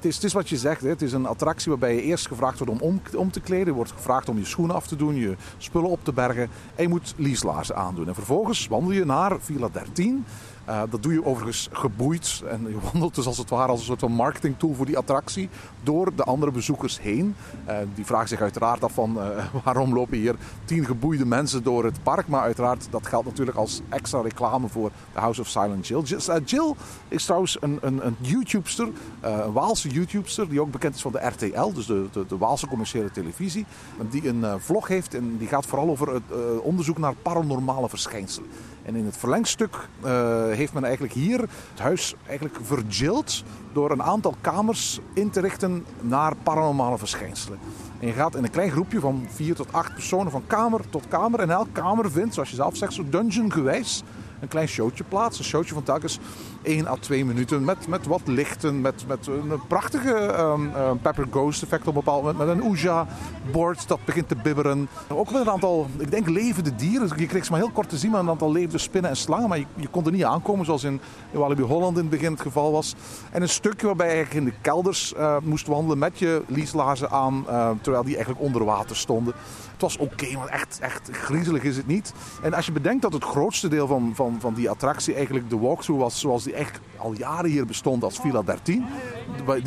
Het 0.01 0.25
is, 0.25 0.33
wat 0.33 0.49
je 0.49 0.57
zegt, 0.57 0.81
hè. 0.81 0.89
het 0.89 1.03
is 1.03 1.13
een 1.13 1.27
attractie 1.27 1.71
waarbij 1.71 1.95
je 1.95 2.03
eerst 2.03 2.27
gevraagd 2.27 2.59
wordt 2.59 2.83
om, 2.83 3.01
om 3.15 3.31
te 3.31 3.41
kleden. 3.41 3.67
Je 3.67 3.73
wordt 3.73 3.93
gevraagd 3.93 4.29
om 4.29 4.39
je 4.39 4.45
schoenen 4.45 4.77
af 4.77 4.87
te 4.87 4.97
doen, 4.97 5.15
je 5.15 5.37
spullen 5.59 5.91
op 5.91 6.05
te 6.05 6.13
bergen. 6.13 6.49
En 6.75 6.83
je 6.83 6.89
moet 6.89 7.15
lieslaarzen 7.17 7.77
aandoen. 7.77 8.09
En 8.09 8.15
vervolgens 8.15 8.67
wandel 8.67 8.93
je 8.93 9.05
naar 9.05 9.41
Villa 9.41 9.69
13. 9.73 10.25
Uh, 10.69 10.83
dat 10.91 11.03
doe 11.03 11.13
je 11.13 11.25
overigens 11.25 11.69
geboeid 11.73 12.43
en 12.51 12.61
je 12.75 12.79
wandelt 12.93 13.15
dus 13.15 13.27
als 13.27 13.39
het 13.39 13.51
ware 13.51 13.71
als 13.71 13.81
een 13.81 13.87
soort 13.87 14.01
van 14.01 14.13
marketingtool 14.13 14.75
voor 14.75 14.87
die 14.87 14.99
attractie 14.99 15.49
door 15.83 16.15
de 16.15 16.25
andere 16.25 16.53
bezoekers 16.53 17.01
heen. 17.01 17.35
Uh, 17.69 17.77
die 17.95 18.07
vragen 18.07 18.29
zich 18.29 18.41
uiteraard 18.41 18.85
af 18.85 18.93
van 18.93 19.17
uh, 19.17 19.45
waarom 19.65 19.95
lopen 19.95 20.19
hier 20.19 20.35
tien 20.65 20.85
geboeide 20.85 21.27
mensen 21.27 21.63
door 21.63 21.85
het 21.85 22.03
park. 22.03 22.29
Maar 22.29 22.41
uiteraard 22.41 22.87
dat 22.91 23.07
geldt 23.07 23.27
natuurlijk 23.27 23.57
als 23.57 23.81
extra 23.89 24.21
reclame 24.21 24.69
voor 24.69 24.91
The 25.13 25.19
House 25.19 25.41
of 25.41 25.49
Silent 25.49 25.87
Jill. 25.87 26.03
Jill 26.45 26.75
is 27.09 27.25
trouwens 27.25 27.57
een, 27.61 27.79
een, 27.81 28.07
een 28.07 28.17
YouTubester, 28.21 28.89
een 29.21 29.53
Waalse 29.53 29.89
YouTubester 29.89 30.49
die 30.49 30.61
ook 30.61 30.71
bekend 30.71 30.95
is 30.95 31.03
van 31.03 31.13
de 31.13 31.27
RTL, 31.27 31.73
dus 31.73 31.87
de, 31.87 32.07
de, 32.13 32.27
de 32.27 32.39
Waalse 32.39 32.67
commerciële 32.67 33.11
televisie. 33.11 33.67
Die 34.11 34.29
een 34.29 34.61
vlog 34.61 34.89
heeft 34.89 35.15
en 35.15 35.37
die 35.37 35.49
gaat 35.49 35.67
vooral 35.67 35.89
over 35.89 36.15
het 36.15 36.61
onderzoek 36.63 36.99
naar 36.99 37.15
paranormale 37.15 37.89
verschijnselen. 37.89 38.49
En 38.87 38.97
in 38.97 39.05
het 39.05 39.17
verlengstuk 39.17 39.89
uh, 40.05 40.11
heeft 40.51 40.73
men 40.73 40.85
eigenlijk 40.85 41.15
hier 41.15 41.41
het 41.41 41.79
huis 41.81 42.15
eigenlijk 42.27 42.59
verjild 42.63 43.43
door 43.73 43.91
een 43.91 44.03
aantal 44.03 44.35
kamers 44.41 45.01
in 45.15 45.31
te 45.31 45.41
richten 45.41 45.85
naar 46.01 46.37
paranormale 46.43 46.99
verschijnselen. 46.99 47.59
En 48.01 48.07
je 48.07 48.13
gaat 48.13 48.35
in 48.35 48.45
een 48.45 48.51
klein 48.51 48.71
groepje 48.71 49.01
van 49.01 49.27
vier 49.29 49.55
tot 49.55 49.73
acht 49.73 49.95
personen 49.95 50.33
van 50.33 50.47
kamer 50.47 50.81
tot 50.91 51.09
kamer. 51.09 51.41
En 51.41 51.51
elke 51.51 51.73
kamer 51.73 52.11
vindt, 52.11 52.35
zoals 52.35 52.51
je 52.51 52.57
zelf 52.57 52.77
zegt, 52.77 52.93
zo 52.93 53.05
dungeon 53.09 53.53
gewijs 53.53 54.03
een 54.41 54.49
klein 54.49 54.69
showtje 54.69 55.05
plaats. 55.05 55.39
Een 55.39 55.45
showtje 55.45 55.75
van 55.75 55.83
telkens 55.83 56.19
1 56.67 56.89
à 56.89 56.97
2 57.01 57.25
minuten 57.25 57.65
met, 57.65 57.89
met 57.89 58.07
wat 58.07 58.21
lichten, 58.25 58.81
met, 58.81 59.05
met 59.07 59.27
een 59.27 59.67
prachtige 59.69 60.39
um, 60.39 60.73
Pepper 61.03 61.27
Ghost 61.31 61.63
effect 61.63 61.87
op 61.87 61.89
een 61.89 61.95
bepaald 62.05 62.23
moment. 62.23 62.39
Met 62.39 62.49
een 62.49 62.63
Ouija-board 62.63 63.89
dat 63.89 64.05
begint 64.05 64.29
te 64.29 64.37
bibberen. 64.37 64.89
Ook 65.09 65.31
met 65.31 65.41
een 65.41 65.51
aantal, 65.51 65.87
ik 65.99 66.11
denk, 66.11 66.29
levende 66.29 66.75
dieren. 66.75 67.11
Je 67.17 67.27
kreeg 67.27 67.45
ze 67.45 67.51
maar 67.51 67.61
heel 67.61 67.71
kort 67.71 67.89
te 67.89 67.97
zien, 67.97 68.11
maar 68.11 68.21
een 68.21 68.29
aantal 68.29 68.53
levende 68.53 68.79
spinnen 68.79 69.11
en 69.11 69.17
slangen. 69.17 69.49
Maar 69.49 69.59
je, 69.59 69.89
kon 69.91 70.05
er 70.05 70.13
niet 70.13 70.25
aankomen, 70.25 70.65
zoals 70.65 70.85
in, 70.85 71.01
in 71.31 71.39
Walibi 71.39 71.63
Holland 71.63 71.97
in 71.97 72.03
het 72.03 72.11
begin 72.11 72.33
het 72.33 72.41
geval 72.41 72.73
was. 72.73 72.95
En 73.31 73.43
een 73.43 73.49
stukje 73.49 73.87
waarbij 73.87 74.07
je 74.07 74.13
eigenlijk 74.13 74.47
in 74.47 74.53
de 74.53 74.61
kelders 74.61 75.15
uh, 75.17 75.37
moest 75.43 75.67
wandelen 75.67 75.99
met 75.99 76.19
je 76.19 76.43
leaslaarzen 76.47 77.11
aan, 77.11 77.45
uh, 77.49 77.71
terwijl 77.81 78.05
die 78.05 78.15
eigenlijk 78.15 78.45
onder 78.45 78.65
water 78.65 78.97
stonden. 78.97 79.35
Het 79.77 79.85
was 79.85 79.97
oké, 79.97 80.37
maar 80.37 80.49
echt, 80.49 80.79
echt 80.81 81.09
griezelig 81.13 81.63
is 81.63 81.77
het 81.77 81.87
niet. 81.87 82.13
En 82.43 82.55
als 82.55 82.67
je 82.67 82.73
bedenkt 82.73 83.03
dat 83.03 83.13
het 83.13 83.25
grootste 83.25 83.69
deel 83.69 83.87
van, 83.87 84.13
van, 84.15 84.37
van 84.41 84.55
die 84.55 84.71
attractie 84.71 85.15
eigenlijk 85.15 85.51
de 85.51 85.59
walkthrough 85.59 86.03
was 86.03 86.21
zoals 86.21 86.45
die 86.45 86.53
echt 86.53 86.81
al 86.97 87.13
jaren 87.13 87.51
hier 87.51 87.67
bestond 87.67 88.03
als 88.03 88.21
Villa 88.21 88.43
13. 88.43 88.85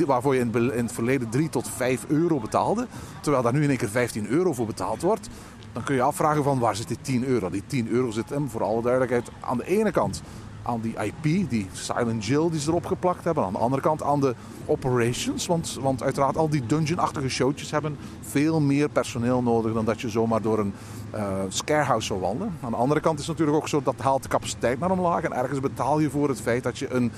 Waarvoor 0.06 0.36
je 0.36 0.40
in, 0.40 0.54
in 0.54 0.84
het 0.84 0.92
verleden 0.92 1.30
3 1.30 1.50
tot 1.50 1.70
5 1.70 2.06
euro 2.08 2.40
betaalde. 2.40 2.88
Terwijl 3.22 3.44
daar 3.44 3.54
nu 3.54 3.64
in 3.64 3.70
één 3.70 3.78
keer 3.78 3.90
15 3.90 4.28
euro 4.28 4.54
voor 4.54 4.66
betaald 4.66 5.02
wordt. 5.02 5.30
Dan 5.74 5.84
kun 5.84 5.96
je 5.96 6.02
afvragen 6.02 6.44
van 6.44 6.60
waar 6.60 6.76
zit 6.76 6.88
die 6.88 7.02
10 7.02 7.26
euro? 7.26 7.50
Die 7.50 7.64
10 7.68 7.88
euro 7.88 8.12
zit 8.12 8.30
hem, 8.30 8.50
voor 8.50 8.64
alle 8.64 8.82
duidelijkheid, 8.82 9.30
aan 9.40 9.58
de 9.58 9.66
ene 9.66 9.92
kant 9.92 10.22
aan 10.70 10.82
die 10.82 10.96
IP, 11.04 11.50
die 11.50 11.68
Silent 11.72 12.26
Jill 12.26 12.50
die 12.50 12.60
ze 12.60 12.70
erop 12.70 12.86
geplakt 12.86 13.24
hebben. 13.24 13.44
Aan 13.44 13.54
de 13.54 13.58
andere 13.58 13.82
kant 13.82 14.04
aan 14.04 14.20
de 14.20 14.36
operations. 14.66 15.46
Want, 15.46 15.78
want 15.82 16.04
uiteraard 16.04 16.38
al 16.38 16.50
die 16.50 16.66
dungeon-achtige 16.66 17.30
showtjes 17.30 17.72
hebben 17.72 17.98
veel 18.22 18.60
meer 18.60 18.90
personeel 18.90 19.42
nodig 19.42 19.74
dan 19.74 19.86
dat 19.86 20.02
je 20.02 20.10
zomaar 20.10 20.42
door 20.42 20.60
een 20.60 20.74
uh, 21.16 21.22
scarehouse 21.48 22.08
zou 22.08 22.20
wandelen. 22.20 22.58
Aan 22.62 22.72
de 22.72 22.78
andere 22.78 23.00
kant 23.00 23.20
is 23.20 23.28
het 23.28 23.38
natuurlijk 23.38 23.64
ook 23.64 23.70
zo 23.70 23.82
dat 23.84 23.96
haalt 23.98 24.24
de 24.24 24.30
capaciteit 24.30 24.80
naar 24.80 24.92
omlaag. 24.92 25.24
En 25.24 25.34
ergens 25.34 25.60
betaal 25.60 26.00
je 26.00 26.10
voor 26.10 26.30
het 26.30 26.42
feit 26.42 26.64
dat 26.64 26.78
je 26.78 26.94
een 26.94 27.12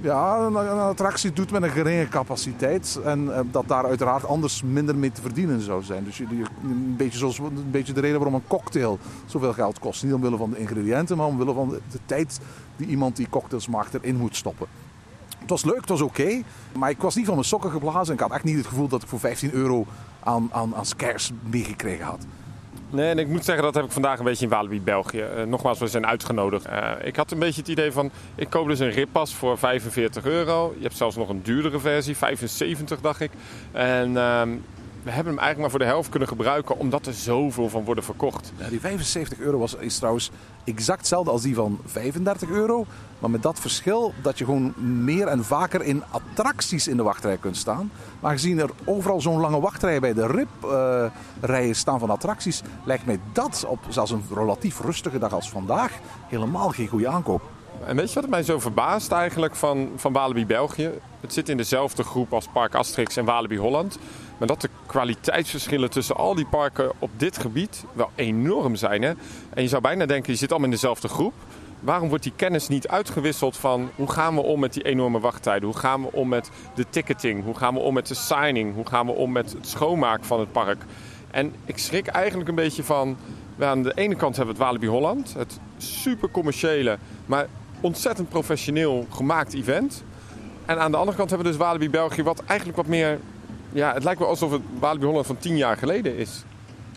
ja, 0.00 0.38
een, 0.38 0.56
attractie 0.56 1.32
doet 1.32 1.50
met 1.50 1.62
een 1.62 1.70
geringe 1.70 2.08
capaciteit. 2.08 3.00
En 3.04 3.24
uh, 3.24 3.40
dat 3.50 3.68
daar 3.68 3.84
uiteraard 3.84 4.26
anders 4.26 4.62
minder 4.62 4.96
mee 4.96 5.12
te 5.12 5.20
verdienen 5.20 5.60
zou 5.60 5.82
zijn. 5.82 6.04
Dus 6.04 6.16
je, 6.16 6.26
een, 6.62 6.94
beetje 6.96 7.18
zoals, 7.18 7.38
een 7.38 7.70
beetje 7.70 7.92
de 7.92 8.00
reden 8.00 8.16
waarom 8.16 8.34
een 8.34 8.46
cocktail 8.46 8.98
zoveel 9.26 9.52
geld 9.52 9.78
kost. 9.78 10.04
Niet 10.04 10.12
omwille 10.12 10.36
van 10.36 10.50
de 10.50 10.58
ingrediënten, 10.58 11.16
maar 11.16 11.26
omwille 11.26 11.52
van 11.52 11.68
de, 11.68 11.80
de 11.90 11.98
tijd 12.06 12.40
die 12.76 12.86
iemand 12.86 13.16
die 13.16 13.28
cocktails 13.30 13.68
maakt 13.68 13.94
erin 13.94 14.16
moet 14.16 14.36
stoppen. 14.36 14.66
Het 15.38 15.50
was 15.50 15.64
leuk, 15.64 15.80
het 15.80 15.88
was 15.88 16.00
oké. 16.00 16.42
maar 16.78 16.90
ik 16.90 17.00
was 17.00 17.14
niet 17.14 17.26
van 17.26 17.34
mijn 17.34 17.46
sokken 17.46 17.70
geblazen. 17.70 18.14
Ik 18.14 18.20
had 18.20 18.32
echt 18.32 18.44
niet 18.44 18.56
het 18.56 18.66
gevoel 18.66 18.88
dat 18.88 19.02
ik 19.02 19.08
voor 19.08 19.18
15 19.18 19.52
euro 19.52 19.86
aan, 20.20 20.48
aan, 20.52 20.74
aan 20.74 20.86
scares 20.86 21.30
meegekregen 21.50 22.04
had. 22.04 22.26
Nee, 22.90 23.10
en 23.10 23.18
ik 23.18 23.28
moet 23.28 23.44
zeggen, 23.44 23.64
dat 23.64 23.74
heb 23.74 23.84
ik 23.84 23.90
vandaag 23.90 24.18
een 24.18 24.24
beetje 24.24 24.44
in 24.44 24.50
Walibi, 24.50 24.80
België. 24.80 25.24
Uh, 25.36 25.42
nogmaals, 25.42 25.78
we 25.78 25.86
zijn 25.86 26.06
uitgenodigd. 26.06 26.66
Uh, 26.66 26.90
ik 27.02 27.16
had 27.16 27.30
een 27.30 27.38
beetje 27.38 27.60
het 27.60 27.70
idee 27.70 27.92
van, 27.92 28.10
ik 28.34 28.50
koop 28.50 28.68
dus 28.68 28.78
een 28.78 28.90
rippas 28.90 29.34
voor 29.34 29.58
45 29.58 30.24
euro. 30.24 30.74
Je 30.76 30.82
hebt 30.82 30.96
zelfs 30.96 31.16
nog 31.16 31.28
een 31.28 31.42
duurdere 31.42 31.78
versie, 31.78 32.16
75 32.16 33.00
dacht 33.00 33.20
ik. 33.20 33.30
En 33.72 34.10
uh, 34.10 34.42
we 35.06 35.12
hebben 35.12 35.32
hem 35.32 35.42
eigenlijk 35.42 35.58
maar 35.58 35.70
voor 35.70 35.88
de 35.88 35.94
helft 35.94 36.08
kunnen 36.08 36.28
gebruiken, 36.28 36.78
omdat 36.78 37.06
er 37.06 37.12
zoveel 37.12 37.68
van 37.68 37.84
worden 37.84 38.04
verkocht. 38.04 38.52
Ja, 38.56 38.68
die 38.68 38.80
75 38.80 39.38
euro 39.38 39.58
was, 39.58 39.74
is 39.74 39.98
trouwens 39.98 40.30
exact 40.64 40.98
hetzelfde 40.98 41.30
als 41.30 41.42
die 41.42 41.54
van 41.54 41.78
35 41.84 42.48
euro. 42.48 42.86
Maar 43.18 43.30
met 43.30 43.42
dat 43.42 43.60
verschil 43.60 44.12
dat 44.22 44.38
je 44.38 44.44
gewoon 44.44 44.74
meer 45.04 45.26
en 45.26 45.44
vaker 45.44 45.82
in 45.82 46.02
attracties 46.10 46.88
in 46.88 46.96
de 46.96 47.02
wachtrij 47.02 47.36
kunt 47.36 47.56
staan. 47.56 47.90
Maar 48.20 48.32
gezien 48.32 48.58
er 48.58 48.70
overal 48.84 49.20
zo'n 49.20 49.40
lange 49.40 49.60
wachtrij 49.60 50.00
bij 50.00 50.14
de 50.14 50.26
RIP-rijen 50.26 51.68
uh, 51.68 51.74
staan 51.74 51.98
van 51.98 52.10
attracties, 52.10 52.62
lijkt 52.84 53.06
mij 53.06 53.20
dat 53.32 53.64
op 53.68 53.78
zelfs 53.88 54.10
een 54.10 54.24
relatief 54.34 54.80
rustige 54.80 55.18
dag 55.18 55.32
als 55.32 55.50
vandaag 55.50 55.92
helemaal 56.28 56.68
geen 56.68 56.88
goede 56.88 57.08
aankoop. 57.08 57.55
En 57.86 57.96
weet 57.96 58.12
je 58.12 58.20
wat 58.20 58.30
mij 58.30 58.42
zo 58.42 58.58
verbaast 58.58 59.12
eigenlijk 59.12 59.54
van, 59.54 59.90
van 59.96 60.12
Walibi 60.12 60.46
België? 60.46 60.90
Het 61.20 61.32
zit 61.32 61.48
in 61.48 61.56
dezelfde 61.56 62.02
groep 62.02 62.32
als 62.32 62.46
Park 62.52 62.74
Asterix 62.74 63.16
en 63.16 63.24
Walibi 63.24 63.58
Holland. 63.58 63.98
Maar 64.38 64.48
dat 64.48 64.60
de 64.60 64.68
kwaliteitsverschillen 64.86 65.90
tussen 65.90 66.16
al 66.16 66.34
die 66.34 66.46
parken 66.46 66.92
op 66.98 67.10
dit 67.16 67.38
gebied 67.38 67.84
wel 67.92 68.10
enorm 68.14 68.76
zijn. 68.76 69.02
Hè? 69.02 69.12
En 69.54 69.62
je 69.62 69.68
zou 69.68 69.82
bijna 69.82 70.06
denken, 70.06 70.32
je 70.32 70.38
zit 70.38 70.50
allemaal 70.50 70.68
in 70.68 70.74
dezelfde 70.74 71.08
groep. 71.08 71.32
Waarom 71.80 72.08
wordt 72.08 72.22
die 72.22 72.32
kennis 72.36 72.68
niet 72.68 72.88
uitgewisseld 72.88 73.56
van 73.56 73.90
hoe 73.94 74.10
gaan 74.10 74.34
we 74.34 74.40
om 74.40 74.60
met 74.60 74.72
die 74.72 74.82
enorme 74.82 75.20
wachttijden? 75.20 75.68
Hoe 75.68 75.78
gaan 75.78 76.02
we 76.02 76.12
om 76.12 76.28
met 76.28 76.50
de 76.74 76.86
ticketing? 76.90 77.44
Hoe 77.44 77.56
gaan 77.56 77.74
we 77.74 77.80
om 77.80 77.94
met 77.94 78.06
de 78.06 78.14
signing? 78.14 78.74
Hoe 78.74 78.86
gaan 78.86 79.06
we 79.06 79.12
om 79.12 79.32
met 79.32 79.52
het 79.52 79.68
schoonmaken 79.68 80.24
van 80.24 80.40
het 80.40 80.52
park? 80.52 80.82
En 81.30 81.54
ik 81.64 81.78
schrik 81.78 82.06
eigenlijk 82.06 82.48
een 82.48 82.54
beetje 82.54 82.84
van... 82.84 83.16
Aan 83.58 83.82
de 83.82 83.92
ene 83.94 84.14
kant 84.14 84.36
hebben 84.36 84.54
we 84.54 84.62
het 84.62 84.70
Walibi 84.70 84.86
Holland. 84.86 85.34
Het 85.34 85.60
super 85.76 86.30
commerciële, 86.30 86.98
maar 87.26 87.46
ontzettend 87.80 88.28
professioneel 88.28 89.06
gemaakt 89.10 89.54
event. 89.54 90.04
En 90.66 90.78
aan 90.78 90.90
de 90.90 90.96
andere 90.96 91.16
kant 91.16 91.30
hebben 91.30 91.46
we 91.46 91.56
dus 91.56 91.66
Walibi 91.66 91.90
België, 91.90 92.22
wat 92.22 92.42
eigenlijk 92.46 92.78
wat 92.78 92.86
meer. 92.86 93.18
Ja, 93.72 93.92
het 93.92 94.04
lijkt 94.04 94.20
wel 94.20 94.28
alsof 94.28 94.50
het 94.50 94.62
Walibi 94.78 95.06
Holland 95.06 95.26
van 95.26 95.38
tien 95.38 95.56
jaar 95.56 95.76
geleden 95.76 96.16
is. 96.16 96.44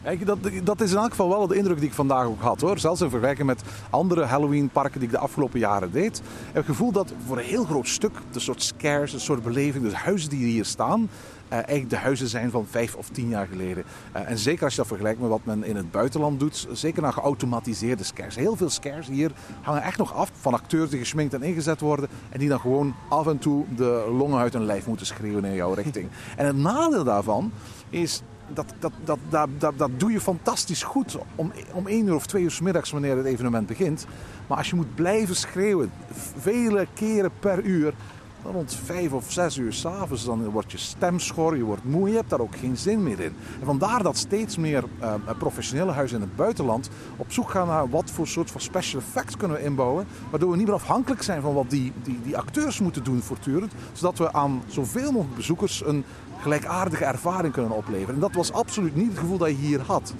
Kijk, 0.03 0.25
dat, 0.25 0.37
dat 0.63 0.81
is 0.81 0.91
in 0.91 0.97
elk 0.97 1.09
geval 1.09 1.29
wel 1.29 1.47
de 1.47 1.55
indruk 1.55 1.77
die 1.77 1.87
ik 1.87 1.93
vandaag 1.93 2.25
ook 2.25 2.41
had 2.41 2.61
hoor. 2.61 2.79
Zelfs 2.79 3.01
in 3.01 3.09
vergelijking 3.09 3.47
met 3.47 3.61
andere 3.89 4.23
Halloween-parken 4.23 4.99
die 4.99 5.09
ik 5.09 5.13
de 5.13 5.21
afgelopen 5.21 5.59
jaren 5.59 5.91
deed. 5.91 6.17
Ik 6.17 6.23
heb 6.45 6.55
het 6.55 6.65
gevoel 6.65 6.91
dat 6.91 7.13
voor 7.25 7.37
een 7.37 7.43
heel 7.43 7.63
groot 7.63 7.87
stuk 7.87 8.11
de 8.31 8.39
soort 8.39 8.63
scares, 8.63 9.13
een 9.13 9.19
soort 9.19 9.43
beleving, 9.43 9.89
de 9.89 9.95
huizen 9.95 10.29
die 10.29 10.45
hier 10.45 10.65
staan, 10.65 11.09
eigenlijk 11.49 11.89
de 11.89 11.95
huizen 11.95 12.27
zijn 12.27 12.51
van 12.51 12.65
vijf 12.69 12.95
of 12.95 13.09
tien 13.09 13.29
jaar 13.29 13.47
geleden. 13.47 13.83
Uh, 14.15 14.29
en 14.29 14.37
zeker 14.37 14.63
als 14.63 14.71
je 14.73 14.79
dat 14.79 14.87
vergelijkt 14.87 15.19
met 15.19 15.29
wat 15.29 15.45
men 15.45 15.63
in 15.63 15.75
het 15.75 15.91
buitenland 15.91 16.39
doet, 16.39 16.67
zeker 16.71 17.01
naar 17.01 17.13
geautomatiseerde 17.13 18.03
scares. 18.03 18.35
Heel 18.35 18.55
veel 18.55 18.69
scares 18.69 19.07
hier 19.07 19.31
hangen 19.61 19.81
echt 19.81 19.97
nog 19.97 20.13
af 20.13 20.31
van 20.39 20.53
acteurs 20.53 20.89
die 20.89 20.99
gesminkt 20.99 21.33
en 21.33 21.43
ingezet 21.43 21.79
worden 21.79 22.09
en 22.29 22.39
die 22.39 22.49
dan 22.49 22.59
gewoon 22.59 22.95
af 23.09 23.27
en 23.27 23.37
toe 23.37 23.65
de 23.75 24.13
longen 24.17 24.39
uit 24.39 24.53
hun 24.53 24.65
lijf 24.65 24.87
moeten 24.87 25.05
schreeuwen 25.05 25.45
in 25.45 25.55
jouw 25.55 25.73
richting. 25.73 26.07
En 26.35 26.45
het 26.45 26.55
nadeel 26.55 27.03
daarvan 27.03 27.51
is 27.89 28.21
dat, 28.53 28.73
dat, 28.79 28.91
dat, 29.03 29.19
dat, 29.29 29.49
dat, 29.57 29.77
dat 29.77 29.89
doe 29.97 30.11
je 30.11 30.21
fantastisch 30.21 30.83
goed 30.83 31.17
om, 31.35 31.51
om 31.73 31.87
één 31.87 32.07
uur 32.07 32.15
of 32.15 32.25
twee 32.25 32.43
uur 32.43 32.51
s 32.51 32.61
middags 32.61 32.91
wanneer 32.91 33.17
het 33.17 33.25
evenement 33.25 33.67
begint. 33.67 34.05
Maar 34.47 34.57
als 34.57 34.69
je 34.69 34.75
moet 34.75 34.95
blijven 34.95 35.35
schreeuwen, 35.35 35.91
vele 36.37 36.87
keren 36.93 37.31
per 37.39 37.63
uur, 37.63 37.93
rond 38.43 38.79
vijf 38.85 39.11
of 39.11 39.31
zes 39.31 39.57
uur 39.57 39.73
s'avonds, 39.73 40.25
dan 40.25 40.49
wordt 40.49 40.71
je 40.71 40.77
stem 40.77 41.19
schor, 41.19 41.57
je 41.57 41.63
wordt 41.63 41.83
moe, 41.83 42.09
je 42.09 42.15
hebt 42.15 42.29
daar 42.29 42.39
ook 42.39 42.55
geen 42.55 42.77
zin 42.77 43.03
meer 43.03 43.19
in. 43.19 43.35
En 43.59 43.65
vandaar 43.65 44.03
dat 44.03 44.17
steeds 44.17 44.57
meer 44.57 44.83
uh, 45.01 45.13
professionele 45.37 45.91
huizen 45.91 46.17
in 46.17 46.23
het 46.23 46.35
buitenland 46.35 46.89
op 47.17 47.31
zoek 47.31 47.49
gaan 47.49 47.67
naar 47.67 47.89
wat 47.89 48.11
voor 48.11 48.27
soort 48.27 48.51
van 48.51 48.61
special 48.61 49.01
effects 49.01 49.37
kunnen 49.37 49.57
we 49.57 49.63
inbouwen, 49.63 50.07
waardoor 50.29 50.51
we 50.51 50.57
niet 50.57 50.65
meer 50.65 50.75
afhankelijk 50.75 51.23
zijn 51.23 51.41
van 51.41 51.53
wat 51.53 51.69
die, 51.69 51.93
die, 52.03 52.19
die 52.23 52.37
acteurs 52.37 52.79
moeten 52.79 53.03
doen 53.03 53.21
voortdurend, 53.21 53.73
zodat 53.93 54.17
we 54.17 54.33
aan 54.33 54.63
zoveel 54.67 55.11
mogelijk 55.11 55.35
bezoekers 55.35 55.85
een 55.85 56.03
gelijkaardige 56.41 57.05
ervaring 57.05 57.53
kunnen 57.53 57.71
opleveren. 57.71 58.13
En 58.13 58.21
dat 58.21 58.33
was 58.33 58.51
absoluut 58.51 58.95
niet 58.95 59.09
het 59.09 59.17
gevoel 59.17 59.37
dat 59.37 59.49
je 59.49 59.55
hier 59.55 59.81
had. 59.81 60.13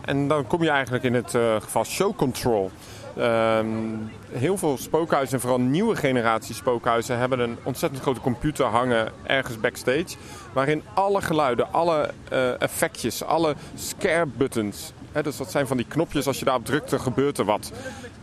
En 0.00 0.28
dan 0.28 0.46
kom 0.46 0.62
je 0.62 0.70
eigenlijk 0.70 1.04
in 1.04 1.14
het 1.14 1.34
uh, 1.34 1.60
geval 1.60 1.84
show 1.84 2.16
control. 2.16 2.70
Um, 3.18 4.10
heel 4.30 4.56
veel 4.56 4.78
spookhuizen, 4.78 5.34
en 5.34 5.40
vooral 5.40 5.60
nieuwe 5.60 5.96
generatie 5.96 6.54
spookhuizen, 6.54 7.18
hebben 7.18 7.38
een 7.38 7.56
ontzettend 7.62 8.02
grote 8.02 8.20
computer 8.20 8.64
hangen 8.64 9.12
ergens 9.22 9.60
backstage. 9.60 10.16
Waarin 10.52 10.82
alle 10.94 11.22
geluiden, 11.22 11.72
alle 11.72 12.10
uh, 12.32 12.62
effectjes, 12.62 13.24
alle 13.24 13.54
scare 13.74 14.26
buttons, 14.26 14.92
hè, 15.12 15.22
dus 15.22 15.36
dat 15.36 15.50
zijn 15.50 15.66
van 15.66 15.76
die 15.76 15.86
knopjes, 15.86 16.26
als 16.26 16.38
je 16.38 16.44
daarop 16.44 16.64
drukt, 16.64 16.90
dan 16.90 17.00
gebeurt 17.00 17.38
er 17.38 17.44
wat. 17.44 17.72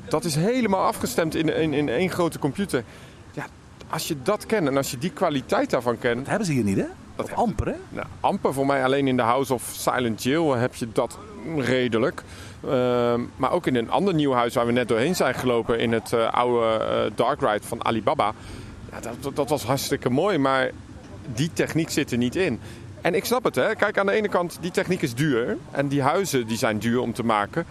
Dat 0.08 0.23
is 0.23 0.36
helemaal 0.36 0.86
afgestemd 0.86 1.36
in, 1.36 1.56
in, 1.56 1.73
in 1.73 1.89
één 1.89 2.10
grote 2.10 2.39
computer. 2.39 2.84
Ja, 3.32 3.45
als 3.89 4.08
je 4.08 4.15
dat 4.23 4.45
kent 4.45 4.67
en 4.67 4.77
als 4.77 4.91
je 4.91 4.97
die 4.97 5.12
kwaliteit 5.12 5.69
daarvan 5.69 5.97
kent. 5.97 6.17
Dat 6.17 6.27
hebben 6.27 6.47
ze 6.47 6.53
hier 6.53 6.63
niet, 6.63 6.77
hè? 6.77 6.88
Dat 7.15 7.26
Of 7.26 7.34
amper, 7.34 7.67
hè? 7.67 7.73
Nou, 7.89 8.08
amper 8.19 8.54
voor 8.54 8.65
mij 8.65 8.84
alleen 8.84 9.08
in 9.08 9.15
de 9.17 9.23
House 9.23 9.54
of 9.54 9.71
Silent 9.76 10.23
Hill 10.23 10.47
heb 10.47 10.76
je 10.76 10.88
dat 10.91 11.17
redelijk. 11.58 12.23
Ehm, 12.67 13.21
maar 13.36 13.52
ook 13.52 13.67
in 13.67 13.76
een 13.76 13.89
ander 13.89 14.13
nieuw 14.13 14.34
huis 14.34 14.54
waar 14.54 14.65
we 14.65 14.71
net 14.71 14.88
doorheen 14.88 15.15
zijn 15.15 15.34
gelopen... 15.34 15.80
in 15.80 15.91
het 15.91 16.13
eh, 16.13 16.34
oude 16.34 16.84
eh, 16.84 17.12
Dark 17.15 17.41
Ride 17.41 17.67
van 17.67 17.86
Alibaba. 17.86 18.34
Ja, 18.91 18.99
dat, 18.99 19.13
dat, 19.19 19.36
dat 19.36 19.49
was 19.49 19.63
hartstikke 19.63 20.10
mooi, 20.10 20.38
maar 20.38 20.71
die 21.34 21.49
techniek 21.54 21.89
zit 21.89 22.12
er 22.12 22.17
niet 22.17 22.36
in. 22.36 22.60
En 23.02 23.15
ik 23.15 23.26
snap 23.26 23.43
het, 23.43 23.56
hè. 23.56 23.76
Kijk, 23.76 23.97
aan 23.97 24.06
de 24.06 24.12
ene 24.12 24.30
kant, 24.30 24.58
die 24.62 24.71
techniek 24.71 25.02
is 25.02 25.13
duur. 25.13 25.58
En 25.71 25.88
die 25.88 26.02
huizen 26.02 26.47
die 26.47 26.58
zijn 26.58 26.80
duur 26.80 26.99
om 26.99 27.13
te 27.13 27.23
maken. 27.23 27.65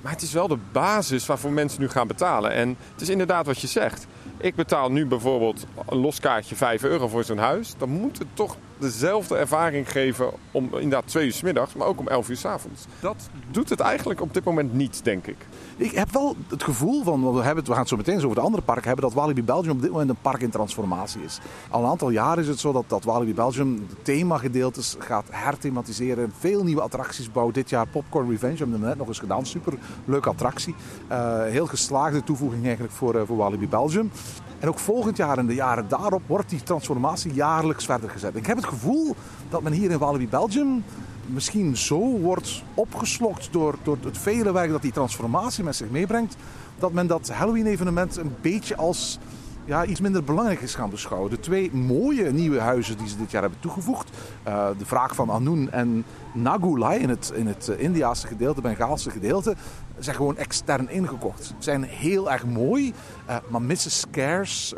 Maar 0.00 0.12
het 0.12 0.22
is 0.22 0.32
wel 0.32 0.48
de 0.48 0.58
basis 0.72 1.26
waarvoor 1.26 1.52
mensen 1.52 1.80
nu 1.80 1.88
gaan 1.88 2.06
betalen. 2.06 2.50
En 2.52 2.76
het 2.92 3.00
is 3.00 3.08
inderdaad 3.08 3.46
wat 3.46 3.60
je 3.60 3.66
zegt. 3.66 4.06
Ik 4.36 4.54
betaal 4.54 4.90
nu 4.90 5.06
bijvoorbeeld 5.06 5.66
een 5.88 5.98
loskaartje 5.98 6.56
5 6.56 6.82
euro 6.82 7.08
voor 7.08 7.24
zo'n 7.24 7.38
huis. 7.38 7.74
Dan 7.78 7.88
moet 7.88 8.18
het 8.18 8.28
toch 8.34 8.56
dezelfde 8.78 9.36
ervaring 9.36 9.90
geven 9.90 10.30
om 10.50 10.64
inderdaad 10.64 11.06
twee 11.06 11.26
uur 11.26 11.32
's 11.32 11.42
middags, 11.42 11.74
maar 11.74 11.86
ook 11.86 11.98
om 11.98 12.08
11 12.08 12.28
uur 12.28 12.36
's 12.36 12.44
avonds. 12.44 12.84
Dat 13.00 13.28
doet 13.50 13.68
het 13.68 13.80
eigenlijk 13.80 14.20
op 14.20 14.34
dit 14.34 14.44
moment 14.44 14.72
niet, 14.72 15.04
denk 15.04 15.26
ik. 15.26 15.36
Ik 15.76 15.90
heb 15.90 16.12
wel 16.12 16.36
het 16.48 16.62
gevoel 16.62 17.02
van, 17.02 17.20
we, 17.20 17.36
hebben 17.36 17.56
het, 17.56 17.66
we 17.66 17.72
gaan 17.72 17.80
het 17.80 17.88
zo 17.88 17.96
meteen 17.96 18.14
eens 18.14 18.24
over 18.24 18.36
de 18.36 18.42
andere 18.42 18.62
parken 18.62 18.86
hebben, 18.86 19.04
dat 19.04 19.14
Walibi 19.14 19.42
Belgium 19.42 19.70
op 19.72 19.80
dit 19.80 19.90
moment 19.90 20.10
een 20.10 20.16
park 20.22 20.40
in 20.40 20.50
transformatie 20.50 21.22
is. 21.22 21.38
Al 21.70 21.82
een 21.82 21.90
aantal 21.90 22.10
jaar 22.10 22.38
is 22.38 22.48
het 22.48 22.58
zo 22.58 22.72
dat, 22.72 22.84
dat 22.86 23.04
Walibi 23.04 23.34
Belgium 23.34 23.86
de 23.88 24.02
themagedeeltes 24.02 24.96
gaat 24.98 25.26
herthematiseren. 25.30 26.32
Veel 26.38 26.64
nieuwe 26.64 26.80
attracties 26.80 27.32
bouwt. 27.32 27.54
Dit 27.54 27.70
jaar 27.70 27.86
Popcorn 27.86 28.30
Revenge, 28.30 28.56
hebben 28.56 28.80
we 28.80 28.86
net 28.86 28.98
nog 28.98 29.08
eens 29.08 29.18
gedaan. 29.18 29.46
Super 29.46 29.74
leuke 30.04 30.28
attractie. 30.28 30.74
Uh, 31.10 31.42
heel 31.42 31.66
geslaagde 31.66 32.24
toevoeging 32.24 32.64
eigenlijk 32.64 32.94
voor, 32.94 33.14
uh, 33.14 33.22
voor 33.26 33.36
Walibi 33.36 33.68
Belgium. 33.68 34.10
En 34.58 34.68
ook 34.68 34.78
volgend 34.78 35.16
jaar 35.16 35.38
en 35.38 35.46
de 35.46 35.54
jaren 35.54 35.88
daarop 35.88 36.22
wordt 36.26 36.50
die 36.50 36.62
transformatie 36.62 37.34
jaarlijks 37.34 37.84
verder 37.84 38.10
gezet. 38.10 38.36
Ik 38.36 38.46
heb 38.46 38.56
het 38.56 38.66
gevoel 38.66 39.16
dat 39.48 39.62
men 39.62 39.72
hier 39.72 39.90
in 39.90 39.98
Walibi 39.98 40.28
Belgium 40.28 40.84
misschien 41.26 41.76
zo 41.76 42.18
wordt 42.18 42.62
opgeslokt 42.74 43.48
door, 43.50 43.74
door 43.82 43.96
het 44.04 44.18
vele 44.18 44.52
werk 44.52 44.70
dat 44.70 44.82
die 44.82 44.92
transformatie 44.92 45.64
met 45.64 45.76
zich 45.76 45.90
meebrengt, 45.90 46.36
dat 46.78 46.92
men 46.92 47.06
dat 47.06 47.28
Halloween-evenement 47.28 48.16
een 48.16 48.34
beetje 48.40 48.76
als 48.76 49.18
ja, 49.66 49.84
iets 49.84 50.00
minder 50.00 50.24
belangrijk 50.24 50.60
is 50.60 50.74
gaan 50.74 50.90
beschouwen. 50.90 51.30
De 51.30 51.40
twee 51.40 51.72
mooie 51.72 52.32
nieuwe 52.32 52.60
huizen 52.60 52.98
die 52.98 53.08
ze 53.08 53.16
dit 53.16 53.30
jaar 53.30 53.42
hebben 53.42 53.60
toegevoegd, 53.60 54.10
uh, 54.48 54.68
de 54.78 54.86
vraag 54.86 55.14
van 55.14 55.30
Anun 55.30 55.70
en 55.70 56.04
Nagulai 56.34 57.00
in 57.00 57.08
het, 57.08 57.32
in 57.34 57.46
het 57.46 57.68
Indiaanse 57.68 58.26
gedeelte, 58.26 58.60
Bengaalse 58.60 59.10
gedeelte, 59.10 59.54
zijn 59.98 60.16
gewoon 60.16 60.36
extern 60.36 60.90
ingekocht. 60.90 61.54
Zijn 61.58 61.82
heel 61.82 62.32
erg 62.32 62.46
mooi, 62.46 62.92
uh, 63.28 63.36
maar 63.48 63.62
missen 63.62 63.90
scares, 63.90 64.74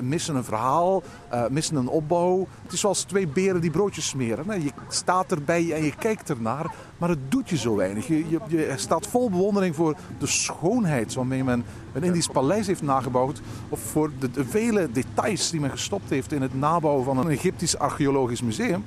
missen 0.00 0.36
een 0.36 0.44
verhaal, 0.44 1.02
missen 1.50 1.76
een 1.76 1.88
opbouw. 1.88 2.46
Het 2.62 2.72
is 2.72 2.80
zoals 2.80 3.02
twee 3.02 3.26
beren 3.26 3.60
die 3.60 3.70
broodjes 3.70 4.08
smeren. 4.08 4.62
Je 4.62 4.70
staat 4.88 5.32
erbij 5.32 5.72
en 5.72 5.84
je 5.84 5.94
kijkt 5.98 6.30
ernaar, 6.30 6.74
maar 7.02 7.10
het 7.10 7.30
doet 7.30 7.48
je 7.48 7.56
zo 7.56 7.76
weinig. 7.76 8.06
Je, 8.06 8.28
je, 8.28 8.40
je 8.48 8.72
staat 8.76 9.06
vol 9.06 9.30
bewondering 9.30 9.74
voor 9.74 9.96
de 10.18 10.26
schoonheid 10.26 11.14
waarmee 11.14 11.44
men 11.44 11.64
een 11.92 12.02
Indisch 12.02 12.26
paleis 12.26 12.66
heeft 12.66 12.82
nagebouwd. 12.82 13.40
Of 13.68 13.80
voor 13.80 14.10
de, 14.18 14.30
de 14.30 14.44
vele 14.44 14.90
details 14.92 15.50
die 15.50 15.60
men 15.60 15.70
gestopt 15.70 16.10
heeft 16.10 16.32
in 16.32 16.42
het 16.42 16.54
nabouwen 16.54 17.04
van 17.04 17.18
een 17.18 17.28
Egyptisch 17.28 17.78
archeologisch 17.78 18.42
museum. 18.42 18.84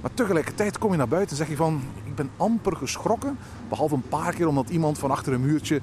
Maar 0.00 0.10
tegelijkertijd 0.14 0.78
kom 0.78 0.90
je 0.90 0.96
naar 0.96 1.08
buiten 1.08 1.30
en 1.30 1.36
zeg 1.36 1.48
je 1.48 1.56
van... 1.56 1.82
ik 2.04 2.14
ben 2.14 2.30
amper 2.36 2.76
geschrokken. 2.76 3.38
Behalve 3.68 3.94
een 3.94 4.08
paar 4.08 4.34
keer 4.34 4.48
omdat 4.48 4.70
iemand 4.70 4.98
van 4.98 5.10
achter 5.10 5.32
een 5.32 5.46
muurtje... 5.46 5.80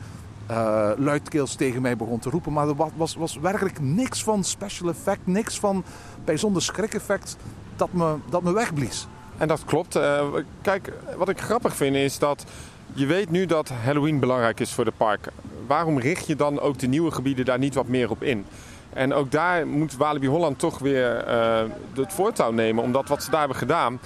Uh, 0.51 0.89
luidkeels 0.97 1.55
tegen 1.55 1.81
mij 1.81 1.97
begon 1.97 2.19
te 2.19 2.29
roepen. 2.29 2.53
Maar 2.53 2.67
er 2.67 2.75
was, 2.95 3.15
was 3.15 3.37
werkelijk 3.37 3.79
niks 3.81 4.23
van 4.23 4.43
special 4.43 4.89
effect. 4.89 5.27
Niks 5.27 5.59
van 5.59 5.83
bijzonder 6.25 6.61
schrik-effect 6.61 7.37
dat 7.75 7.93
me, 7.93 8.15
dat 8.29 8.43
me 8.43 8.53
wegblies. 8.53 9.07
En 9.39 9.47
dat 9.47 9.65
klopt. 9.65 9.95
Uh, 9.95 10.23
kijk, 10.61 10.91
wat 11.17 11.29
ik 11.29 11.39
grappig 11.39 11.75
vind 11.75 11.95
is 11.95 12.19
dat... 12.19 12.45
je 12.93 13.05
weet 13.05 13.29
nu 13.29 13.45
dat 13.45 13.69
Halloween 13.69 14.19
belangrijk 14.19 14.59
is 14.59 14.71
voor 14.71 14.85
de 14.85 14.93
parken. 14.97 15.31
Waarom 15.67 15.99
richt 15.99 16.27
je 16.27 16.35
dan 16.35 16.59
ook 16.59 16.79
de 16.79 16.87
nieuwe 16.87 17.11
gebieden 17.11 17.45
daar 17.45 17.59
niet 17.59 17.73
wat 17.73 17.87
meer 17.87 18.09
op 18.09 18.23
in? 18.23 18.45
En 18.93 19.13
ook 19.13 19.31
daar 19.31 19.67
moet 19.67 19.97
Walibi 19.97 20.27
Holland 20.27 20.59
toch 20.59 20.79
weer 20.79 21.27
uh, 21.27 21.61
het 21.93 22.13
voortouw 22.13 22.51
nemen. 22.51 22.83
Omdat 22.83 23.07
wat 23.07 23.23
ze 23.23 23.29
daar 23.29 23.39
hebben 23.39 23.57
gedaan 23.57 23.99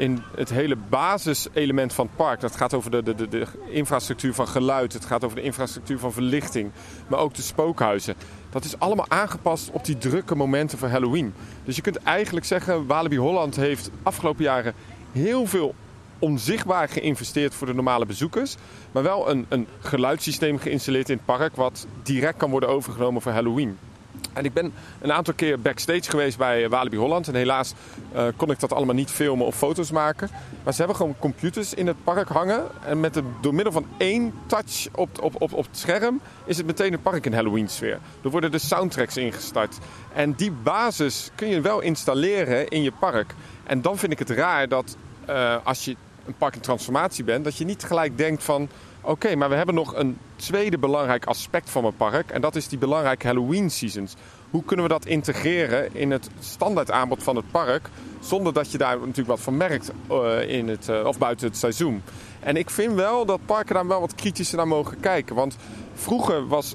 in 0.00 0.22
het 0.36 0.50
hele 0.50 0.76
basiselement 0.88 1.92
van 1.92 2.06
het 2.06 2.16
park. 2.16 2.40
Dat 2.40 2.56
gaat 2.56 2.74
over 2.74 2.90
de, 2.90 3.02
de, 3.02 3.14
de, 3.14 3.28
de, 3.28 3.46
infrastructuur 3.68 4.34
van 4.34 4.48
geluid. 4.48 4.92
Het 4.92 5.04
gaat 5.04 5.24
over 5.24 5.36
de 5.36 5.42
infrastructuur 5.42 5.98
van 5.98 6.12
verlichting. 6.12 6.70
Maar 7.06 7.18
ook 7.18 7.34
de 7.34 7.42
spookhuizen. 7.42 8.14
Dat 8.50 8.64
is 8.64 8.78
allemaal 8.78 9.08
aangepast 9.08 9.70
op 9.70 9.84
die 9.84 9.98
drukke 9.98 10.34
momenten 10.34 10.78
voor 10.78 10.88
Halloween. 10.88 11.34
Dus 11.64 11.76
je 11.76 11.82
kunt 11.82 11.96
eigenlijk 11.96 12.46
zeggen, 12.46 12.86
Walibi 12.86 13.18
Holland 13.18 13.56
heeft 13.56 13.90
afgelopen 14.02 14.44
jaren 14.44 14.74
heel 15.12 15.46
veel 15.46 15.74
onzichtbaar 16.18 16.88
geïnvesteerd 16.88 17.54
voor 17.54 17.66
de 17.66 17.74
normale 17.74 18.06
bezoekers. 18.06 18.56
Maar 18.92 19.02
wel 19.02 19.30
een, 19.30 19.46
een 19.48 19.66
geluidssysteem 19.80 20.58
geïnstalleerd 20.58 21.08
in 21.08 21.16
het 21.16 21.24
park 21.24 21.56
wat 21.56 21.86
direct 22.02 22.36
kan 22.36 22.50
worden 22.50 22.68
overgenomen 22.68 23.22
voor 23.22 23.32
Halloween. 23.32 23.78
En 24.32 24.44
ik 24.44 24.52
ben 24.52 24.72
een 25.00 25.12
aantal 25.12 25.34
keer 25.34 25.60
backstage 25.60 26.10
geweest 26.10 26.38
bij 26.38 26.68
Walibi 26.68 26.96
Holland. 26.96 27.28
En 27.28 27.34
helaas 27.34 27.74
uh, 28.14 28.24
kon 28.36 28.50
ik 28.50 28.60
dat 28.60 28.72
allemaal 28.72 28.94
niet 28.94 29.10
filmen 29.10 29.46
of 29.46 29.56
foto's 29.56 29.90
maken. 29.90 30.30
Maar 30.62 30.72
ze 30.72 30.78
hebben 30.78 30.96
gewoon 30.96 31.14
computers 31.18 31.74
in 31.74 31.86
het 31.86 32.04
park 32.04 32.28
hangen. 32.28 32.64
En 32.84 33.00
met 33.00 33.14
de, 33.14 33.22
door 33.40 33.54
middel 33.54 33.72
van 33.72 33.86
één 33.96 34.32
touch 34.46 34.88
op, 34.94 35.22
op, 35.22 35.42
op, 35.42 35.52
op 35.52 35.66
het 35.66 35.78
scherm 35.78 36.20
is 36.44 36.56
het 36.56 36.66
meteen 36.66 36.92
het 36.92 37.02
park 37.02 37.26
in 37.26 37.32
Halloween 37.32 37.68
sfeer. 37.68 37.98
Er 38.22 38.30
worden 38.30 38.50
de 38.50 38.58
soundtracks 38.58 39.16
ingestart. 39.16 39.78
En 40.14 40.32
die 40.32 40.52
basis 40.52 41.30
kun 41.34 41.48
je 41.48 41.60
wel 41.60 41.80
installeren 41.80 42.68
in 42.68 42.82
je 42.82 42.92
park. 42.92 43.34
En 43.64 43.82
dan 43.82 43.98
vind 43.98 44.12
ik 44.12 44.18
het 44.18 44.30
raar 44.30 44.68
dat 44.68 44.96
uh, 45.28 45.56
als 45.64 45.84
je 45.84 45.96
een 46.26 46.34
park 46.38 46.54
in 46.54 46.60
transformatie 46.60 47.24
bent... 47.24 47.44
dat 47.44 47.56
je 47.56 47.64
niet 47.64 47.84
gelijk 47.84 48.18
denkt 48.18 48.44
van... 48.44 48.68
Oké, 49.02 49.34
maar 49.34 49.48
we 49.48 49.54
hebben 49.54 49.74
nog 49.74 49.96
een 49.96 50.18
tweede 50.36 50.78
belangrijk 50.78 51.24
aspect 51.24 51.70
van 51.70 51.82
mijn 51.82 51.96
park. 51.96 52.30
En 52.30 52.40
dat 52.40 52.56
is 52.56 52.68
die 52.68 52.78
belangrijke 52.78 53.26
Halloween 53.26 53.70
seasons. 53.70 54.14
Hoe 54.50 54.64
kunnen 54.64 54.86
we 54.86 54.92
dat 54.92 55.06
integreren 55.06 55.94
in 55.94 56.10
het 56.10 56.30
standaard 56.40 56.90
aanbod 56.90 57.22
van 57.22 57.36
het 57.36 57.50
park? 57.50 57.88
Zonder 58.20 58.52
dat 58.52 58.72
je 58.72 58.78
daar 58.78 58.98
natuurlijk 58.98 59.28
wat 59.28 59.40
van 59.40 59.56
merkt 59.56 59.92
uh, 60.10 60.48
in 60.48 60.68
het, 60.68 60.88
uh, 60.88 61.04
of 61.04 61.18
buiten 61.18 61.46
het 61.46 61.56
seizoen. 61.56 62.02
En 62.40 62.56
ik 62.56 62.70
vind 62.70 62.94
wel 62.94 63.24
dat 63.26 63.40
parken 63.46 63.74
daar 63.74 63.86
wel 63.86 64.00
wat 64.00 64.14
kritischer 64.14 64.56
naar 64.56 64.68
mogen 64.68 65.00
kijken. 65.00 65.34
Want 65.34 65.56
vroeger 65.94 66.46
was 66.46 66.74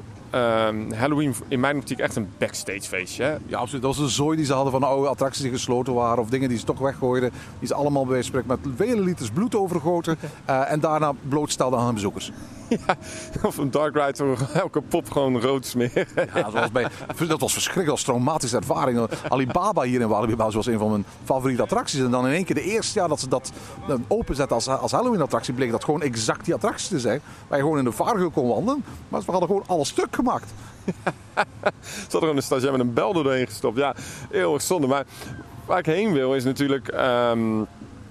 Halloween 0.96 1.36
in 1.48 1.60
mijn 1.60 1.78
optiek 1.78 2.00
echt 2.00 2.16
een 2.16 2.30
backstage 2.38 2.82
feestje. 2.82 3.24
Hè? 3.24 3.36
Ja, 3.46 3.58
absoluut. 3.58 3.82
Dat 3.82 3.96
was 3.96 4.04
een 4.04 4.10
zooi 4.10 4.38
die 4.38 4.46
ze 4.46 4.54
hadden 4.54 4.72
van 4.72 4.84
oude 4.84 5.08
attracties 5.08 5.42
die 5.42 5.52
gesloten 5.52 5.94
waren. 5.94 6.24
Of 6.24 6.30
dingen 6.30 6.50
die 6.50 6.58
ze 6.58 6.66
toch 6.66 6.80
weggooiden. 6.80 7.32
Die 7.60 7.68
ze 7.68 7.74
allemaal 7.74 8.04
bij 8.04 8.14
wijze 8.14 8.32
van 8.32 8.42
spreken 8.42 8.62
met 8.64 8.88
vele 8.88 9.02
liters 9.02 9.30
bloed 9.30 9.56
overgoten. 9.56 10.18
Uh, 10.50 10.72
en 10.72 10.80
daarna 10.80 11.14
blootstelden 11.30 11.80
aan 11.80 11.94
bezoekers. 11.94 12.32
Ja, 12.86 12.98
of 13.44 13.58
een 13.58 13.72
dark 13.72 13.96
ride 13.96 14.26
waar 14.26 14.52
elke 14.54 14.82
pop 14.82 15.12
gewoon 15.12 15.42
rood 15.42 15.66
smeren. 15.66 16.08
Ja, 16.34 16.50
zoals 16.52 16.72
bij, 16.72 16.88
dat 17.28 17.40
was 17.40 17.54
verschrikkelijk. 17.54 17.92
als 17.92 18.04
traumatische 18.04 18.58
ervaring. 18.58 19.08
Alibaba 19.30 19.82
hier 19.82 20.02
in 20.02 20.08
Walibi 20.08 20.36
was 20.36 20.66
een 20.66 20.78
van 20.78 20.90
mijn 20.90 21.06
favoriete 21.24 21.62
attracties. 21.62 22.00
En 22.00 22.12
dan 22.12 22.28
in 22.28 22.34
één 22.34 22.46
keer 22.46 22.56
de 22.56 22.62
eerste 22.62 23.00
jaar 23.00 23.08
dat 23.08 23.20
ze 23.20 23.28
dat 23.28 23.52
openzetten 24.08 24.56
als, 24.56 24.68
als 24.68 24.92
Halloween 24.92 25.22
attractie... 25.22 25.54
bleek 25.54 25.72
dat 25.72 25.84
gewoon 25.84 26.02
exact 26.02 26.46
die 26.46 26.54
attractie 26.54 26.90
te 26.90 27.00
zijn. 27.00 27.22
Waar 27.48 27.58
je 27.58 27.64
gewoon 27.64 27.80
in 27.80 27.86
de 27.86 27.92
vaargeul 27.92 28.30
kon 28.30 28.48
wandelen. 28.48 28.84
Maar 29.10 29.22
ze 29.22 29.32
hadden 29.32 29.50
gewoon 29.50 29.64
alles 29.68 29.90
stuk 29.90 30.16
gemaakt. 30.16 30.54
Zat 32.10 32.22
er 32.22 32.30
een 32.30 32.44
stagiair 32.44 32.72
met 32.72 32.82
een 32.82 32.94
bel 32.94 33.14
doorheen 33.14 33.48
gestopt. 33.48 33.78
Ja, 33.78 33.96
heel 34.30 34.54
erg 34.54 34.62
zonde. 34.62 34.88
Maar 34.88 35.06
waar 35.66 35.80
ik 35.80 35.86
heen 35.86 36.14
wil 36.14 36.36
is 36.36 36.44
natuurlijk... 36.44 36.94
Um, 36.94 37.68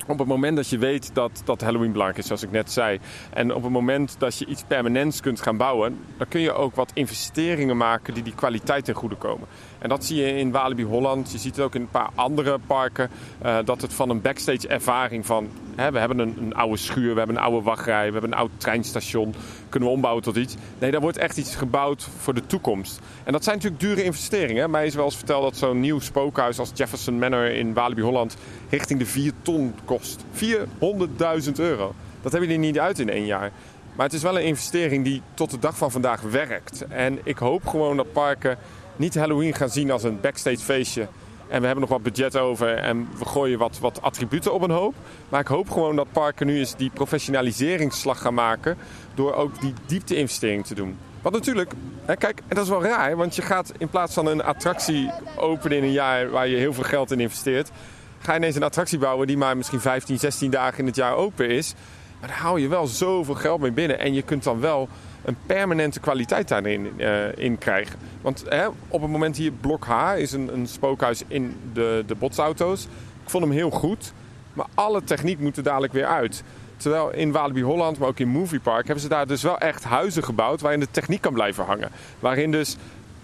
op 0.06 0.18
het 0.18 0.28
moment 0.28 0.56
dat 0.56 0.68
je 0.68 0.78
weet 0.78 1.10
dat, 1.14 1.42
dat 1.44 1.60
Halloween 1.60 1.92
belangrijk 1.92 2.20
is, 2.20 2.26
zoals 2.26 2.42
ik 2.42 2.50
net 2.50 2.72
zei. 2.72 2.98
En 3.30 3.54
op 3.54 3.62
het 3.62 3.72
moment 3.72 4.16
dat 4.18 4.38
je 4.38 4.46
iets 4.46 4.64
permanents 4.66 5.20
kunt 5.20 5.40
gaan 5.40 5.56
bouwen, 5.56 5.98
dan 6.16 6.28
kun 6.28 6.40
je 6.40 6.52
ook 6.52 6.74
wat 6.74 6.90
investeringen 6.94 7.76
maken 7.76 8.14
die 8.14 8.22
die 8.22 8.34
kwaliteit 8.34 8.84
ten 8.84 8.94
goede 8.94 9.16
komen. 9.16 9.48
En 9.84 9.90
dat 9.90 10.04
zie 10.04 10.16
je 10.16 10.36
in 10.36 10.50
Walibi 10.50 10.84
Holland. 10.84 11.32
Je 11.32 11.38
ziet 11.38 11.56
het 11.56 11.64
ook 11.64 11.74
in 11.74 11.80
een 11.80 11.88
paar 11.88 12.10
andere 12.14 12.58
parken. 12.66 13.10
Uh, 13.44 13.58
dat 13.64 13.80
het 13.80 13.94
van 13.94 14.10
een 14.10 14.20
backstage 14.20 14.68
ervaring 14.68 15.26
van... 15.26 15.48
Hè, 15.76 15.90
we 15.92 15.98
hebben 15.98 16.18
een, 16.18 16.36
een, 16.38 16.54
oude 16.54 16.76
schuur, 16.76 17.12
we 17.12 17.18
hebben 17.18 17.36
een 17.36 17.42
oude 17.42 17.62
wachtrij, 17.62 18.06
we 18.06 18.12
hebben 18.12 18.32
een 18.32 18.38
oud 18.38 18.50
treinstation. 18.56 19.34
Kunnen 19.68 19.88
we 19.88 19.94
ombouwen 19.94 20.22
tot 20.22 20.36
iets? 20.36 20.54
Nee, 20.78 20.90
daar 20.90 21.00
wordt 21.00 21.16
echt 21.16 21.36
iets 21.36 21.56
gebouwd 21.56 22.08
voor 22.18 22.34
de 22.34 22.46
toekomst. 22.46 23.00
En 23.24 23.32
dat 23.32 23.44
zijn 23.44 23.56
natuurlijk 23.56 23.82
dure 23.82 24.04
investeringen. 24.04 24.70
Mij 24.70 24.86
is 24.86 24.94
wel 24.94 25.04
eens 25.04 25.16
verteld 25.16 25.42
dat 25.42 25.56
zo'n 25.56 25.80
nieuw 25.80 26.00
spookhuis 26.00 26.58
als 26.58 26.70
Jefferson 26.74 27.18
Manor 27.18 27.50
in 27.50 27.74
Walibi 27.74 28.02
Holland... 28.02 28.36
richting 28.70 28.98
de 28.98 29.06
4 29.06 29.32
ton 29.42 29.74
kost. 29.84 30.24
400.000 30.34 31.52
euro. 31.56 31.94
Dat 32.22 32.32
hebben 32.32 32.50
jullie 32.50 32.66
niet 32.66 32.78
uit 32.78 32.98
in 32.98 33.10
één 33.10 33.26
jaar. 33.26 33.52
Maar 33.96 34.06
het 34.06 34.14
is 34.14 34.22
wel 34.22 34.38
een 34.38 34.44
investering 34.44 35.04
die 35.04 35.22
tot 35.34 35.50
de 35.50 35.58
dag 35.58 35.76
van 35.76 35.90
vandaag 35.90 36.20
werkt. 36.20 36.86
En 36.88 37.18
ik 37.24 37.38
hoop 37.38 37.66
gewoon 37.66 37.96
dat 37.96 38.12
parken 38.12 38.58
niet 38.96 39.14
Halloween 39.14 39.54
gaan 39.54 39.70
zien 39.70 39.90
als 39.90 40.02
een 40.02 40.20
backstage 40.20 40.58
feestje. 40.58 41.08
En 41.48 41.60
we 41.60 41.66
hebben 41.66 41.80
nog 41.88 41.88
wat 41.88 42.02
budget 42.02 42.36
over 42.36 42.76
en 42.76 43.08
we 43.18 43.24
gooien 43.24 43.58
wat, 43.58 43.78
wat 43.78 44.02
attributen 44.02 44.52
op 44.52 44.62
een 44.62 44.70
hoop. 44.70 44.94
Maar 45.28 45.40
ik 45.40 45.46
hoop 45.46 45.70
gewoon 45.70 45.96
dat 45.96 46.12
parken 46.12 46.46
nu 46.46 46.58
eens 46.58 46.76
die 46.76 46.90
professionaliseringsslag 46.90 48.20
gaan 48.20 48.34
maken. 48.34 48.76
Door 49.14 49.34
ook 49.34 49.60
die 49.60 49.72
diepte-investering 49.86 50.66
te 50.66 50.74
doen. 50.74 50.96
Want 51.22 51.34
natuurlijk, 51.34 51.72
hè, 52.04 52.16
kijk, 52.16 52.38
en 52.48 52.54
dat 52.54 52.64
is 52.64 52.70
wel 52.70 52.82
raar. 52.82 53.16
Want 53.16 53.36
je 53.36 53.42
gaat 53.42 53.72
in 53.78 53.88
plaats 53.88 54.14
van 54.14 54.26
een 54.26 54.42
attractie 54.42 55.10
openen 55.36 55.76
in 55.76 55.84
een 55.84 55.92
jaar 55.92 56.30
waar 56.30 56.48
je 56.48 56.56
heel 56.56 56.72
veel 56.72 56.84
geld 56.84 57.10
in 57.10 57.20
investeert. 57.20 57.70
ga 58.18 58.32
je 58.32 58.38
ineens 58.38 58.56
een 58.56 58.62
attractie 58.62 58.98
bouwen 58.98 59.26
die 59.26 59.36
maar 59.36 59.56
misschien 59.56 59.80
15, 59.80 60.18
16 60.18 60.50
dagen 60.50 60.78
in 60.78 60.86
het 60.86 60.96
jaar 60.96 61.14
open 61.14 61.48
is. 61.48 61.74
Maar 62.20 62.28
daar 62.28 62.38
hou 62.38 62.60
je 62.60 62.68
wel 62.68 62.86
zoveel 62.86 63.34
geld 63.34 63.60
mee 63.60 63.72
binnen. 63.72 63.98
En 63.98 64.14
je 64.14 64.22
kunt 64.22 64.42
dan 64.44 64.60
wel 64.60 64.88
een 65.24 65.36
permanente 65.46 66.00
kwaliteit 66.00 66.48
daarin 66.48 67.00
eh, 67.00 67.36
in 67.36 67.58
krijgen. 67.58 67.98
Want 68.20 68.44
hè, 68.48 68.66
op 68.88 69.02
het 69.02 69.10
moment 69.10 69.36
hier, 69.36 69.52
Blok 69.52 69.84
H 69.84 70.14
is 70.16 70.32
een, 70.32 70.54
een 70.54 70.66
spookhuis 70.66 71.22
in 71.28 71.56
de, 71.72 72.04
de 72.06 72.14
botsauto's. 72.14 72.84
Ik 73.24 73.30
vond 73.30 73.44
hem 73.44 73.52
heel 73.52 73.70
goed. 73.70 74.12
Maar 74.52 74.66
alle 74.74 75.04
techniek 75.04 75.38
moet 75.38 75.56
er 75.56 75.62
dadelijk 75.62 75.92
weer 75.92 76.06
uit. 76.06 76.42
Terwijl 76.76 77.12
in 77.12 77.32
Walibi 77.32 77.62
Holland, 77.62 77.98
maar 77.98 78.08
ook 78.08 78.18
in 78.18 78.28
Movie 78.28 78.60
Park, 78.60 78.84
hebben 78.84 79.02
ze 79.02 79.08
daar 79.08 79.26
dus 79.26 79.42
wel 79.42 79.58
echt 79.58 79.84
huizen 79.84 80.24
gebouwd 80.24 80.60
waarin 80.60 80.80
de 80.80 80.88
techniek 80.90 81.20
kan 81.20 81.32
blijven 81.32 81.64
hangen. 81.64 81.90
Waarin 82.20 82.50
dus 82.50 82.76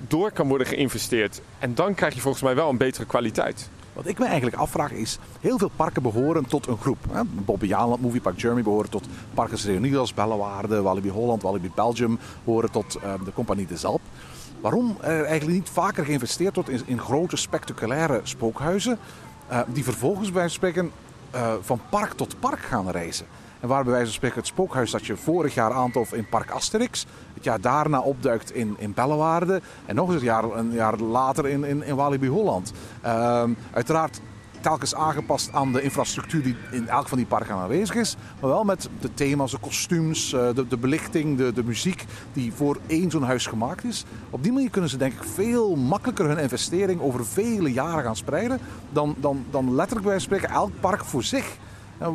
door 0.09 0.31
kan 0.31 0.49
worden 0.49 0.67
geïnvesteerd. 0.67 1.41
En 1.59 1.75
dan 1.75 1.95
krijg 1.95 2.15
je 2.15 2.21
volgens 2.21 2.43
mij 2.43 2.55
wel 2.55 2.69
een 2.69 2.77
betere 2.77 3.07
kwaliteit. 3.07 3.71
Wat 4.01 4.09
ik 4.09 4.19
me 4.19 4.25
eigenlijk 4.25 4.57
afvraag 4.57 4.93
is, 4.93 5.19
heel 5.41 5.59
veel 5.59 5.71
parken 5.77 6.03
behoren 6.03 6.47
tot 6.47 6.67
een 6.67 6.79
groep. 6.79 6.99
Hè? 7.11 7.23
Movie 8.01 8.21
Park 8.21 8.41
Germany 8.41 8.63
behoren 8.63 8.91
tot 8.91 9.07
Parkes 9.35 9.65
Reunidas, 9.65 10.15
Bellewaarde, 10.15 10.83
Walibi 10.83 11.11
Holland, 11.11 11.43
Walibi 11.43 11.71
Belgium 11.75 12.19
behoren 12.45 12.71
tot 12.71 12.97
uh, 12.97 13.13
de 13.25 13.33
Compagnie 13.33 13.67
de 13.67 13.77
Zalp. 13.77 14.01
Waarom 14.61 14.97
er 15.01 15.25
eigenlijk 15.25 15.59
niet 15.59 15.69
vaker 15.69 16.05
geïnvesteerd 16.05 16.55
wordt 16.55 16.71
in, 16.71 16.83
in 16.85 16.99
grote 16.99 17.37
spectaculaire 17.37 18.21
spookhuizen, 18.23 18.99
uh, 19.51 19.61
die 19.67 19.85
vervolgens 19.85 20.33
bij 20.33 20.49
spreken 20.49 20.91
uh, 21.35 21.53
van 21.61 21.81
park 21.91 22.13
tot 22.13 22.41
park 22.41 22.61
gaan 22.61 22.91
reizen. 22.91 23.27
En 23.61 23.69
waar 23.69 23.83
bij 23.83 23.93
wijze 23.93 24.07
van 24.07 24.15
spreken 24.15 24.39
het 24.39 24.47
spookhuis 24.47 24.91
dat 24.91 25.07
je 25.07 25.17
vorig 25.17 25.55
jaar 25.55 25.73
aantrof 25.73 26.13
in 26.13 26.29
Park 26.29 26.51
Asterix, 26.51 27.07
het 27.35 27.45
jaar 27.45 27.61
daarna 27.61 28.01
opduikt 28.01 28.55
in, 28.55 28.75
in 28.79 28.95
Bellewaarde 28.95 29.61
en 29.87 29.95
nog 29.95 30.09
eens 30.09 30.21
een 30.21 30.27
jaar, 30.27 30.45
een 30.45 30.73
jaar 30.73 30.99
later 30.99 31.49
in, 31.49 31.83
in, 31.83 31.95
Walibi 31.95 32.29
Holland. 32.29 32.73
Uh, 33.05 33.45
uiteraard 33.71 34.21
telkens 34.61 34.95
aangepast 34.95 35.53
aan 35.53 35.73
de 35.73 35.83
infrastructuur 35.83 36.43
die 36.43 36.57
in 36.71 36.89
elk 36.89 37.09
van 37.09 37.19
die 37.19 37.27
parken 37.27 37.55
aanwezig 37.55 37.95
is. 37.95 38.17
Maar 38.41 38.51
wel 38.51 38.65
met 38.65 38.89
de 39.01 39.15
thema's, 39.15 39.51
de 39.51 39.59
kostuums, 39.59 40.31
de, 40.31 40.65
de 40.69 40.77
belichting, 40.77 41.37
de, 41.37 41.53
de 41.53 41.65
muziek 41.65 42.05
die 42.33 42.53
voor 42.53 42.79
één 42.87 43.11
zo'n 43.11 43.23
huis 43.23 43.47
gemaakt 43.47 43.85
is. 43.85 44.05
Op 44.31 44.43
die 44.43 44.53
manier 44.53 44.71
kunnen 44.71 44.91
ze 44.91 44.97
denk 44.97 45.13
ik 45.13 45.25
veel 45.25 45.77
makkelijker 45.77 46.29
hun 46.29 46.39
investering 46.39 47.01
over 47.01 47.27
vele 47.27 47.73
jaren 47.73 48.05
gaan 48.05 48.17
spreiden 48.17 48.59
dan, 48.91 49.15
dan, 49.19 49.45
dan 49.51 49.75
letterlijk 49.75 50.09
bij 50.09 50.19
spreken 50.19 50.49
elk 50.49 50.71
park 50.81 51.05
voor 51.05 51.23
zich. 51.23 51.57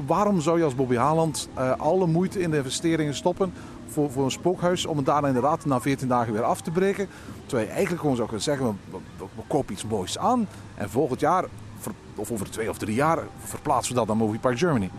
Waarom 0.05 0.41
zou 0.41 0.57
je 0.57 0.63
als 0.63 0.75
Bobby 0.75 0.95
Haaland 0.95 1.49
uh, 1.57 1.71
alle 1.77 2.07
moeite 2.07 2.39
in 2.39 2.51
de 2.51 2.57
investeringen 2.57 3.13
stoppen 3.13 3.53
voor, 3.87 4.11
voor 4.11 4.23
een 4.23 4.31
spookhuis 4.31 4.85
om 4.85 4.97
het 4.97 5.05
daarna 5.05 5.27
inderdaad 5.27 5.65
na 5.65 5.81
14 5.81 6.07
dagen 6.07 6.33
weer 6.33 6.43
af 6.43 6.61
te 6.61 6.71
breken? 6.71 7.07
Terwijl 7.45 7.67
je 7.67 7.73
eigenlijk 7.73 8.01
gewoon 8.01 8.15
zou 8.15 8.27
kunnen 8.27 8.45
zeggen, 8.45 8.79
we, 8.89 8.97
we, 9.17 9.43
kopen 9.47 9.73
iets 9.73 9.85
moois 9.85 10.17
aan 10.17 10.47
en 10.75 10.89
volgend 10.89 11.19
jaar 11.19 11.45
of 12.15 12.31
over 12.31 12.49
twee 12.51 12.69
of 12.69 12.77
drie 12.77 12.95
jaar 12.95 13.19
verplaatsen 13.39 13.93
we 13.93 13.99
dat 13.99 14.07
naar 14.07 14.17
Movie 14.17 14.39
Park 14.39 14.57
Germany. 14.57 14.89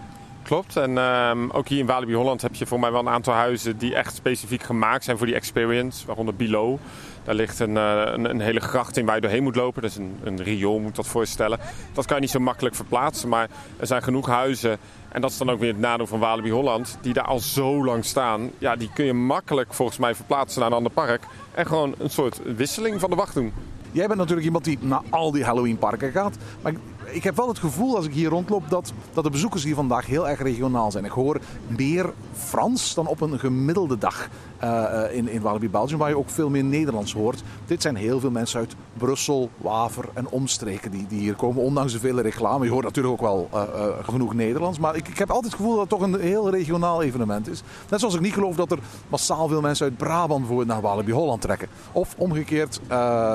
Klopt. 0.43 0.77
En 0.77 0.99
um, 0.99 1.51
ook 1.51 1.69
hier 1.69 1.79
in 1.79 1.87
Walibi 1.87 2.15
Holland 2.15 2.43
heb 2.43 2.55
je 2.55 2.67
voor 2.67 2.81
mij 2.81 2.93
wel 2.93 3.01
een 3.01 3.09
aantal 3.09 3.35
huizen 3.35 3.79
die 3.79 3.95
echt 3.95 4.15
specifiek 4.15 4.63
gemaakt 4.63 5.05
zijn 5.05 5.17
voor 5.17 5.27
die 5.27 5.35
experience. 5.35 6.07
Waaronder 6.07 6.35
Below. 6.35 6.79
Daar 7.27 7.35
ligt 7.35 7.61
een, 7.61 7.75
uh, 7.75 8.03
een, 8.05 8.31
een, 8.31 8.41
hele 8.41 8.61
gracht 8.61 8.97
in 8.97 9.07
waar 9.07 9.15
je 9.15 9.21
doorheen 9.21 9.43
moet 9.43 9.57
lopen. 9.57 9.83
Dat 9.83 9.91
is 9.91 9.97
een, 9.97 10.19
een 10.23 10.43
riool, 10.43 10.79
moet 10.79 10.97
dat 10.97 11.07
voorstellen. 11.07 11.59
Dat 11.93 12.07
kan 12.07 12.17
je 12.17 12.23
niet 12.23 12.31
zo 12.31 12.39
makkelijk 12.39 12.75
verplaatsen. 12.75 13.29
Maar 13.29 13.49
er 13.77 13.87
zijn 13.87 14.03
genoeg 14.03 14.27
huizen. 14.27 14.79
En 15.09 15.21
dat 15.21 15.31
is 15.31 15.39
dan 15.39 15.51
ook 15.51 15.61
weer 15.61 15.73
het 15.73 15.81
nadeel 15.81 16.07
van 16.07 16.19
Walibi 16.19 16.51
Holland. 16.51 16.99
Die 17.01 17.13
daar 17.13 17.25
al 17.25 17.39
zo 17.39 17.85
lang 17.85 18.05
staan. 18.05 18.51
Ja, 18.59 18.77
die 18.77 18.91
kun 18.95 19.05
je 19.05 19.13
makkelijk 19.13 19.75
volgens 19.75 19.99
mij 19.99 20.15
verplaatsen 20.15 20.61
naar 20.61 20.71
een 20.71 20.77
ander 20.77 20.93
park. 20.93 21.23
En 21.55 21.67
gewoon 21.67 21.95
een 21.99 22.11
soort 22.11 22.41
wisseling 22.57 23.01
van 23.01 23.11
de 23.11 23.17
wacht 23.17 23.35
doen. 23.35 23.53
Jij 23.93 24.07
bent 24.07 24.19
natuurlijk 24.19 24.47
iemand 24.47 24.65
die 24.65 24.79
naar 24.81 25.03
al 25.11 25.31
die 25.31 25.45
Halloween 25.45 25.79
parken 25.79 26.13
gaat. 26.13 26.37
Maar 26.63 26.73
ik 27.05 27.25
heb 27.25 27.37
wel 27.37 27.49
het 27.49 27.59
gevoel 27.59 27.97
als 27.97 28.07
ik 28.07 28.13
hier 28.13 28.29
rondloop 28.29 28.69
dat, 28.69 28.93
dat 29.13 29.25
de 29.25 29.31
bezoekers 29.31 29.65
hier 29.65 29.75
vandaag 29.75 30.07
heel 30.07 30.29
erg 30.29 30.43
regionaal 30.43 30.91
zijn. 30.91 31.05
Ik 31.05 31.11
hoor 31.11 31.41
meer 31.67 32.13
Frans 32.33 32.95
dan 32.95 33.07
op 33.07 33.21
een 33.21 33.39
gemiddelde 33.39 33.99
dag 33.99 34.29
uh, 34.65 35.03
in, 35.11 35.29
in 35.29 35.41
Walibi 35.41 35.71
Belgium, 35.71 35.99
waar 35.99 36.09
je 36.09 36.19
ook 36.19 36.31
veel 36.31 36.51
meer 36.51 36.65
Nederlands 36.65 37.13
hoort. 37.13 37.43
Dit 37.67 37.83
zijn 37.83 37.97
heel 37.97 38.21
veel 38.21 38.31
mensen 38.31 38.59
uit 38.59 38.75
Brussel, 38.93 39.51
Waver 39.57 40.05
en 40.15 40.29
omstreken 40.29 40.91
die, 40.91 41.07
die 41.09 41.21
hier 41.21 41.35
komen, 41.35 41.63
ondanks 41.63 41.93
de 41.93 41.99
vele 41.99 42.23
reclame. 42.23 42.65
Je 42.65 42.71
hoort 42.71 42.85
natuurlijk 42.85 43.15
ook 43.15 43.21
wel 43.21 43.49
uh, 43.55 43.85
genoeg 44.03 44.35
Nederlands, 44.35 44.79
maar 44.79 44.97
ik, 44.97 45.09
ik 45.09 45.19
heb 45.19 45.31
altijd 45.31 45.53
het 45.53 45.61
gevoel 45.61 45.77
dat 45.77 45.91
het 45.91 45.99
toch 46.01 46.01
een 46.01 46.21
heel 46.21 46.51
regionaal 46.51 47.03
evenement 47.03 47.49
is. 47.49 47.63
Net 47.91 48.01
zoals 48.01 48.15
ik 48.15 48.21
niet 48.21 48.35
geloof 48.35 48.57
dat 48.57 48.71
er 48.71 48.79
massaal 49.09 49.49
veel 49.49 49.61
mensen 49.61 49.87
uit 49.87 49.97
Brabant 49.97 50.39
bijvoorbeeld 50.39 50.69
naar 50.69 50.81
Walibi 50.81 51.13
Holland 51.13 51.41
trekken. 51.41 51.69
Of 51.93 52.15
omgekeerd 52.19 52.81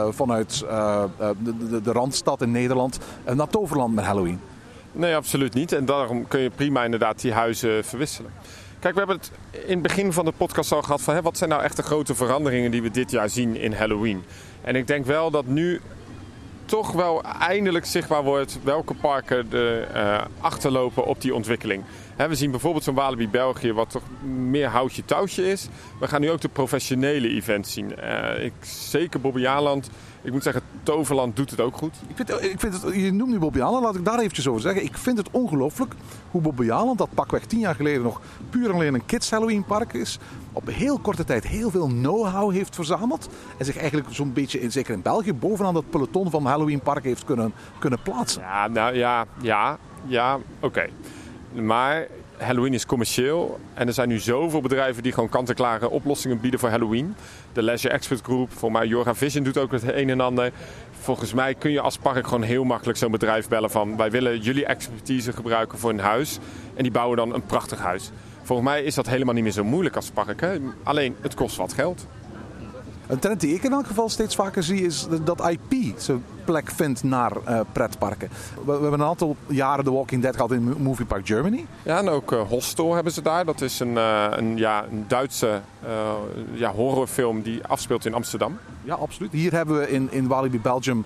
vanuit 0.10 0.60
de, 0.60 1.54
de, 1.70 1.82
de, 1.82 1.92
Randstad 1.92 2.42
in 2.42 2.52
Nederland 2.52 3.00
naar 3.34 3.48
Toverland 3.48 3.96
met 3.96 4.06
Halloween. 4.06 4.40
Nee, 4.92 5.16
absoluut 5.16 5.54
niet. 5.54 5.72
En 5.72 5.86
daarom 5.86 6.28
kun 6.28 6.40
je 6.40 6.50
prima 6.50 6.84
inderdaad 6.84 7.22
die 7.22 7.34
huizen 7.34 7.86
verwisselen. 7.86 8.32
Kijk, 8.82 8.94
we 8.94 9.00
hebben 9.00 9.18
het 9.18 9.32
in 9.66 9.74
het 9.74 9.82
begin 9.82 10.14
van 10.14 10.26
de 10.26 10.34
podcast 10.38 10.72
al 10.72 10.82
gehad 10.82 11.02
van 11.02 11.14
hè, 11.14 11.22
wat 11.22 11.38
zijn 11.38 11.50
nou 11.50 11.64
echt 11.64 11.76
de 11.76 11.84
grote 11.84 12.16
veranderingen 12.16 12.72
die 12.72 12.82
we 12.82 12.92
dit 12.92 13.12
jaar 13.12 13.30
zien 13.30 13.56
in 13.56 13.74
Halloween. 13.74 14.24
En 14.62 14.76
ik 14.76 14.88
denk 14.88 15.06
wel 15.06 15.32
dat 15.32 15.46
nu 15.46 15.82
toch 16.66 16.92
wel 16.92 17.24
eindelijk 17.24 17.86
zichtbaar 17.86 18.24
wordt 18.24 18.60
welke 18.64 18.94
parken 18.94 19.52
er 19.52 19.96
uh, 19.96 20.22
achterlopen 20.40 21.06
op 21.06 21.22
die 21.22 21.36
ontwikkeling. 21.36 21.84
We 22.16 22.36
zien 22.36 22.52
bijvoorbeeld 22.52 22.84
zo'n 22.84 22.96
Walibi 22.96 23.30
België, 23.30 23.74
wat 23.74 23.90
toch 23.90 24.04
meer 24.24 24.68
houtje 24.68 25.06
touwtje 25.06 25.50
is. 25.52 25.68
We 26.00 26.08
gaan 26.08 26.22
nu 26.22 26.32
ook 26.32 26.42
de 26.42 26.50
professionele 26.50 27.30
events 27.30 27.74
zien. 27.74 27.94
Uh, 28.00 28.44
ik, 28.44 28.54
zeker 28.62 29.22
Bobby 29.22 29.40
Jaarland 29.40 29.90
ik 30.24 30.32
moet 30.32 30.44
zeggen, 30.44 30.62
Toverland 30.84 31.36
doet 31.36 31.52
het 31.52 31.60
ook 31.60 31.78
goed. 31.78 31.96
Ik 32.08 32.16
vind, 32.16 32.30
ik 32.30 32.60
vind 32.60 32.82
het, 32.82 32.96
je 32.96 33.12
noemt 33.12 33.32
nu 33.32 33.40
Bobby 33.40 33.60
laat 33.60 33.96
ik 33.96 34.06
daar 34.06 34.20
eventjes 34.20 34.48
over 34.48 34.62
zeggen. 34.62 34.84
Ik 34.84 34.98
vind 34.98 35.18
het 35.18 35.32
ongelooflijk 35.32 35.94
hoe 36.32 36.42
Bobby 36.42 36.72
Aland, 36.72 36.98
dat 36.98 37.14
pakweg 37.14 37.46
tien 37.46 37.60
jaar 37.60 37.76
geleden 37.76 38.02
nog 38.02 38.22
puur 38.50 38.70
en 38.70 38.76
alleen 38.76 38.94
een 38.94 39.06
kids 39.06 39.30
Halloween 39.30 39.66
park 39.66 39.94
is, 39.94 40.20
op 40.54 40.68
heel 40.68 41.00
korte 41.00 41.24
tijd 41.24 41.48
heel 41.48 41.70
veel 41.70 41.88
know-how 41.88 42.52
heeft 42.52 42.76
verzameld. 42.76 43.30
En 43.58 43.66
zich 43.66 43.78
eigenlijk 43.78 44.08
zo'n 44.12 44.34
beetje, 44.34 44.62
in, 44.62 44.72
zeker 44.72 44.94
in 44.94 45.02
België, 45.02 45.34
bovenaan 45.34 45.74
dat 45.74 45.90
peloton 45.90 46.30
van 46.30 46.46
Halloween 46.46 46.82
park 46.82 47.04
heeft 47.04 47.26
kunnen, 47.26 47.54
kunnen 47.80 48.00
plaatsen. 48.04 48.42
Ja, 48.42 48.68
nou 48.68 48.96
ja, 48.96 49.26
ja, 49.42 49.78
ja, 50.06 50.36
oké. 50.36 50.66
Okay. 50.66 50.90
Maar 51.54 52.08
Halloween 52.38 52.74
is 52.74 52.86
commercieel. 52.86 53.60
En 53.74 53.88
er 53.88 53.94
zijn 53.94 54.08
nu 54.08 54.20
zoveel 54.20 54.62
bedrijven 54.62 55.04
die 55.04 55.12
gewoon 55.12 55.30
kant-en-klare 55.30 55.90
oplossingen 55.90 56.40
bieden 56.40 56.60
voor 56.60 56.70
Halloween. 56.70 57.16
De 57.54 57.64
Leisure 57.64 57.94
Expert 57.94 58.22
Group, 58.22 58.52
voor 58.52 58.72
mij 58.72 58.88
Jorga 58.88 59.16
Vision 59.16 59.44
doet 59.44 59.58
ook 59.58 59.72
het 59.72 59.84
een 59.84 60.10
en 60.10 60.22
ander. 60.22 60.52
Volgens 61.00 61.34
mij 61.34 61.54
kun 61.54 61.72
je 61.72 61.82
als 61.82 61.98
park 61.98 62.28
gewoon 62.28 62.44
heel 62.44 62.64
makkelijk 62.64 62.98
zo'n 62.98 63.12
bedrijf 63.12 63.48
bellen 63.48 63.72
van... 63.72 63.98
wij 63.98 64.12
willen 64.12 64.40
jullie 64.40 64.66
expertise 64.66 65.34
gebruiken 65.34 65.78
voor 65.78 65.90
een 65.90 66.00
huis. 66.00 66.40
En 66.74 66.84
die 66.84 66.92
bouwen 66.92 67.18
dan 67.18 67.34
een 67.34 67.46
prachtig 67.46 67.80
huis. 67.80 68.12
Volgens 68.42 68.68
mij 68.68 68.84
is 68.84 68.96
dat 68.96 69.08
helemaal 69.08 69.34
niet 69.34 69.44
meer 69.44 69.52
zo 69.52 69.64
moeilijk 69.64 69.96
als 69.96 70.10
park. 70.10 70.60
Alleen, 70.84 71.16
het 71.22 71.34
kost 71.34 71.56
wat 71.56 71.74
geld. 71.74 72.06
Een 73.08 73.20
trend 73.20 73.40
die 73.40 73.56
ik 73.56 73.64
in 73.64 73.72
elk 73.72 73.88
geval 73.88 74.10
steeds 74.10 74.36
vaker 74.36 74.64
zie 74.64 74.86
is 74.86 75.08
dat 75.24 75.50
IP 75.50 75.94
zijn 75.98 76.24
plek 76.46 76.72
vindt 76.72 77.04
naar 77.04 77.32
uh, 77.48 77.60
pretparken. 77.72 78.30
We, 78.56 78.66
we, 78.66 78.72
hebben 78.72 78.94
een 78.94 79.06
aantal 79.06 79.36
jaren 79.48 79.84
The 79.84 79.92
Walking 79.92 80.22
Dead 80.22 80.36
gehad 80.36 80.52
in 80.52 80.76
Movie 80.78 81.06
Park 81.06 81.28
Germany. 81.28 81.66
Ja, 81.84 81.98
en 81.98 82.10
ook 82.10 82.32
uh, 82.32 82.42
Hostel 82.42 82.94
hebben 82.94 83.14
ze 83.14 83.22
daar. 83.22 83.46
Dat 83.46 83.62
is 83.62 83.80
een, 83.80 83.92
uh, 83.92 84.26
een, 84.30 84.58
ja, 84.58 84.86
een 84.92 85.06
Duitse 85.08 85.62
ja, 86.54 86.72
horrorfilm 86.72 87.42
die 87.42 87.66
afspeelt 87.68 88.06
in 88.06 88.14
Amsterdam. 88.14 88.58
Ja, 88.84 88.96
absoluut. 88.96 89.32
Hier 89.32 89.52
hebben 89.52 89.80
we 89.80 89.92
in, 89.92 90.12
in 90.12 90.28
Walibi 90.28 90.60
Belgium 90.60 91.06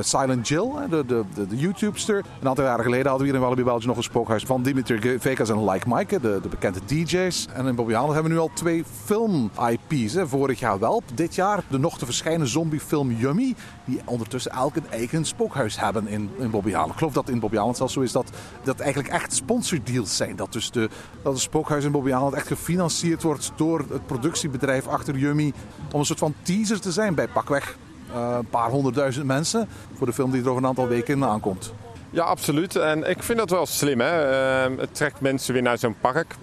Silent 0.00 0.48
Jill, 0.48 0.70
de, 0.90 1.06
de, 1.06 1.24
de, 1.34 1.46
de 1.46 1.56
YouTubester. 1.56 2.24
Een 2.40 2.48
aantal 2.48 2.64
jaren 2.64 2.84
geleden 2.84 3.06
hadden 3.06 3.26
we 3.26 3.32
hier 3.32 3.42
in 3.42 3.46
Walibi 3.46 3.64
Belgium 3.64 3.88
nog 3.88 3.96
een 3.96 4.02
spookhuis 4.02 4.44
van 4.44 4.62
Dimitri 4.62 5.18
Vegas 5.18 5.50
en 5.50 5.70
Like 5.70 5.88
Mike, 5.88 6.20
de, 6.20 6.38
de 6.42 6.48
bekende 6.48 6.78
DJ's. 6.86 7.46
En 7.52 7.66
in 7.66 7.74
Bobby 7.74 7.92
hebben 7.92 8.22
we 8.22 8.28
nu 8.28 8.38
al 8.38 8.50
twee 8.54 8.84
film-IP's. 9.04 10.16
Vorig 10.24 10.58
jaar 10.58 10.78
Welp, 10.78 11.04
dit 11.14 11.34
jaar 11.34 11.62
de 11.68 11.78
nog 11.78 11.98
te 11.98 12.04
verschijnen 12.04 12.48
zombiefilm 12.48 13.10
Yummy, 13.10 13.54
die 13.84 14.00
ondertussen 14.04 14.41
elk 14.48 14.76
een 14.76 14.90
eigen 14.90 15.24
spookhuis 15.24 15.80
hebben 15.80 16.08
in, 16.08 16.30
in 16.38 16.50
Bobby. 16.50 16.70
Ik 16.70 16.76
geloof 16.96 17.12
dat 17.12 17.28
in 17.28 17.40
Bobby 17.40 17.56
zelfs 17.72 17.92
zo 17.92 18.00
is 18.00 18.12
dat 18.12 18.30
dat 18.62 18.80
eigenlijk 18.80 19.12
echt 19.12 19.32
sponsordeals 19.32 20.16
zijn. 20.16 20.36
Dat 20.36 20.52
dus 20.52 20.70
de, 20.70 20.88
dat 21.22 21.32
het 21.32 21.42
spookhuis 21.42 21.84
in 21.84 21.92
Bobby 21.92 22.10
echt 22.10 22.46
gefinancierd 22.46 23.22
wordt 23.22 23.52
door 23.56 23.84
het 23.90 24.06
productiebedrijf 24.06 24.86
achter 24.86 25.16
Yummy. 25.16 25.52
Om 25.92 25.98
een 26.00 26.06
soort 26.06 26.18
van 26.18 26.34
teaser 26.42 26.80
te 26.80 26.92
zijn 26.92 27.14
bij 27.14 27.28
pakweg 27.28 27.76
uh, 28.14 28.34
een 28.38 28.48
paar 28.48 28.70
honderdduizend 28.70 29.26
mensen 29.26 29.68
voor 29.94 30.06
de 30.06 30.12
film 30.12 30.30
die 30.30 30.42
er 30.42 30.48
over 30.48 30.62
een 30.62 30.68
aantal 30.68 30.88
weken 30.88 31.24
aankomt. 31.24 31.72
Ja, 32.10 32.24
absoluut. 32.24 32.76
En 32.76 33.10
ik 33.10 33.22
vind 33.22 33.38
dat 33.38 33.50
wel 33.50 33.66
slim. 33.66 34.00
Hè? 34.00 34.30
Uh, 34.70 34.78
het 34.78 34.94
trekt 34.94 35.20
mensen 35.20 35.52
weer 35.52 35.62
naar 35.62 35.78
zo'n 35.78 35.96
park. 36.00 36.34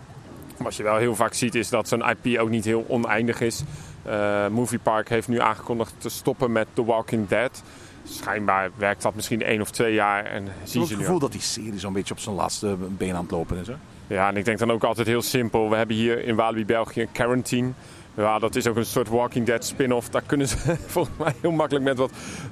Wat 0.57 0.75
je 0.75 0.83
wel 0.83 0.97
heel 0.97 1.15
vaak 1.15 1.33
ziet 1.33 1.55
is 1.55 1.69
dat 1.69 1.87
zo'n 1.87 2.09
IP 2.09 2.39
ook 2.39 2.49
niet 2.49 2.65
heel 2.65 2.85
oneindig 2.87 3.41
is. 3.41 3.63
Uh, 4.07 4.47
Movie 4.47 4.79
Park 4.79 5.09
heeft 5.09 5.27
nu 5.27 5.39
aangekondigd 5.39 5.93
te 5.97 6.09
stoppen 6.09 6.51
met 6.51 6.67
The 6.73 6.85
Walking 6.85 7.27
Dead. 7.27 7.63
Schijnbaar 8.03 8.69
werkt 8.75 9.01
dat 9.01 9.15
misschien 9.15 9.43
één 9.43 9.61
of 9.61 9.71
twee 9.71 9.93
jaar. 9.93 10.25
En 10.25 10.47
zie 10.63 10.81
je 10.81 10.87
het 10.87 10.97
gevoel 10.97 11.19
dat 11.19 11.31
die 11.31 11.41
serie 11.41 11.79
zo'n 11.79 11.93
beetje 11.93 12.13
op 12.13 12.19
zijn 12.19 12.35
laatste 12.35 12.75
been 12.79 13.15
aan 13.15 13.21
het 13.21 13.31
lopen 13.31 13.57
is. 13.57 13.67
Hè? 13.67 13.73
Ja, 14.07 14.29
en 14.29 14.37
ik 14.37 14.45
denk 14.45 14.59
dan 14.59 14.71
ook 14.71 14.83
altijd 14.83 15.07
heel 15.07 15.21
simpel. 15.21 15.69
We 15.69 15.75
hebben 15.75 15.95
hier 15.95 16.23
in 16.23 16.35
Walibi 16.35 16.65
België 16.65 17.07
Quarantine. 17.11 17.71
Ja, 18.13 18.39
dat 18.39 18.55
is 18.55 18.67
ook 18.67 18.75
een 18.75 18.85
soort 18.85 19.09
Walking 19.09 19.45
Dead 19.45 19.65
spin-off. 19.65 20.09
Daar 20.09 20.23
kunnen 20.25 20.47
ze 20.47 20.57
volgens 20.87 21.17
mij 21.17 21.33
heel 21.41 21.51
makkelijk 21.51 21.85
met 21.85 21.97
wat 21.97 22.11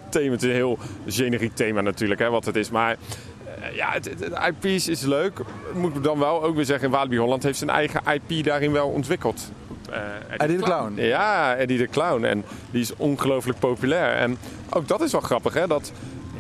thema. 0.09 0.31
Het 0.31 0.43
is 0.43 0.49
een 0.49 0.55
heel 0.55 0.77
generiek 1.07 1.55
thema 1.55 1.81
natuurlijk, 1.81 2.19
hè, 2.19 2.29
wat 2.29 2.45
het 2.45 2.55
is. 2.55 2.69
Maar 2.69 2.97
ja, 3.73 3.91
het, 3.91 4.05
het, 4.05 4.19
het 4.19 4.53
IP's 4.63 4.87
is 4.87 5.01
leuk. 5.01 5.39
Moet 5.73 5.95
ik 5.95 6.03
dan 6.03 6.19
wel 6.19 6.43
ook 6.43 6.55
weer 6.55 6.65
zeggen, 6.65 6.89
Walibi 6.89 7.17
Holland 7.17 7.43
heeft 7.43 7.57
zijn 7.57 7.69
eigen 7.69 8.01
IP 8.13 8.43
daarin 8.43 8.71
wel 8.71 8.87
ontwikkeld. 8.87 9.51
Eh, 9.91 9.99
Eddie 10.37 10.57
de 10.57 10.63
Clown. 10.63 10.93
Ja, 10.95 11.55
Eddie 11.55 11.77
de 11.77 11.87
Clown. 11.87 12.23
En 12.23 12.43
die 12.71 12.81
is 12.81 12.95
ongelooflijk 12.95 13.59
populair. 13.59 14.15
En 14.15 14.37
ook 14.69 14.87
dat 14.87 15.01
is 15.01 15.11
wel 15.11 15.21
grappig, 15.21 15.53
hè? 15.53 15.67
Dat 15.67 15.91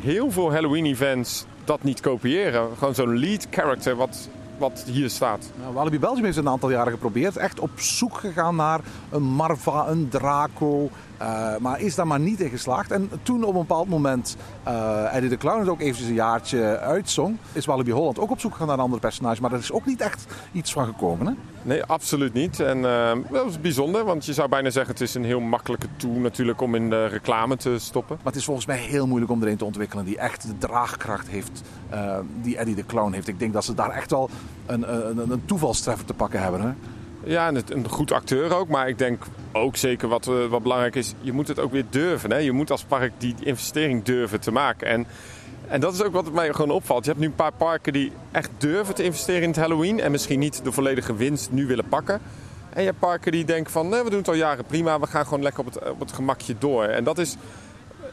heel 0.01 0.31
veel 0.31 0.51
Halloween-events 0.51 1.45
dat 1.63 1.83
niet 1.83 1.99
kopiëren. 2.01 2.69
Gewoon 2.77 2.95
zo'n 2.95 3.19
lead 3.19 3.47
character 3.49 3.95
wat, 3.95 4.29
wat 4.57 4.83
hier 4.87 5.09
staat. 5.09 5.51
Nou, 5.61 5.73
Walibi 5.73 5.99
Belgium 5.99 6.23
heeft 6.23 6.35
het 6.35 6.45
een 6.45 6.51
aantal 6.51 6.71
jaren 6.71 6.91
geprobeerd. 6.91 7.37
Echt 7.37 7.59
op 7.59 7.69
zoek 7.75 8.17
gegaan 8.17 8.55
naar 8.55 8.79
een 9.09 9.23
Marva, 9.23 9.87
een 9.87 10.09
Draco. 10.09 10.89
Eh, 11.17 11.57
maar 11.57 11.79
is 11.81 11.95
daar 11.95 12.07
maar 12.07 12.19
niet 12.19 12.39
in 12.39 12.49
geslaagd. 12.49 12.91
En 12.91 13.09
toen 13.23 13.43
op 13.43 13.53
een 13.53 13.59
bepaald 13.59 13.89
moment 13.89 14.37
eh 14.63 15.15
Eddie 15.15 15.29
de 15.29 15.37
Clown 15.37 15.59
het 15.59 15.69
ook 15.69 15.79
eventjes 15.79 16.07
een 16.07 16.13
jaartje 16.13 16.79
uitzong... 16.79 17.37
is 17.53 17.65
Walibi 17.65 17.91
Holland 17.91 18.19
ook 18.19 18.31
op 18.31 18.39
zoek 18.39 18.51
gegaan 18.51 18.67
naar 18.67 18.77
een 18.77 18.83
ander 18.83 18.99
personage. 18.99 19.41
Maar 19.41 19.51
er 19.51 19.59
is 19.59 19.71
ook 19.71 19.85
niet 19.85 20.01
echt 20.01 20.25
iets 20.51 20.71
van 20.71 20.85
gekomen, 20.85 21.27
hè? 21.27 21.33
Nee, 21.61 21.83
absoluut 21.83 22.33
niet. 22.33 22.59
En 22.59 22.85
eh, 22.85 23.11
dat 23.31 23.45
is 23.45 23.61
bijzonder, 23.61 24.05
want 24.05 24.25
je 24.25 24.33
zou 24.33 24.49
bijna 24.49 24.69
zeggen... 24.69 24.93
het 24.93 25.01
is 25.01 25.13
een 25.13 25.23
heel 25.23 25.39
makkelijke 25.39 25.87
tool 25.97 26.19
natuurlijk 26.19 26.61
om 26.61 26.75
in 26.75 26.89
de 26.89 27.05
reclame 27.05 27.57
te 27.57 27.79
stoppen. 27.79 28.15
Maar 28.15 28.25
het 28.25 28.35
is 28.35 28.45
volgens 28.45 28.65
mij 28.65 28.77
heel 28.77 29.07
moeilijk 29.07 29.31
om 29.31 29.41
er 29.41 29.47
een 29.47 29.57
te 29.57 29.65
ontwikkelen 29.65 30.05
die 30.05 30.17
echt 30.17 30.41
de 30.41 30.57
draagkracht 30.57 31.27
heeft 31.27 31.61
die 32.41 32.57
Eddie 32.57 32.75
de 32.75 32.85
Clown 32.85 33.13
heeft. 33.13 33.27
Ik 33.27 33.39
denk 33.39 33.53
dat 33.53 33.65
ze 33.65 33.73
daar 33.73 33.89
echt 33.89 34.11
wel 34.11 34.29
een, 34.65 35.07
een, 35.19 35.31
een 35.31 35.45
toevalstreffer 35.45 36.05
te 36.05 36.13
pakken 36.13 36.41
hebben. 36.41 36.61
Hè? 36.61 36.73
Ja, 37.23 37.47
en 37.47 37.63
een 37.69 37.89
goed 37.89 38.11
acteur 38.11 38.55
ook. 38.55 38.67
Maar 38.67 38.89
ik 38.89 38.97
denk 38.97 39.23
ook 39.51 39.75
zeker 39.75 40.07
wat, 40.07 40.27
eh, 40.27 40.45
wat 40.45 40.63
belangrijk 40.63 40.95
is... 40.95 41.13
je 41.21 41.31
moet 41.31 41.47
het 41.47 41.59
ook 41.59 41.71
weer 41.71 41.85
durven. 41.89 42.31
Hè? 42.31 42.37
Je 42.37 42.51
moet 42.51 42.71
als 42.71 42.83
park 42.83 43.11
die 43.17 43.35
investering 43.39 44.03
durven 44.03 44.39
te 44.39 44.51
maken. 44.51 44.87
En, 44.87 45.07
en 45.67 45.79
dat 45.79 45.93
is 45.93 46.03
ook 46.03 46.13
wat 46.13 46.31
mij 46.31 46.53
gewoon 46.53 46.71
opvalt. 46.71 47.03
Je 47.05 47.09
hebt 47.09 47.21
nu 47.21 47.27
een 47.27 47.35
paar 47.35 47.53
parken 47.53 47.93
die 47.93 48.11
echt 48.31 48.49
durven 48.57 48.95
te 48.95 49.03
investeren 49.03 49.41
in 49.41 49.49
het 49.49 49.57
Halloween... 49.57 49.99
en 49.99 50.11
misschien 50.11 50.39
niet 50.39 50.63
de 50.63 50.71
volledige 50.71 51.15
winst 51.15 51.51
nu 51.51 51.67
willen 51.67 51.87
pakken. 51.87 52.21
En 52.69 52.81
je 52.81 52.87
hebt 52.87 52.99
parken 52.99 53.31
die 53.31 53.45
denken 53.45 53.71
van... 53.71 53.89
we 53.89 54.09
doen 54.09 54.19
het 54.19 54.27
al 54.27 54.33
jaren 54.33 54.65
prima. 54.65 54.99
We 54.99 55.07
gaan 55.07 55.23
gewoon 55.23 55.43
lekker 55.43 55.65
op 55.65 55.73
het, 55.73 55.89
op 55.89 55.99
het 55.99 56.11
gemakje 56.11 56.55
door. 56.57 56.83
En 56.83 57.03
dat 57.03 57.17
is... 57.17 57.35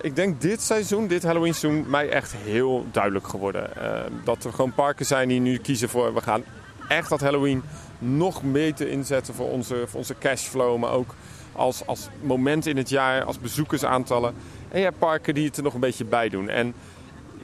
Ik 0.01 0.17
denk 0.17 0.41
dit 0.41 0.63
seizoen, 0.63 1.07
dit 1.07 1.23
Halloween 1.23 1.55
seizoen, 1.55 1.85
mij 1.91 2.09
echt 2.09 2.35
heel 2.37 2.87
duidelijk 2.91 3.29
geworden. 3.29 3.77
Eh, 3.77 4.01
dat 4.25 4.45
er 4.45 4.53
gewoon 4.53 4.75
parken 4.75 5.07
zijn 5.07 5.29
die 5.29 5.41
nu 5.41 5.57
kiezen 5.57 5.89
voor... 5.89 6.15
we 6.15 6.21
gaan 6.21 6.45
echt 6.89 7.09
dat 7.09 7.21
Halloween 7.21 7.63
nog 7.99 8.43
beter 8.43 8.89
inzetten 8.89 9.35
voor 9.35 9.51
onze, 9.51 9.85
voor 9.87 9.99
onze 9.99 10.15
cashflow. 10.19 10.79
Maar 10.79 10.93
ook 10.93 11.15
als, 11.53 11.87
als 11.87 12.09
moment 12.21 12.67
in 12.67 12.77
het 12.77 12.89
jaar, 12.89 13.25
als 13.25 13.39
bezoekersaantallen. 13.39 14.35
En 14.69 14.79
je 14.79 14.85
hebt 14.85 14.99
parken 14.99 15.35
die 15.35 15.47
het 15.47 15.57
er 15.57 15.63
nog 15.63 15.75
een 15.75 15.81
beetje 15.81 16.05
bij 16.05 16.29
doen. 16.29 16.49
En 16.49 16.75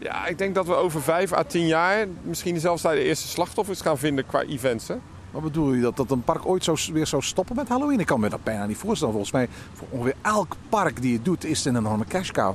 ja, 0.01 0.27
ik 0.27 0.39
denk 0.39 0.55
dat 0.55 0.67
we 0.67 0.75
over 0.75 1.03
vijf 1.03 1.33
à 1.33 1.43
tien 1.43 1.67
jaar 1.67 2.07
misschien 2.23 2.61
zelfs 2.61 2.83
daar 2.83 2.95
de 2.95 3.05
eerste 3.05 3.29
slachtoffers 3.29 3.81
gaan 3.81 3.99
vinden 3.99 4.27
qua 4.27 4.43
events. 4.43 4.89
Hè? 4.89 4.97
Wat 5.31 5.43
bedoel 5.43 5.73
je, 5.73 5.81
dat, 5.81 5.97
dat 5.97 6.11
een 6.11 6.23
park 6.23 6.47
ooit 6.47 6.65
zou, 6.65 6.79
weer 6.93 7.07
zou 7.07 7.23
stoppen 7.23 7.57
met 7.57 7.69
Halloween? 7.69 8.01
Ik 8.01 8.07
kan 8.07 8.21
me 8.21 8.29
dat 8.29 8.45
bijna 8.45 8.67
niet 8.67 8.77
voorstellen. 8.77 9.13
Volgens 9.15 9.33
mij, 9.33 9.49
voor 9.73 9.87
ongeveer 9.91 10.15
elk 10.23 10.57
park 10.69 11.03
die 11.03 11.15
het 11.15 11.25
doet, 11.25 11.45
is 11.45 11.59
het 11.59 11.67
een 11.67 11.77
enorme 11.77 12.05
cash 12.05 12.31
cow. 12.31 12.55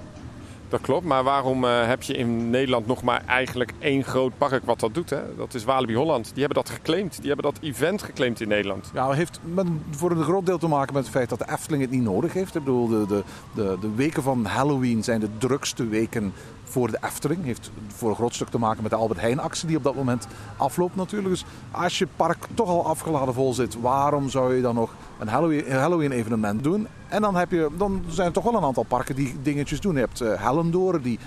Dat 0.70 0.82
klopt, 0.82 1.06
maar 1.06 1.24
waarom 1.24 1.64
eh, 1.64 1.88
heb 1.88 2.04
je 2.04 2.14
in 2.14 2.50
Nederland 2.50 2.88
nog 2.88 3.04
maar 3.04 3.24
eigenlijk 3.26 3.74
één 3.80 4.04
groot 4.04 4.38
park 4.38 4.66
wat 4.66 4.80
dat 4.80 4.94
doet? 4.94 5.10
Hè? 5.10 5.36
Dat 5.38 5.54
is 5.54 5.64
Walibi 5.64 5.96
Holland. 5.96 6.32
Die 6.34 6.44
hebben 6.44 6.64
dat 6.64 6.74
geclaimd. 6.74 7.18
Die 7.18 7.28
hebben 7.28 7.52
dat 7.52 7.62
event 7.62 8.02
geclaimd 8.02 8.42
in 8.42 8.48
Nederland. 8.48 8.92
Ja, 8.94 9.08
het 9.08 9.18
heeft 9.18 9.40
voor 9.92 10.12
een 10.12 10.24
groot 10.24 10.46
deel 10.46 10.58
te 10.58 10.68
maken 10.68 10.94
met 10.94 11.04
het 11.04 11.12
feit 11.12 11.30
dat 11.30 11.40
de 11.40 11.52
Efteling 11.52 11.82
het 11.82 11.92
niet 11.92 12.02
nodig 12.02 12.34
heeft. 12.34 12.56
Ik 12.56 12.64
bedoel, 12.64 12.88
de, 12.88 13.06
de, 13.08 13.24
de, 13.56 13.78
de 13.82 13.96
weken 13.96 14.24
van 14.24 14.46
Halloween 14.46 15.04
zijn 15.04 15.20
de 15.20 15.38
drukste 15.38 15.88
weken 15.88 16.34
voor 16.64 16.92
de 16.92 16.98
Efteling. 17.02 17.44
Heeft 17.44 17.72
voor 17.88 18.10
een 18.10 18.16
groot 18.16 18.34
stuk 18.34 18.50
te 18.50 18.60
maken 18.60 18.82
met 18.82 18.92
de 18.92 18.98
Albert 18.98 19.20
Heijn-actie 19.20 19.68
die 19.68 19.78
op 19.78 19.84
dat 19.84 19.96
moment 19.96 20.28
afloopt 20.58 20.96
natuurlijk. 20.96 21.30
Dus 21.30 21.46
als 21.72 21.98
je 21.98 22.08
park 22.16 22.48
toch 22.54 22.68
al 22.68 22.86
afgeladen 22.86 23.34
vol 23.34 23.54
zit, 23.54 23.82
waarom 23.82 24.30
zou 24.30 24.56
je 24.56 24.62
dan 24.62 24.76
nog 24.76 24.94
een 25.20 25.28
Halloween- 25.28 25.72
een 25.72 25.80
Halloween-evenement 25.80 26.64
doen? 26.64 26.88
En 27.08 27.22
dan, 27.22 27.36
heb 27.36 27.52
je, 27.52 27.70
dan 27.78 28.04
zijn 28.08 28.28
er 28.28 28.34
toch 28.34 28.44
wel 28.44 28.56
een 28.56 28.64
aantal 28.64 28.84
parken 28.84 29.16
die 29.16 29.36
dingetjes 29.42 29.82
doen. 29.82 29.94
Je 29.94 30.00
hebt 30.00 30.22
eh 30.22 30.44
Hellendoor, 30.44 31.02
die 31.02 31.20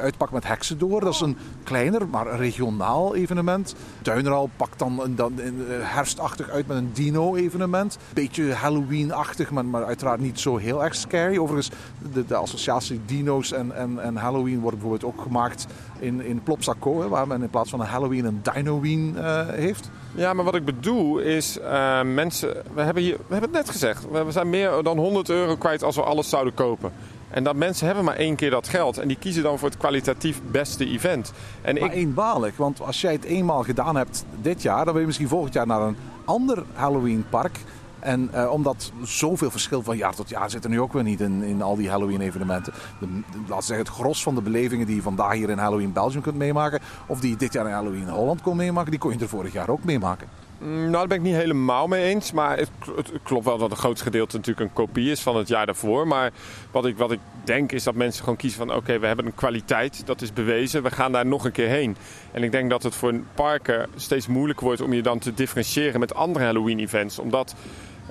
uitpakt 0.00 0.32
met 0.32 0.46
Heksendoor. 0.46 1.00
Dat 1.00 1.14
is 1.14 1.20
een 1.20 1.36
kleiner, 1.64 2.08
maar 2.08 2.36
regionaal 2.36 3.14
evenement. 3.14 3.74
Duineral 4.02 4.50
pakt 4.56 4.78
dan, 4.78 5.00
een, 5.02 5.16
dan 5.16 5.40
eh, 5.40 5.50
herfstachtig 5.80 6.48
uit 6.48 6.66
met 6.66 6.76
een 6.76 6.90
dino-evenement. 6.92 7.98
Beetje 8.14 8.52
Halloween-achtig, 8.52 9.50
maar, 9.50 9.64
maar 9.64 9.84
uiteraard 9.84 10.20
niet 10.20 10.40
zo 10.40 10.56
heel 10.56 10.84
erg 10.84 10.94
scary. 10.94 11.38
Overigens, 11.38 11.70
de, 12.12 12.26
de 12.26 12.34
associatie 12.34 13.00
dino's 13.06 13.52
en, 13.52 13.76
en, 13.76 14.02
en 14.02 14.16
Halloween 14.16 14.60
wordt 14.60 14.78
bijvoorbeeld 14.78 15.14
ook 15.14 15.22
gemaakt 15.22 15.66
in, 15.98 16.20
in 16.20 16.42
Plopsaco. 16.42 17.08
Waar 17.08 17.26
men 17.26 17.42
in 17.42 17.50
plaats 17.50 17.70
van 17.70 17.80
een 17.80 17.86
Halloween 17.86 18.24
een 18.24 18.40
Dinoween 18.52 19.16
eh 19.16 19.48
heeft. 19.48 19.90
Ja, 20.14 20.32
maar 20.32 20.44
wat 20.44 20.54
ik 20.54 20.64
bedoel 20.64 21.18
is, 21.18 21.58
eh, 21.58 22.02
mensen, 22.02 22.62
we 22.74 22.80
hebben, 22.82 23.02
hier, 23.02 23.16
we 23.16 23.32
hebben 23.32 23.50
het 23.50 23.58
net 23.58 23.70
gezegd, 23.70 24.10
we 24.10 24.24
zijn 24.28 24.50
meer 24.50 24.82
dan 24.82 24.98
100 24.98 25.28
euro 25.28 25.56
kwijt 25.56 25.82
als 25.82 25.96
we 25.96 26.02
alles 26.02 26.28
zouden 26.28 26.54
kopen. 26.54 26.92
En 27.30 27.44
dat 27.44 27.56
mensen 27.56 27.86
hebben 27.86 28.04
maar 28.04 28.16
één 28.16 28.36
keer 28.36 28.50
dat 28.50 28.68
geld 28.68 28.98
en 28.98 29.08
die 29.08 29.18
kiezen 29.18 29.42
dan 29.42 29.58
voor 29.58 29.68
het 29.68 29.78
kwalitatief 29.78 30.40
beste 30.50 30.86
event. 30.86 31.32
En 31.62 31.74
Maar 31.74 31.84
ik, 31.84 31.92
eenmalig, 31.92 32.56
want 32.56 32.80
als 32.80 33.00
jij 33.00 33.12
het 33.12 33.24
eenmaal 33.24 33.62
gedaan 33.62 33.96
hebt 33.96 34.24
dit 34.40 34.62
jaar, 34.62 34.84
dan 34.84 34.92
wil 34.92 35.00
je 35.00 35.06
misschien 35.06 35.28
volgend 35.28 35.54
jaar 35.54 35.66
naar 35.66 35.80
een 35.80 35.96
ander 36.24 36.64
Halloween-park. 36.72 37.58
En 37.98 38.28
eh, 38.32 38.50
omdat 38.50 38.92
zoveel 39.02 39.50
verschil 39.50 39.82
van 39.82 39.96
jaar 39.96 40.14
tot 40.14 40.28
jaar 40.28 40.50
zit 40.50 40.64
er 40.64 40.70
nu 40.70 40.80
ook 40.80 40.92
weer 40.92 41.02
niet 41.02 41.20
in, 41.20 41.42
in 41.42 41.62
al 41.62 41.76
die 41.76 41.90
Halloween-evenementen. 41.90 42.72
We 42.98 43.06
zeggen, 43.48 43.76
het 43.76 43.88
gros 43.88 44.22
van 44.22 44.34
de 44.34 44.42
belevingen 44.42 44.86
die 44.86 44.96
je 44.96 45.02
vandaag 45.02 45.32
hier 45.32 45.50
in 45.50 45.58
Halloween 45.58 45.92
Belgium 45.92 46.22
kunt 46.22 46.36
meemaken, 46.36 46.80
of 47.06 47.20
die 47.20 47.30
je 47.30 47.36
dit 47.36 47.52
jaar 47.52 47.66
in 47.66 47.72
Halloween 47.72 48.08
Holland 48.08 48.42
kon 48.42 48.56
meemaken, 48.56 48.90
die 48.90 49.00
kon 49.00 49.12
je 49.12 49.18
er 49.18 49.28
vorig 49.28 49.52
jaar 49.52 49.68
ook 49.68 49.84
meemaken. 49.84 50.28
Mm, 50.60 50.80
nou, 50.80 50.92
daar 50.92 51.06
ben 51.06 51.16
ik 51.16 51.22
niet 51.22 51.34
helemaal 51.34 51.86
mee 51.86 52.04
eens. 52.04 52.32
Maar 52.32 52.58
het, 52.58 52.70
kl- 52.78 52.96
het 52.96 53.12
klopt 53.22 53.44
wel 53.44 53.58
dat 53.58 53.70
een 53.70 53.76
groot 53.76 54.00
gedeelte 54.00 54.36
natuurlijk 54.36 54.66
een 54.66 54.84
kopie 54.84 55.10
is 55.10 55.20
van 55.20 55.36
het 55.36 55.48
jaar 55.48 55.66
daarvoor. 55.66 56.06
Maar 56.06 56.30
wat 56.70 56.86
ik, 56.86 56.96
wat 56.96 57.12
ik 57.12 57.18
denk 57.44 57.72
is 57.72 57.82
dat 57.82 57.94
mensen 57.94 58.22
gewoon 58.22 58.38
kiezen 58.38 58.58
van... 58.58 58.76
oké, 58.76 58.98
we 58.98 59.06
hebben 59.06 59.26
een 59.26 59.34
kwaliteit, 59.34 60.02
dat 60.06 60.22
is 60.22 60.32
bewezen. 60.32 60.82
We 60.82 60.90
gaan 60.90 61.12
daar 61.12 61.26
nog 61.26 61.44
een 61.44 61.52
keer 61.52 61.68
heen. 61.68 61.96
En 62.32 62.42
ik 62.42 62.52
denk 62.52 62.70
dat 62.70 62.82
het 62.82 62.94
voor 62.94 63.14
parken 63.34 63.88
steeds 63.96 64.26
moeilijker 64.26 64.66
wordt... 64.66 64.80
om 64.80 64.92
je 64.92 65.02
dan 65.02 65.18
te 65.18 65.34
differentiëren 65.34 66.00
met 66.00 66.14
andere 66.14 66.44
Halloween-events. 66.44 67.18
Omdat 67.18 67.54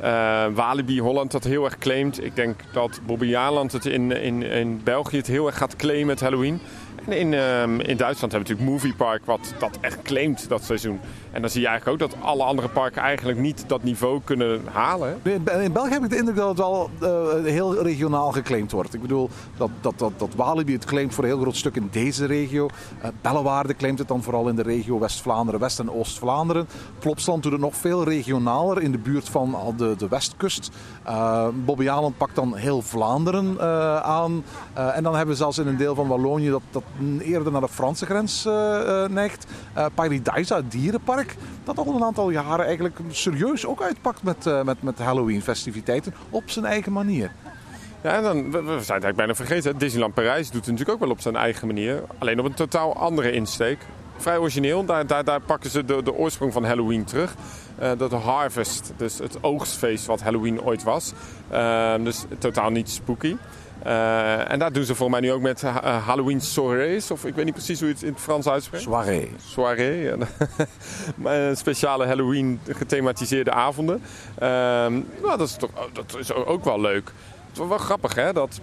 eh, 0.02 0.46
Walibi 0.54 1.02
Holland 1.02 1.32
dat 1.32 1.44
heel 1.44 1.66
erg 1.66 1.78
claimt. 1.78 2.24
Ik 2.24 2.36
denk 2.36 2.60
dat 2.74 3.00
Bobbejaanland 3.06 3.72
het 3.72 3.86
in, 3.86 4.12
in, 4.12 4.44
in 4.44 4.82
België 4.84 5.18
het 5.18 5.28
heel 5.28 5.48
erg 5.48 5.58
gaat 5.58 5.76
claimen, 5.76 6.10
het 6.10 6.20
Halloween. 6.20 6.60
In, 7.12 7.34
ehm, 7.34 7.80
in 7.80 7.98
Duitsland 7.98 8.32
hebben 8.32 8.32
we 8.32 8.38
natuurlijk 8.38 8.70
Movie 8.70 8.94
Park, 8.94 9.26
wat 9.26 9.54
dat 9.60 9.78
echt 9.82 10.02
claimt 10.02 10.50
dat 10.50 10.64
seizoen. 10.64 11.00
En 11.32 11.42
dan 11.42 11.50
zie 11.50 11.62
je 11.62 11.68
eigenlijk 11.68 12.04
ook 12.04 12.10
dat 12.10 12.22
alle 12.22 12.44
andere 12.44 12.70
parken 12.70 13.02
eigenlijk 13.02 13.40
niet 13.40 13.64
dat 13.68 13.84
niveau 13.84 14.22
kunnen 14.24 14.62
halen. 14.72 15.20
In 15.62 15.74
België 15.74 15.92
heb 15.92 16.04
ik 16.04 16.10
de 16.10 16.18
indruk 16.18 16.36
dat 16.36 16.48
het 16.48 16.58
wel 16.58 16.90
eh, 17.00 17.52
heel 17.52 17.82
regionaal 17.82 18.32
geclaimd 18.32 18.72
wordt. 18.72 18.94
Ik 18.94 19.02
bedoel 19.02 19.30
dat, 19.58 19.70
dat, 19.82 19.94
dat, 19.98 20.12
dat 20.18 20.36
Walibi 20.36 20.74
het 20.74 20.86
claimt 20.86 21.14
voor 21.14 21.24
een 21.24 21.30
heel 21.30 21.42
groot 21.42 21.56
stuk 21.56 21.76
in 21.76 21.88
deze 21.92 22.26
regio. 22.26 22.70
Eh 23.02 23.10
Bellewaarde 23.22 23.76
claimt 23.76 24.00
het 24.00 24.08
dan 24.08 24.24
vooral 24.24 24.48
in 24.48 24.56
de 24.56 24.62
regio 24.62 25.00
West-Vlaanderen, 25.00 25.60
West- 25.60 25.80
en 25.80 25.92
Oost-Vlaanderen. 25.92 26.68
Plopsland 27.00 27.44
doet 27.44 27.52
het 27.52 27.62
nog 27.62 27.76
veel 27.76 28.04
regionaler 28.04 28.82
in 28.82 28.92
de 28.92 28.98
buurt 28.98 29.30
van 29.30 29.56
de, 29.78 29.96
de 29.98 30.08
westkust. 30.08 30.70
Uh, 31.08 31.48
Bobbejaanland 31.66 32.18
pakt 32.18 32.36
dan 32.36 32.56
heel 32.56 32.82
Vlaanderen 32.82 33.62
aan. 34.04 34.44
En 34.74 35.04
dan 35.04 35.16
hebben 35.16 35.34
we 35.34 35.42
zelfs 35.42 35.58
in 35.58 35.68
een 35.68 35.78
deel 35.78 35.96
van 35.96 36.08
Wallonië 36.08 36.50
dat, 36.50 36.62
dat 36.72 36.84
eerder 37.20 37.52
naar 37.52 37.62
de 37.62 37.70
Franse 37.70 38.06
grens 38.06 38.46
eh, 38.46 39.04
eh, 39.04 39.10
neigt. 39.10 39.46
Eh 39.74 39.86
Paradise, 39.94 40.54
het 40.54 40.72
dierenpark, 40.72 41.36
dat 41.64 41.78
al 41.78 41.96
een 41.96 42.04
aantal 42.04 42.30
jaren 42.30 42.66
eigenlijk 42.66 43.00
serieus 43.10 43.66
ook 43.66 43.82
uitpakt 43.82 44.24
met, 44.24 44.64
met, 44.64 44.82
met 44.82 45.00
Halloween-festiviteiten 45.00 46.14
op 46.30 46.50
zijn 46.50 46.66
eigen 46.66 46.92
manier. 46.92 47.32
Ja, 48.02 48.16
en 48.16 48.24
dan, 48.24 48.52
we 48.52 48.60
zijn 48.60 48.76
het 48.76 48.90
eigenlijk 48.90 49.16
bijna 49.16 49.36
vergeten. 49.36 49.78
Disneyland 49.78 50.14
Parijs 50.14 50.46
doet 50.46 50.66
het 50.66 50.72
natuurlijk 50.72 50.90
ook 50.90 51.00
wel 51.00 51.10
op 51.10 51.22
zijn 51.22 51.36
eigen 51.36 51.68
manier. 51.68 52.04
Alleen 52.18 52.40
op 52.40 52.46
een 52.46 52.54
totaal 52.54 52.96
andere 52.96 53.32
insteek. 53.32 53.78
Vrij 54.18 54.38
origineel. 54.38 54.86
Daar, 54.86 55.08
daar, 55.08 55.24
daar 55.24 55.42
pakken 55.42 55.70
ze 55.70 55.86
de, 55.86 56.04
de 56.04 56.14
oorsprong 56.14 56.54
van 56.54 56.66
Halloween 56.66 57.04
terug. 57.04 57.36
Eh 57.78 57.92
dat 57.98 58.12
Harvest, 58.12 58.94
dus 58.98 59.18
het 59.18 59.44
oogstfeest 59.44 60.06
wat 60.06 60.22
Halloween 60.22 60.62
ooit 60.62 60.84
was. 60.84 61.14
Dus 62.04 62.26
totaal 62.40 62.70
niet 62.70 62.90
spooky. 62.90 63.36
Eh, 63.84 64.52
en 64.52 64.60
daar 64.60 64.72
doen 64.72 64.84
ze 64.84 64.96
voor 64.96 65.10
mij 65.10 65.20
nu 65.20 65.32
ook 65.32 65.42
met 65.42 65.64
eh, 65.64 66.06
Halloween 66.06 66.42
soirees. 66.42 67.12
Of 67.12 67.26
ik 67.26 67.36
weet 67.36 67.46
niet 67.46 67.54
precies 67.54 67.80
hoe 67.80 67.88
je 67.88 67.94
het 67.94 68.04
in 68.04 68.12
het 68.12 68.22
Frans 68.22 68.48
uitspreekt. 68.48 68.84
Soirée. 68.84 69.32
soirée. 69.46 70.16
ja. 71.22 71.56
Speciale 71.56 72.06
Halloween 72.06 72.60
gethematiseerde 72.68 73.52
avonden. 73.52 74.02
Ehm, 74.38 74.94
nou, 75.22 75.38
dat, 75.38 75.42
is 75.42 75.56
toch, 75.56 75.70
dat 75.94 76.18
is 76.20 76.34
ook 76.34 76.64
wel 76.64 76.82
leuk. 76.82 77.06
Het 77.06 77.52
is 77.52 77.58
wel, 77.58 77.68
wel 77.68 77.78
grappig 77.78 78.16
hè, 78.16 78.34
dat 78.34 78.60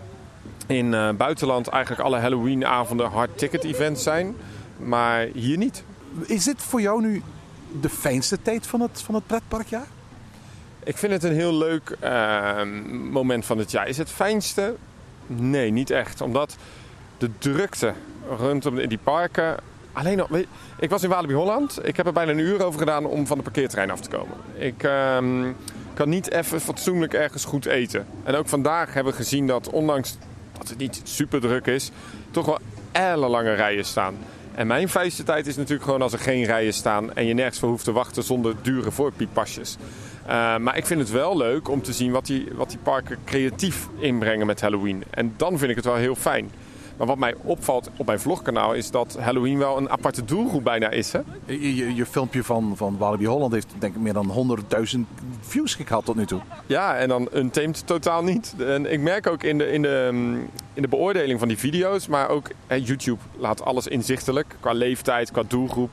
in 0.67 0.95
eh 0.95 1.11
buitenland 1.11 1.69
eigenlijk 1.69 2.03
alle 2.03 2.19
Halloween 2.19 2.67
avonden 2.67 3.11
hard 3.11 3.39
ticket 3.39 3.65
events 3.65 4.03
zijn. 4.03 4.37
Maar 4.77 5.27
hier 5.33 5.57
niet. 5.57 5.85
Is 6.27 6.45
dit 6.45 6.63
voor 6.63 6.81
jou 6.81 7.01
nu 7.01 7.23
de 7.81 7.89
fijnste 7.89 8.43
tijd 8.43 8.67
van 8.67 8.81
het, 8.81 9.03
van 9.03 9.15
het 9.15 9.27
pretparkjaar? 9.27 9.87
Ik 10.85 10.97
vind 10.97 11.13
het 11.13 11.23
een 11.25 11.35
heel 11.35 11.55
leuk 11.55 11.97
ehm, 12.01 12.69
moment 13.11 13.45
van 13.45 13.59
het 13.59 13.71
jaar. 13.71 13.89
Is 13.89 13.99
het 13.99 14.11
fijnste? 14.11 14.77
Nee, 15.27 15.71
niet 15.71 15.91
echt. 15.91 16.21
Omdat 16.21 16.57
de 17.19 17.31
drukte 17.39 17.93
rondom 18.39 18.89
die 18.89 18.99
parken 19.03 19.57
Alleen 19.97 20.27
ik 20.79 20.91
was 20.91 21.03
in 21.03 21.09
Walibi 21.09 21.35
Holland. 21.35 21.79
Ik 21.83 21.97
heb 21.97 22.07
er 22.07 22.13
bijna 22.13 22.31
een 22.31 22.39
uur 22.39 22.65
over 22.65 22.79
gedaan 22.79 23.05
om 23.05 23.27
van 23.27 23.37
de 23.37 23.43
parkeerterrein 23.43 23.91
af 23.91 24.01
te 24.01 24.09
komen. 24.09 24.37
Ik 24.55 24.83
ehm, 24.83 25.53
kan 25.95 26.09
niet 26.09 26.31
even 26.31 26.61
fatsoenlijk 26.61 27.15
ergens 27.15 27.45
goed 27.45 27.67
eten. 27.67 28.07
En 28.25 28.35
ook 28.35 28.49
vandaag 28.49 28.95
hebben 28.95 29.13
we 29.13 29.19
gezien 29.19 29.47
dat 29.47 29.71
ondanks 29.71 30.19
dat 30.59 30.69
het 30.69 30.79
niet 30.79 31.01
super 31.05 31.41
druk 31.41 31.67
is, 31.67 31.91
toch 32.31 32.47
wel 32.47 32.59
ellenlange 32.93 33.55
rijen 33.55 33.85
staan. 33.85 34.17
En 34.55 34.67
mijn 34.67 34.89
fijnste 34.89 35.23
tijd 35.23 35.47
is 35.47 35.57
natuurlijk 35.57 35.85
gewoon 35.85 36.03
als 36.03 36.13
er 36.13 36.19
geen 36.19 36.45
rijen 36.45 36.75
staan 36.75 37.15
en 37.15 37.27
je 37.27 37.35
nergens 37.35 37.59
voor 37.59 37.69
hoeft 37.69 37.85
te 37.85 37.93
wachten 37.93 38.23
zonder 38.23 38.55
dure 38.63 38.91
voorpieppasjes. 38.91 39.77
Uh, 40.27 40.57
maar 40.57 40.77
ik 40.77 40.87
vind 40.87 41.01
het 41.01 41.11
wel 41.11 41.37
leuk 41.37 41.69
om 41.69 41.83
te 41.83 41.93
zien 41.93 42.13
wat 42.13 42.27
die, 42.27 42.49
wat 42.55 42.71
die 42.71 42.79
parken 42.79 43.19
creatief 43.25 43.89
inbrengen 43.99 44.47
met 44.47 44.61
Halloween. 44.61 45.05
En 45.11 45.35
dan 45.37 45.59
vind 45.59 45.71
ik 45.71 45.77
het 45.77 45.85
wel 45.85 45.95
heel 45.95 46.15
fijn. 46.15 46.51
Maar 46.97 47.07
wat 47.07 47.19
mij 47.19 47.35
opvalt 47.43 47.91
op 47.97 48.07
mijn 48.07 48.21
vlogkanaal 48.21 48.75
is 48.75 48.91
dat 48.91 49.17
Halloween 49.21 49.59
wel 49.59 49.77
een 49.77 49.91
aparte 49.91 50.25
doelgroep 50.25 50.65
bijna 50.65 50.91
is. 50.91 51.13
Hè? 51.13 51.21
Je, 51.47 51.77
je, 51.77 51.95
je 51.95 52.07
filmpje 52.07 52.45
van, 52.45 52.77
van 52.77 52.99
Walibi 52.99 53.27
Holland 53.27 53.53
heeft 53.53 53.75
denk 53.79 53.95
ik 53.95 54.01
meer 54.01 54.13
dan 54.13 54.59
100.000 54.95 55.01
views 55.41 55.75
gehad 55.75 56.05
tot 56.05 56.17
nu 56.17 56.27
toe. 56.27 56.41
Ja, 56.67 56.97
en 56.97 57.09
dan 57.09 57.29
Untamed 57.35 57.87
totaal 57.87 58.23
niet. 58.23 58.55
En 58.59 58.93
ik 58.93 59.01
merk 59.01 59.27
ook 59.27 59.43
in 59.43 59.59
de, 59.59 59.73
in, 59.73 59.83
de, 59.83 60.09
in 60.75 60.83
de 60.83 60.89
beoordeling 60.89 61.39
van 61.39 61.49
die 61.49 61.59
video's, 61.59 62.07
maar 62.07 62.29
ook 62.29 62.51
hè, 62.67 62.75
YouTube 62.75 63.21
laat 63.39 63.63
alles 63.65 63.87
inzichtelijk. 63.87 64.57
Qua 64.61 64.73
leeftijd, 64.73 65.31
qua 65.31 65.43
doelgroep. 65.49 65.91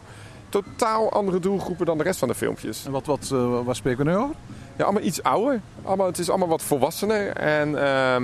Totaal 0.53 1.11
andere 1.11 1.39
doelgroepen 1.39 1.85
dan 1.85 1.97
de 1.97 2.03
rest 2.03 2.19
van 2.19 2.27
de 2.27 2.35
filmpjes. 2.35 2.85
En 2.85 2.91
wat, 2.91 3.05
wat, 3.05 3.29
uh, 3.33 3.65
waar 3.65 3.75
spreken 3.75 4.05
we 4.05 4.11
nu 4.11 4.17
over? 4.17 4.35
Ja, 4.75 4.83
allemaal 4.83 5.01
iets 5.01 5.23
ouder. 5.23 5.61
Allemaal, 5.83 6.05
het 6.05 6.19
is 6.19 6.29
allemaal 6.29 6.47
wat 6.47 6.61
volwassener. 6.61 7.27
En 7.35 7.69
uh, 7.69 8.15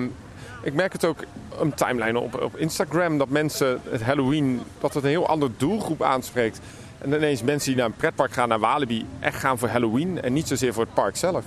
ik 0.63 0.73
merk 0.73 0.93
het 0.93 1.05
ook 1.05 1.23
een 1.59 1.73
timeline 1.73 2.19
op, 2.19 2.41
op 2.41 2.57
Instagram 2.57 3.17
dat 3.17 3.29
mensen 3.29 3.81
het 3.89 4.01
Halloween, 4.01 4.61
dat 4.79 4.93
het 4.93 5.03
een 5.03 5.09
heel 5.09 5.27
andere 5.27 5.51
doelgroep 5.57 6.03
aanspreekt. 6.03 6.59
En 6.97 7.13
ineens 7.13 7.43
mensen 7.43 7.67
die 7.67 7.77
naar 7.77 7.85
een 7.85 7.95
pretpark 7.97 8.31
gaan, 8.31 8.49
naar 8.49 8.59
Walibi, 8.59 9.05
echt 9.19 9.39
gaan 9.39 9.57
voor 9.57 9.69
Halloween 9.69 10.21
en 10.21 10.33
niet 10.33 10.47
zozeer 10.47 10.73
voor 10.73 10.83
het 10.83 10.93
park 10.93 11.15
zelf. 11.15 11.45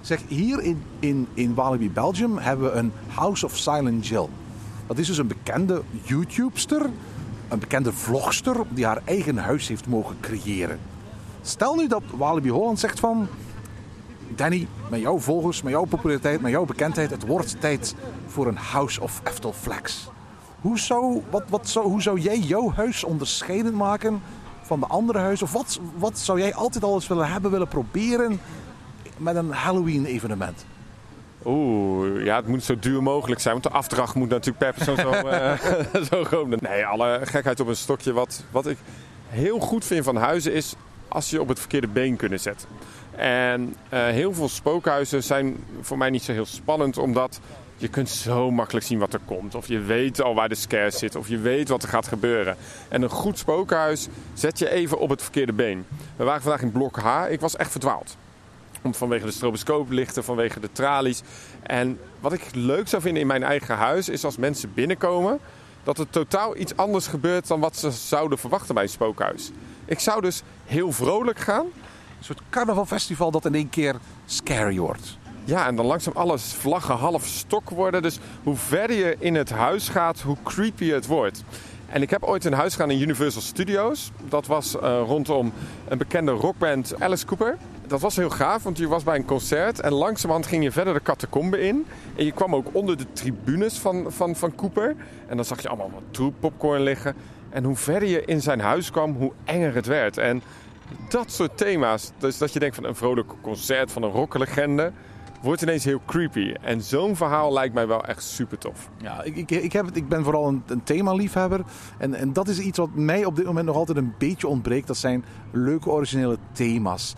Zeg, 0.00 0.20
hier 0.28 0.62
in, 0.62 0.82
in, 0.98 1.28
in 1.34 1.54
Walibi 1.54 1.90
Belgium 1.90 2.38
hebben 2.38 2.72
we 2.72 2.78
een 2.78 2.92
House 3.14 3.44
of 3.44 3.56
Silent 3.56 4.06
Jill. 4.06 4.28
Dat 4.86 4.98
is 4.98 5.06
dus 5.06 5.18
een 5.18 5.26
bekende 5.26 5.82
YouTubester, 6.02 6.86
een 7.52 7.58
bekende 7.58 7.92
vlogster 7.92 8.56
die 8.68 8.86
haar 8.86 9.02
eigen 9.04 9.36
huis 9.36 9.68
heeft 9.68 9.86
mogen 9.86 10.16
creëren. 10.20 10.78
Stel 11.42 11.74
nu 11.74 11.88
dat 11.88 12.02
Walibi 12.16 12.50
Holland 12.50 12.80
zegt 12.80 13.00
van... 13.00 13.28
Danny, 14.28 14.66
met 14.90 15.00
jouw 15.00 15.18
volgers, 15.18 15.62
met 15.62 15.72
jouw 15.72 15.84
populariteit, 15.84 16.40
met 16.40 16.50
jouw 16.50 16.64
bekendheid, 16.64 17.10
het 17.10 17.26
wordt 17.26 17.60
tijd 17.60 17.94
voor 18.26 18.46
een 18.46 18.56
House 18.56 19.00
of 19.00 19.20
Eftel 19.24 19.52
Flex. 19.52 20.08
Hoe 20.60 20.78
zou, 20.78 21.22
wat, 21.30 21.42
wat 21.48 21.68
zou, 21.68 21.86
hoe 21.86 22.02
zou 22.02 22.20
jij 22.20 22.38
jouw 22.38 22.72
huis 22.72 23.04
onderscheiden 23.04 23.74
maken 23.74 24.22
van 24.62 24.80
de 24.80 24.86
andere 24.86 25.18
huizen? 25.18 25.46
Of 25.46 25.52
wat, 25.52 25.80
wat 25.96 26.18
zou 26.18 26.38
jij 26.38 26.54
altijd 26.54 26.84
al 26.84 26.94
eens 26.94 27.06
willen 27.06 27.30
hebben, 27.30 27.50
willen 27.50 27.68
proberen 27.68 28.40
met 29.16 29.36
een 29.36 29.52
Halloween 29.52 30.04
evenement? 30.04 30.64
Oeh, 31.44 32.24
ja, 32.24 32.36
het 32.36 32.46
moet 32.46 32.64
zo 32.64 32.78
duur 32.78 33.02
mogelijk 33.02 33.40
zijn. 33.40 33.52
Want 33.52 33.64
de 33.64 33.78
afdracht 33.78 34.14
moet 34.14 34.28
natuurlijk 34.28 34.58
per 34.58 34.72
persoon 34.72 34.96
zo, 34.96 35.28
uh, 35.28 35.52
zo 36.10 36.24
gewoon. 36.24 36.54
Nee, 36.60 36.86
alle 36.86 37.20
gekheid 37.24 37.60
op 37.60 37.68
een 37.68 37.76
stokje. 37.76 38.12
Wat, 38.12 38.44
wat 38.50 38.66
ik 38.66 38.78
heel 39.28 39.58
goed 39.58 39.84
vind 39.84 40.04
van 40.04 40.16
huizen 40.16 40.52
is 40.52 40.74
als 41.08 41.30
je 41.30 41.40
op 41.40 41.48
het 41.48 41.58
verkeerde 41.58 41.88
been 41.88 42.16
kunnen 42.16 42.40
zetten. 42.40 42.68
En 43.16 43.76
uh, 43.92 44.06
heel 44.06 44.34
veel 44.34 44.48
spookhuizen 44.48 45.22
zijn 45.22 45.64
voor 45.80 45.98
mij 45.98 46.10
niet 46.10 46.22
zo 46.22 46.32
heel 46.32 46.46
spannend, 46.46 46.98
omdat 46.98 47.40
je 47.76 47.88
kunt 47.88 48.08
zo 48.08 48.50
makkelijk 48.50 48.86
zien 48.86 48.98
wat 48.98 49.12
er 49.12 49.20
komt. 49.24 49.54
Of 49.54 49.66
je 49.66 49.78
weet 49.78 50.22
al 50.22 50.34
waar 50.34 50.48
de 50.48 50.54
scare 50.54 50.90
zit, 50.90 51.16
of 51.16 51.28
je 51.28 51.38
weet 51.38 51.68
wat 51.68 51.82
er 51.82 51.88
gaat 51.88 52.08
gebeuren. 52.08 52.56
En 52.88 53.02
een 53.02 53.08
goed 53.08 53.38
spookhuis 53.38 54.08
zet 54.34 54.58
je 54.58 54.70
even 54.70 54.98
op 54.98 55.10
het 55.10 55.22
verkeerde 55.22 55.52
been. 55.52 55.86
We 56.16 56.24
waren 56.24 56.42
vandaag 56.42 56.62
in 56.62 56.72
blok 56.72 56.96
H. 56.96 57.30
Ik 57.30 57.40
was 57.40 57.56
echt 57.56 57.70
verdwaald. 57.70 58.16
Om, 58.82 58.94
vanwege 59.02 59.26
de 59.26 59.32
stroboscooplichten, 59.32 60.24
vanwege 60.24 60.60
de 60.60 60.72
tralies. 60.72 61.22
En 61.62 61.98
wat 62.20 62.32
ik 62.32 62.42
leuk 62.52 62.88
zou 62.88 63.02
vinden 63.02 63.20
in 63.20 63.26
mijn 63.26 63.42
eigen 63.42 63.76
huis 63.76 64.08
is 64.08 64.24
als 64.24 64.36
mensen 64.36 64.74
binnenkomen... 64.74 65.38
dat 65.82 65.98
er 65.98 66.10
totaal 66.10 66.56
iets 66.56 66.76
anders 66.76 67.06
gebeurt 67.06 67.46
dan 67.46 67.60
wat 67.60 67.76
ze 67.76 67.90
zouden 67.90 68.38
verwachten 68.38 68.74
bij 68.74 68.82
een 68.82 68.88
spookhuis. 68.88 69.50
Ik 69.84 69.98
zou 69.98 70.20
dus 70.20 70.42
heel 70.64 70.92
vrolijk 70.92 71.38
gaan. 71.38 71.66
Een 71.66 72.24
soort 72.24 72.42
carnavalfestival 72.50 73.30
dat 73.30 73.44
in 73.44 73.54
één 73.54 73.70
keer 73.70 73.96
scary 74.26 74.78
wordt. 74.78 75.18
Ja, 75.44 75.66
en 75.66 75.76
dan 75.76 75.86
langzaam 75.86 76.16
alles 76.16 76.54
vlaggen 76.58 76.96
half 76.96 77.26
stok 77.26 77.70
worden. 77.70 78.02
Dus 78.02 78.18
hoe 78.42 78.56
verder 78.56 78.96
je 78.96 79.16
in 79.18 79.34
het 79.34 79.50
huis 79.50 79.88
gaat, 79.88 80.20
hoe 80.20 80.36
creepier 80.42 80.94
het 80.94 81.06
wordt. 81.06 81.44
En 81.86 82.02
ik 82.02 82.10
heb 82.10 82.22
ooit 82.22 82.44
een 82.44 82.52
huis 82.52 82.72
gedaan 82.72 82.90
in 82.90 83.00
Universal 83.00 83.42
Studios. 83.42 84.10
Dat 84.28 84.46
was 84.46 84.74
uh, 84.74 85.02
rondom 85.06 85.52
een 85.88 85.98
bekende 85.98 86.30
rockband 86.30 87.00
Alice 87.00 87.26
Cooper. 87.26 87.58
Dat 87.86 88.00
was 88.00 88.16
heel 88.16 88.30
gaaf, 88.30 88.62
want 88.62 88.78
je 88.78 88.88
was 88.88 89.02
bij 89.02 89.16
een 89.16 89.24
concert 89.24 89.80
en 89.80 89.92
langzamerhand 89.92 90.46
ging 90.46 90.62
je 90.62 90.72
verder 90.72 90.94
de 90.94 91.02
catacombe 91.02 91.60
in. 91.60 91.86
En 92.16 92.24
je 92.24 92.32
kwam 92.32 92.54
ook 92.54 92.66
onder 92.72 92.96
de 92.96 93.06
tribunes 93.12 93.78
van, 93.78 94.12
van, 94.12 94.36
van 94.36 94.54
Cooper. 94.54 94.96
En 95.26 95.36
dan 95.36 95.44
zag 95.44 95.62
je 95.62 95.68
allemaal 95.68 95.90
wat 95.90 96.02
troep 96.10 96.34
popcorn 96.40 96.82
liggen. 96.82 97.14
En 97.50 97.64
hoe 97.64 97.76
verder 97.76 98.08
je 98.08 98.24
in 98.24 98.40
zijn 98.40 98.60
huis 98.60 98.90
kwam, 98.90 99.16
hoe 99.16 99.32
enger 99.44 99.74
het 99.74 99.86
werd. 99.86 100.18
En 100.18 100.42
dat 101.08 101.32
soort 101.32 101.56
thema's, 101.56 102.10
dus 102.18 102.38
dat 102.38 102.52
je 102.52 102.58
denkt 102.58 102.74
van 102.74 102.84
een 102.84 102.94
vrolijk 102.94 103.32
concert 103.40 103.92
van 103.92 104.02
een 104.02 104.10
rocklegende 104.10 104.92
wordt 105.42 105.62
ineens 105.62 105.84
heel 105.84 106.00
creepy. 106.06 106.54
En 106.60 106.82
zo'n 106.82 107.16
verhaal 107.16 107.52
lijkt 107.52 107.74
mij 107.74 107.86
wel 107.86 108.04
echt 108.04 108.22
super 108.22 108.58
tof. 108.58 108.90
Ja, 108.96 109.22
ik, 109.22 109.36
ik, 109.36 109.50
ik, 109.50 109.72
heb 109.72 109.90
ik 109.92 110.08
ben 110.08 110.24
vooral 110.24 110.48
een, 110.48 110.62
een 110.66 110.82
themaliefhebber. 110.82 111.60
En, 111.98 112.14
en 112.14 112.32
dat 112.32 112.48
is 112.48 112.58
iets 112.58 112.78
wat 112.78 112.94
mij 112.94 113.24
op 113.24 113.36
dit 113.36 113.44
moment 113.44 113.66
nog 113.66 113.76
altijd 113.76 113.98
een 113.98 114.14
beetje 114.18 114.48
ontbreekt. 114.48 114.86
Dat 114.86 114.96
zijn 114.96 115.24
leuke 115.50 115.90
originele 115.90 116.36
thema's. 116.52 117.14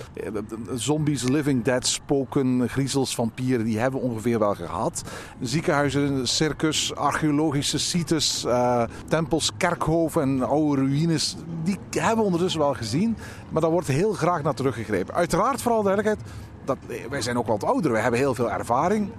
Zombies, 0.75 1.22
living 1.22 1.64
dead, 1.64 1.87
spoken, 1.87 2.68
griezels, 2.68 3.14
vampieren, 3.14 3.64
die 3.64 3.79
hebben 3.79 4.01
we 4.01 4.07
ongeveer 4.07 4.39
wel 4.39 4.55
gehad. 4.55 5.03
Ziekenhuizen, 5.41 6.29
circus, 6.29 6.95
archeologische 6.95 7.79
sites, 7.79 8.45
uh, 8.45 8.83
tempels, 9.09 9.51
kerkhoven 9.57 10.22
en 10.22 10.43
oude 10.43 10.83
ruïnes. 10.83 11.37
Die 11.62 11.79
hebben 11.91 12.18
we 12.18 12.25
ondertussen 12.25 12.61
wel 12.61 12.75
gezien. 12.75 13.16
Maar 13.51 13.62
daar 13.62 13.70
wordt 13.70 13.89
heel 13.89 14.12
graag 14.12 14.43
naar 14.43 14.55
teruggegrepen. 14.55 15.14
Uiteraard, 15.14 15.62
vooral 15.62 15.83
duidelijkheid, 15.83 16.31
wij 17.11 17.23
zijn 17.23 17.39
ook 17.39 17.47
wat 17.47 17.65
ouder, 17.65 17.93
wij 17.93 18.01
hebben 18.01 18.21
heel 18.21 18.35
veel 18.35 18.51
ervaring. 18.51 19.11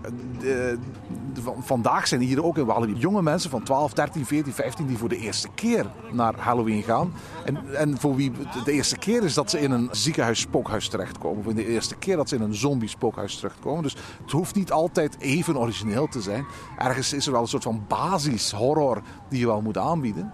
Vandaag 1.59 2.07
zijn 2.07 2.21
hier 2.21 2.43
ook 2.43 2.57
in 2.57 2.65
Walibi 2.65 2.99
jonge 2.99 3.21
mensen 3.21 3.49
van 3.49 3.63
12, 3.63 3.93
13, 3.93 4.25
14, 4.25 4.53
15 4.53 4.87
die 4.87 4.97
voor 4.97 5.09
de 5.09 5.17
eerste 5.17 5.47
keer 5.55 5.85
naar 6.11 6.33
Halloween 6.37 6.83
gaan. 6.83 7.13
En, 7.45 7.75
en 7.75 7.99
voor 7.99 8.15
wie 8.15 8.31
de 8.63 8.71
eerste 8.71 8.97
keer 8.97 9.23
is 9.23 9.33
dat 9.33 9.49
ze 9.49 9.59
in 9.59 9.71
een 9.71 9.89
ziekenhuis 9.91 10.39
spookhuis 10.39 10.87
terechtkomen. 10.87 11.43
Voor 11.43 11.53
de 11.53 11.67
eerste 11.67 11.95
keer 11.95 12.15
dat 12.15 12.29
ze 12.29 12.35
in 12.35 12.41
een 12.41 12.55
zombie 12.55 12.89
spookhuis 12.89 13.35
terechtkomen. 13.35 13.83
Dus 13.83 13.95
het 14.21 14.31
hoeft 14.31 14.55
niet 14.55 14.71
altijd 14.71 15.19
even 15.19 15.57
origineel 15.57 16.07
te 16.07 16.21
zijn. 16.21 16.45
Ergens 16.77 17.13
is 17.13 17.25
er 17.25 17.31
wel 17.31 17.41
een 17.41 17.47
soort 17.47 17.63
van 17.63 17.85
basis 17.87 18.51
horror 18.51 19.01
die 19.29 19.39
je 19.39 19.45
wel 19.45 19.61
moet 19.61 19.77
aanbieden. 19.77 20.33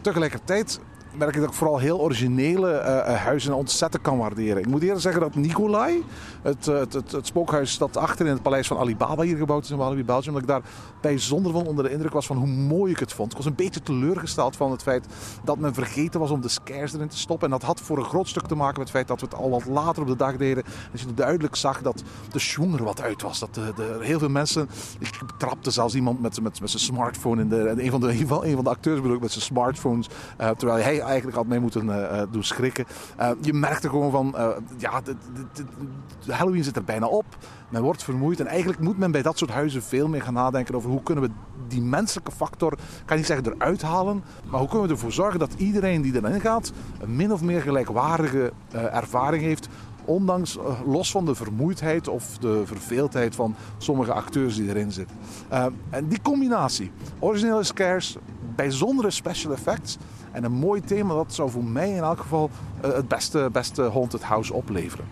Tegelijkertijd 0.00 0.80
merk 1.16 1.34
ik 1.34 1.40
dat 1.40 1.50
ik 1.50 1.56
vooral 1.56 1.78
heel 1.78 2.00
originele 2.00 2.80
uh, 2.80 3.14
huizen 3.14 3.54
ontzettend 3.54 4.02
kan 4.02 4.18
waarderen. 4.18 4.58
Ik 4.58 4.66
moet 4.66 4.82
eerder 4.82 5.00
zeggen 5.00 5.20
dat 5.20 5.34
Nicolai, 5.34 6.04
het, 6.42 6.66
het, 6.66 6.92
het, 6.92 7.12
het, 7.12 7.26
spookhuis 7.26 7.78
dat 7.78 7.96
achter 7.96 8.26
in 8.26 8.32
het 8.32 8.42
paleis 8.42 8.66
van 8.66 8.78
Alibaba 8.78 9.22
hier 9.22 9.36
gebouwd 9.36 9.64
is 9.64 9.70
in 9.70 9.76
Walibi, 9.76 10.04
Belgium, 10.04 10.32
dat 10.32 10.42
ik 10.42 10.48
daar 10.48 10.62
bijzonder 11.00 11.52
van 11.52 11.66
onder 11.66 11.84
de 11.84 11.90
indruk 11.90 12.12
was 12.12 12.26
van 12.26 12.36
hoe 12.36 12.46
mooi 12.46 12.92
ik 12.92 12.98
het 12.98 13.12
vond. 13.12 13.30
Ik 13.30 13.36
was 13.36 13.46
een 13.46 13.54
beetje 13.54 13.82
teleurgesteld 13.82 14.56
van 14.56 14.70
het 14.70 14.82
feit 14.82 15.06
dat 15.44 15.58
men 15.58 15.74
vergeten 15.74 16.20
was 16.20 16.30
om 16.30 16.40
de 16.40 16.48
scares 16.48 16.94
erin 16.94 17.08
te 17.08 17.18
stoppen. 17.18 17.46
En 17.46 17.58
dat 17.58 17.68
had 17.68 17.80
voor 17.80 17.98
een 17.98 18.04
groot 18.04 18.28
stuk 18.28 18.46
te 18.46 18.54
maken 18.54 18.78
met 18.78 18.88
het 18.88 18.96
feit 18.96 19.08
dat 19.08 19.20
we 19.20 19.26
het 19.26 19.34
al 19.34 19.50
wat 19.50 19.66
later 19.66 20.02
op 20.02 20.08
de 20.08 20.16
dag 20.16 20.36
deden. 20.36 20.64
Dus 20.92 21.00
je 21.00 21.14
duidelijk 21.14 21.56
zag 21.56 21.82
dat 21.82 22.02
de 22.30 22.38
schwung 22.38 22.74
er 22.74 22.84
wat 22.84 23.00
uit 23.00 23.22
was. 23.22 23.38
Dat 23.38 23.54
de, 23.54 23.72
de, 23.76 23.98
heel 24.00 24.18
veel 24.18 24.28
mensen, 24.28 24.68
ik 24.98 25.20
trapte 25.38 25.70
zelfs 25.70 25.94
iemand 25.94 26.20
met, 26.20 26.42
met, 26.42 26.60
met 26.60 26.70
zijn 26.70 26.82
smartphone 26.82 27.42
in 27.42 27.48
de, 27.48 27.68
en 27.68 27.84
een 27.84 27.90
van 27.90 28.00
de, 28.00 28.08
een 28.48 28.54
van 28.54 28.64
de 28.64 28.70
acteurs 28.70 29.00
bedoel 29.00 29.16
ik 29.16 29.22
met 29.22 29.32
zijn 29.32 29.44
smartphones, 29.44 30.08
terwijl 30.56 30.82
hij 30.82 31.01
eigenlijk 31.02 31.36
had 31.36 31.46
mee 31.46 31.60
moeten 31.60 31.86
uh, 31.86 32.22
doen 32.30 32.44
schrikken. 32.44 32.84
Uh, 33.20 33.30
je 33.40 33.52
merkte 33.52 33.88
gewoon 33.88 34.10
van, 34.10 34.34
uh, 34.36 34.48
ja, 34.78 35.02
Halloween 36.26 36.64
zit 36.64 36.76
er 36.76 36.84
bijna 36.84 37.06
op. 37.06 37.24
Men 37.68 37.82
wordt 37.82 38.04
vermoeid 38.04 38.40
en 38.40 38.46
eigenlijk 38.46 38.80
moet 38.80 38.98
men 38.98 39.10
bij 39.10 39.22
dat 39.22 39.38
soort 39.38 39.50
huizen 39.50 39.82
veel 39.82 40.08
meer 40.08 40.22
gaan 40.22 40.34
nadenken 40.34 40.74
over 40.74 40.90
hoe 40.90 41.02
kunnen 41.02 41.24
we 41.24 41.30
die 41.68 41.82
menselijke 41.82 42.32
factor, 42.32 42.78
kan 43.04 43.16
niet 43.16 43.26
zeggen 43.26 43.52
eruit 43.52 43.82
halen, 43.82 44.24
maar 44.50 44.60
hoe 44.60 44.68
kunnen 44.68 44.86
we 44.86 44.94
ervoor 44.94 45.12
zorgen 45.12 45.38
dat 45.38 45.54
iedereen 45.56 46.02
die 46.02 46.14
erin 46.14 46.40
gaat 46.40 46.72
een 47.00 47.16
min 47.16 47.32
of 47.32 47.42
meer 47.42 47.62
gelijkwaardige 47.62 48.52
ervaring 48.72 49.42
heeft 49.42 49.68
ondanks, 50.04 50.58
los 50.86 51.10
van 51.10 51.24
de 51.24 51.34
vermoeidheid 51.34 52.08
of 52.08 52.38
de 52.38 52.62
verveeldheid 52.64 53.34
van 53.34 53.54
sommige 53.78 54.12
acteurs 54.12 54.56
die 54.56 54.68
erin 54.68 54.92
zitten. 54.92 55.16
En 55.90 56.08
die 56.08 56.20
combinatie, 56.22 56.90
originele 57.18 57.62
scares, 57.62 58.16
bijzondere 58.54 59.10
special 59.10 59.52
effects 59.52 59.98
en 60.32 60.44
een 60.44 60.52
mooi 60.52 60.80
thema, 60.80 61.14
dat 61.14 61.34
zou 61.34 61.50
voor 61.50 61.64
mij 61.64 61.90
in 61.90 62.02
elk 62.02 62.20
geval 62.20 62.50
uh, 62.84 62.92
het 62.92 63.08
beste, 63.08 63.48
beste 63.52 63.82
Haunted 63.82 64.22
House 64.22 64.54
opleveren. 64.54 65.04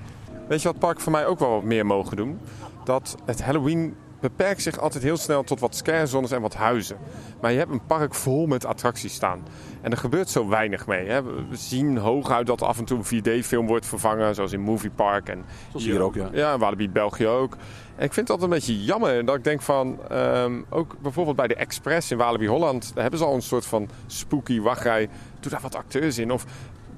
Weet 0.48 0.62
je 0.62 0.68
wat 0.68 0.78
park 0.78 1.00
voor 1.00 1.12
mij 1.12 1.26
ook 1.26 1.38
wel 1.38 1.60
meer 1.60 1.86
mogen 1.86 2.16
doen? 2.16 2.38
Dat 2.84 3.16
het 3.24 3.42
Halloween 3.42 3.94
beperkt 4.20 4.62
zich 4.62 4.78
altijd 4.78 5.02
heel 5.02 5.16
snel 5.16 5.42
tot 5.42 5.60
wat 5.60 5.76
scarezones 5.76 6.30
en 6.30 6.40
wat 6.40 6.54
huizen. 6.54 6.96
Maar 7.40 7.52
je 7.52 7.58
hebt 7.58 7.70
een 7.70 7.86
park 7.86 8.14
vol 8.14 8.46
met 8.46 8.64
attracties 8.64 9.14
staan. 9.14 9.46
En 9.80 9.90
er 9.90 9.96
gebeurt 9.96 10.28
zo 10.28 10.48
weinig 10.48 10.86
mee. 10.86 11.08
Hè. 11.08 11.22
We 11.22 11.56
zien 11.56 11.96
hooguit 11.96 12.46
dat 12.46 12.62
af 12.62 12.78
en 12.78 12.84
toe 12.84 13.00
een 13.10 13.22
4D-film 13.42 13.66
wordt 13.66 13.86
vervangen, 13.86 14.34
zoals 14.34 14.52
in 14.52 14.60
Movie 14.60 14.90
Park. 14.90 15.28
En 15.28 15.44
Zoals 15.68 15.84
hier 15.84 16.00
ook, 16.00 16.14
ja. 16.14 16.28
Ja, 16.32 16.58
Walibi 16.58 16.90
België 16.90 17.26
ook. 17.26 17.56
En 17.96 18.04
ik 18.04 18.12
vind 18.12 18.26
dat 18.26 18.42
een 18.42 18.48
beetje 18.48 18.84
jammer. 18.84 19.24
Dat 19.24 19.36
ik 19.36 19.44
denk 19.44 19.62
van, 19.62 19.98
ehm, 20.08 20.60
ook 20.68 20.96
bijvoorbeeld 21.00 21.36
bij 21.36 21.46
de 21.46 21.54
Express 21.54 22.10
in 22.10 22.16
Walibi 22.16 22.48
Holland... 22.48 22.90
daar 22.94 23.02
hebben 23.02 23.20
ze 23.20 23.26
al 23.26 23.34
een 23.34 23.42
soort 23.42 23.66
van 23.66 23.88
spooky 24.06 24.60
wachtrij. 24.60 25.08
Doe 25.40 25.50
daar 25.50 25.60
wat 25.60 25.74
acteurs 25.74 26.18
in. 26.18 26.32
Of 26.32 26.44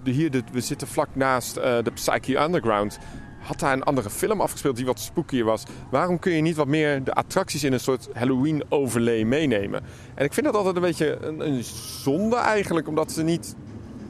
hier, 0.04 0.30
de, 0.30 0.42
we 0.52 0.60
zitten 0.60 0.88
vlak 0.88 1.08
naast 1.12 1.56
eh, 1.56 1.82
de 1.82 1.90
Psyche 1.90 2.38
Underground 2.40 2.98
had 3.42 3.58
daar 3.58 3.72
een 3.72 3.82
andere 3.82 4.10
film 4.10 4.40
afgespeeld 4.40 4.76
die 4.76 4.86
wat 4.86 5.00
spookier 5.00 5.44
was. 5.44 5.62
Waarom 5.90 6.18
kun 6.18 6.32
je 6.32 6.42
niet 6.42 6.56
wat 6.56 6.66
meer 6.66 7.04
de 7.04 7.12
attracties 7.12 7.64
in 7.64 7.72
een 7.72 7.80
soort 7.80 8.08
Halloween-overlay 8.12 9.22
meenemen? 9.22 9.82
En 10.14 10.24
ik 10.24 10.32
vind 10.32 10.46
dat 10.46 10.54
altijd 10.54 10.76
een 10.76 10.82
beetje 10.82 11.18
een, 11.20 11.40
een 11.46 11.64
zonde 12.02 12.36
eigenlijk, 12.36 12.88
omdat 12.88 13.12
ze 13.12 13.22
niet 13.22 13.54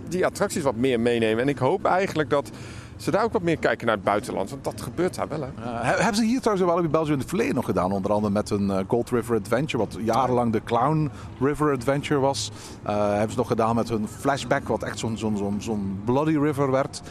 die 0.08 0.26
attracties 0.26 0.62
wat 0.62 0.76
meer 0.76 1.00
meenemen. 1.00 1.42
En 1.42 1.48
ik 1.48 1.58
hoop 1.58 1.84
eigenlijk 1.84 2.30
dat 2.30 2.50
ze 3.02 3.10
daar 3.10 3.24
ook 3.24 3.32
wat 3.32 3.42
meer 3.42 3.56
kijken 3.56 3.86
naar 3.86 3.94
het 3.94 4.04
buitenland. 4.04 4.50
Want 4.50 4.64
dat 4.64 4.80
gebeurt 4.80 5.14
daar 5.14 5.28
wel, 5.28 5.40
hè? 5.40 5.46
Uh, 5.46 5.80
hebben 5.80 6.14
ze 6.14 6.24
hier 6.24 6.40
trouwens 6.40 6.66
in 6.66 6.72
Walibi 6.72 6.92
Belgium 6.92 7.12
in 7.12 7.18
het 7.18 7.28
verleden 7.28 7.54
nog 7.54 7.64
gedaan? 7.64 7.92
Onder 7.92 8.12
andere 8.12 8.32
met 8.32 8.50
een 8.50 8.84
Gold 8.88 9.10
River 9.10 9.36
Adventure, 9.36 9.78
wat 9.78 9.96
jarenlang 10.00 10.52
de 10.52 10.62
Clown 10.62 11.10
River 11.40 11.72
Adventure 11.72 12.20
was. 12.20 12.50
Uh, 12.86 13.08
hebben 13.08 13.30
ze 13.30 13.36
nog 13.36 13.46
gedaan 13.46 13.74
met 13.74 13.88
hun 13.88 14.08
flashback, 14.08 14.68
wat 14.68 14.82
echt 14.82 14.98
zo'n 14.98 16.00
Bloody 16.04 16.38
River 16.38 16.70
werd. 16.70 17.02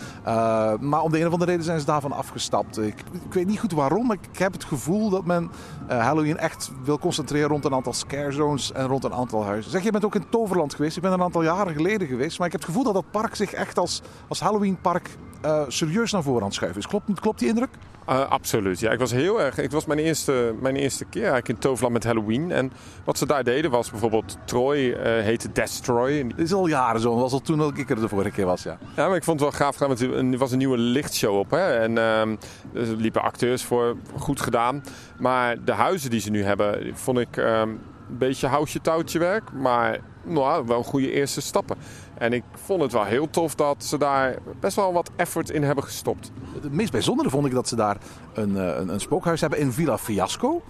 maar 0.80 1.02
om 1.02 1.12
de 1.12 1.20
een 1.20 1.28
of 1.28 1.34
andere 1.34 1.52
reden 1.52 1.66
zijn 1.66 1.80
ze 1.80 1.86
daarvan 1.86 2.12
afgestapt. 2.12 2.78
Ik, 2.78 3.04
ik 3.26 3.34
weet 3.34 3.48
niet 3.48 3.60
goed 3.60 3.72
waarom, 3.72 4.08
maar 4.08 4.18
ik 4.32 4.40
heb 4.40 4.54
het 4.54 4.64
gevoel 4.64 5.10
dat 5.10 5.26
men 5.26 5.52
Halloween 5.88 6.38
echt 6.38 6.72
wil 6.84 7.00
concentreren 7.00 7.50
rond 7.50 7.66
een 7.66 7.74
aantal 7.74 7.94
scare 7.94 8.32
zones 8.32 8.72
en 8.72 8.88
rond 8.88 9.04
een 9.04 9.14
aantal 9.14 9.44
huizen. 9.46 9.72
Zeg, 9.72 9.84
je 9.84 9.92
bent 9.92 10.06
ook 10.06 10.16
in 10.16 10.30
Toverland 10.30 10.74
geweest. 10.74 10.96
Ik 10.96 11.02
ben 11.02 11.12
een 11.12 11.22
aantal 11.22 11.44
jaren 11.44 11.74
geleden 11.74 12.08
geweest. 12.08 12.38
Maar 12.38 12.48
ik 12.48 12.54
heb 12.54 12.62
het 12.62 12.70
gevoel 12.70 12.86
dat 12.86 12.94
dat 12.94 13.12
park 13.12 13.36
zich 13.36 13.54
echt 13.54 13.78
als, 13.78 14.02
als 14.28 14.40
Halloween 14.40 14.78
park 14.82 15.10
uh, 15.46 15.62
serieus 15.68 16.12
naar 16.12 16.24
voren 16.24 16.40
aan 16.42 16.48
het 16.48 16.56
schuiven 16.56 16.82
is. 16.82 16.88
Klopt, 16.88 17.20
klopt 17.20 17.40
die 17.40 17.48
indruk? 17.48 17.70
Uh, 18.10 18.30
absoluut. 18.30 18.80
Ja, 18.80 18.92
ik 18.92 19.00
was 19.00 19.12
heel 19.12 19.42
erg. 19.42 19.58
Ik 19.58 19.72
was 19.72 19.86
mijn 19.86 20.00
eerste, 20.00 20.56
mijn 20.62 20.76
eerste 20.76 21.06
keer 21.06 21.22
eigenlijk 21.22 21.50
in 21.50 21.58
Toverland 21.58 21.94
met 21.94 22.04
Halloween. 22.04 22.52
En 22.52 22.72
wat 23.04 23.18
ze 23.18 23.26
daar 23.26 23.44
deden 23.44 23.72
was 23.72 23.92
bijvoorbeeld 23.92 24.38
Troy 24.46 24.78
uh, 24.78 24.96
heette 25.04 25.52
Destroy. 25.52 26.28
Dit 26.28 26.40
is 26.40 26.54
al 26.54 26.68
jaren 26.68 27.02
zo. 27.02 27.16
Was 27.16 27.34
al 27.34 27.42
toen 27.42 27.58
dat 27.58 27.78
ik 27.78 27.90
er 27.90 28.00
de 28.00 28.08
vorige 28.08 28.32
keer 28.32 28.46
was. 28.46 28.64
Ja, 28.64 28.78
ja 28.96 29.08
maar 29.08 29.16
ik 29.16 29.24
vond 29.24 29.40
het 29.40 29.50
wel 29.50 29.60
gaaf 29.60 29.76
gedaan. 29.76 29.98
Want 29.98 30.34
er 30.34 30.38
was 30.38 30.52
een 30.52 30.58
nieuwe 30.58 30.78
lichtshow 30.78 31.38
op. 31.38 31.52
Hè? 31.52 31.80
En 31.80 31.92
uh, 31.92 32.22
er 32.22 32.96
liepen 32.98 33.22
acteurs 33.22 33.64
voor. 33.64 33.96
Goed 34.18 34.42
gedaan. 34.42 34.84
Maar 35.20 35.64
de 35.64 35.74
huizen 35.74 36.10
die 36.10 36.20
ze 36.20 36.30
nu 36.30 36.44
hebben, 36.44 36.92
vond 36.94 37.18
ik 37.18 37.38
een 37.38 37.80
beetje 38.08 38.48
houtje 38.48 38.82
touwtje 38.82 39.20
werk. 39.20 39.52
Maar 39.54 40.00
nou, 40.24 40.66
wel 40.66 40.84
goede 40.84 41.12
eerste 41.12 41.42
stappen. 41.42 41.78
En 42.22 42.34
ik 42.34 42.44
vond 42.56 42.82
het 42.82 42.92
wel 42.92 43.04
heel 43.04 43.30
tof 43.30 43.56
dat 43.56 43.84
ze 43.84 43.98
daar 43.98 44.38
best 44.60 44.76
wel 44.76 44.94
wat 44.94 45.12
effort 45.16 45.50
in 45.50 45.64
hebben 45.64 45.84
gestopt. 45.84 46.32
Het 46.62 46.74
meest 46.74 46.92
bijzondere 46.92 47.30
vond 47.30 47.46
ik 47.46 47.54
dat 47.54 47.68
ze 47.68 47.76
daar 47.76 47.98
een, 48.34 48.56
een, 48.56 48.90
een 48.90 49.00
spookhuis 49.00 49.42
hebben 49.42 49.60
in 49.60 49.72
Villa 49.72 49.98
Fiasco. 49.98 50.62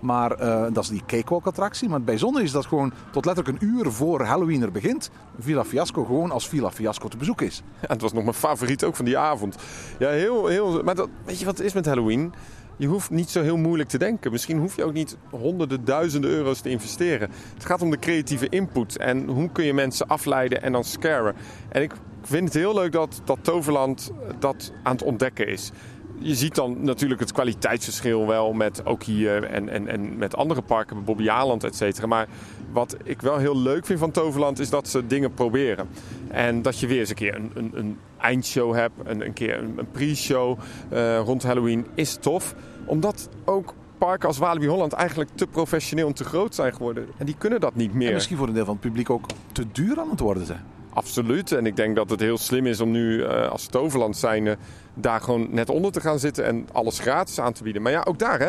Maar 0.00 0.42
uh, 0.42 0.66
dat 0.72 0.82
is 0.82 0.88
die 0.88 1.02
cakewalk-attractie. 1.06 1.88
Maar 1.88 1.96
het 1.96 2.06
bijzondere 2.06 2.44
is 2.44 2.52
dat 2.52 2.66
gewoon 2.66 2.92
tot 3.12 3.24
letterlijk 3.24 3.62
een 3.62 3.68
uur 3.68 3.90
voor 3.90 4.22
Halloween 4.24 4.62
er 4.62 4.72
begint... 4.72 5.10
Villa 5.38 5.64
Fiasco 5.64 6.04
gewoon 6.04 6.30
als 6.30 6.48
Villa 6.48 6.70
Fiasco 6.70 7.08
te 7.08 7.16
bezoek 7.16 7.40
is. 7.40 7.62
Ja, 7.80 7.88
het 7.88 8.00
was 8.00 8.12
nog 8.12 8.22
mijn 8.22 8.34
favoriet 8.34 8.84
ook 8.84 8.96
van 8.96 9.04
die 9.04 9.18
avond. 9.18 9.56
Ja, 9.98 10.08
heel... 10.08 10.46
heel 10.46 10.82
maar 10.82 10.94
dat, 10.94 11.08
weet 11.24 11.38
je 11.38 11.44
wat 11.44 11.56
het 11.56 11.66
is 11.66 11.72
met 11.72 11.86
Halloween? 11.86 12.32
Je 12.80 12.86
hoeft 12.86 13.10
niet 13.10 13.30
zo 13.30 13.42
heel 13.42 13.56
moeilijk 13.56 13.88
te 13.88 13.98
denken. 13.98 14.32
Misschien 14.32 14.58
hoef 14.58 14.76
je 14.76 14.84
ook 14.84 14.92
niet 14.92 15.16
honderden, 15.30 15.84
duizenden 15.84 16.30
euro's 16.30 16.60
te 16.60 16.70
investeren. 16.70 17.30
Het 17.54 17.64
gaat 17.64 17.82
om 17.82 17.90
de 17.90 17.98
creatieve 17.98 18.48
input 18.48 18.96
en 18.96 19.28
hoe 19.28 19.50
kun 19.52 19.64
je 19.64 19.74
mensen 19.74 20.06
afleiden 20.06 20.62
en 20.62 20.72
dan 20.72 20.84
scaren. 20.84 21.34
En 21.68 21.82
ik 21.82 21.92
vind 22.22 22.44
het 22.44 22.54
heel 22.54 22.74
leuk 22.74 22.92
dat, 22.92 23.20
dat 23.24 23.38
Toverland 23.42 24.12
dat 24.38 24.72
aan 24.82 24.92
het 24.92 25.02
ontdekken 25.02 25.46
is. 25.46 25.70
Je 26.18 26.34
ziet 26.34 26.54
dan 26.54 26.84
natuurlijk 26.84 27.20
het 27.20 27.32
kwaliteitsverschil 27.32 28.26
wel 28.26 28.52
met 28.52 28.86
ook 28.86 29.02
hier 29.02 29.44
en, 29.44 29.68
en, 29.68 29.88
en 29.88 30.18
met 30.18 30.36
andere 30.36 30.62
parken, 30.62 31.04
Bobby 31.04 31.28
Aland, 31.28 31.64
et 31.64 31.76
cetera. 31.76 32.06
Maar 32.06 32.28
wat 32.72 32.96
ik 33.04 33.20
wel 33.20 33.36
heel 33.36 33.56
leuk 33.56 33.86
vind 33.86 33.98
van 33.98 34.10
Toverland 34.10 34.58
is 34.58 34.70
dat 34.70 34.88
ze 34.88 35.06
dingen 35.06 35.34
proberen. 35.34 35.88
En 36.28 36.62
dat 36.62 36.78
je 36.78 36.86
weer 36.86 36.98
eens 36.98 37.08
een 37.08 37.14
keer 37.14 37.34
een, 37.34 37.70
een, 37.74 37.98
eindshow 38.18 38.74
hebt, 38.74 38.94
een, 39.04 39.24
een 39.24 39.32
keer 39.32 39.58
een, 39.58 39.86
pre-show 39.92 40.58
uh, 40.92 41.18
rond 41.18 41.42
Halloween, 41.42 41.86
is 41.94 42.16
tof 42.16 42.54
omdat 42.90 43.28
ook 43.44 43.74
parken 43.98 44.28
als 44.28 44.38
Walibi 44.38 44.66
Holland 44.66 44.92
eigenlijk 44.92 45.30
te 45.34 45.46
professioneel 45.46 46.06
en 46.06 46.14
te 46.14 46.24
groot 46.24 46.54
zijn 46.54 46.72
geworden. 46.72 47.08
En 47.16 47.26
die 47.26 47.34
kunnen 47.38 47.60
dat 47.60 47.74
niet 47.74 47.94
meer. 47.94 48.08
En 48.08 48.14
misschien 48.14 48.36
voor 48.36 48.48
een 48.48 48.54
deel 48.54 48.64
van 48.64 48.74
het 48.74 48.82
publiek 48.82 49.10
ook 49.10 49.26
te 49.52 49.66
duur 49.72 50.00
aan 50.00 50.10
het 50.10 50.20
worden 50.20 50.46
zijn. 50.46 50.64
Absoluut. 50.92 51.52
En 51.52 51.66
ik 51.66 51.76
denk 51.76 51.96
dat 51.96 52.10
het 52.10 52.20
heel 52.20 52.38
slim 52.38 52.66
is 52.66 52.80
om 52.80 52.90
nu 52.90 53.18
uh, 53.18 53.48
als 53.48 53.66
Toverland 53.66 54.16
zijn 54.16 54.56
daar 54.94 55.20
gewoon 55.20 55.48
net 55.50 55.68
onder 55.68 55.92
te 55.92 56.00
gaan 56.00 56.18
zitten 56.18 56.44
en 56.44 56.68
alles 56.72 56.98
gratis 56.98 57.40
aan 57.40 57.52
te 57.52 57.62
bieden. 57.62 57.82
Maar 57.82 57.92
ja, 57.92 58.02
ook 58.04 58.18
daar 58.18 58.38
hè. 58.38 58.48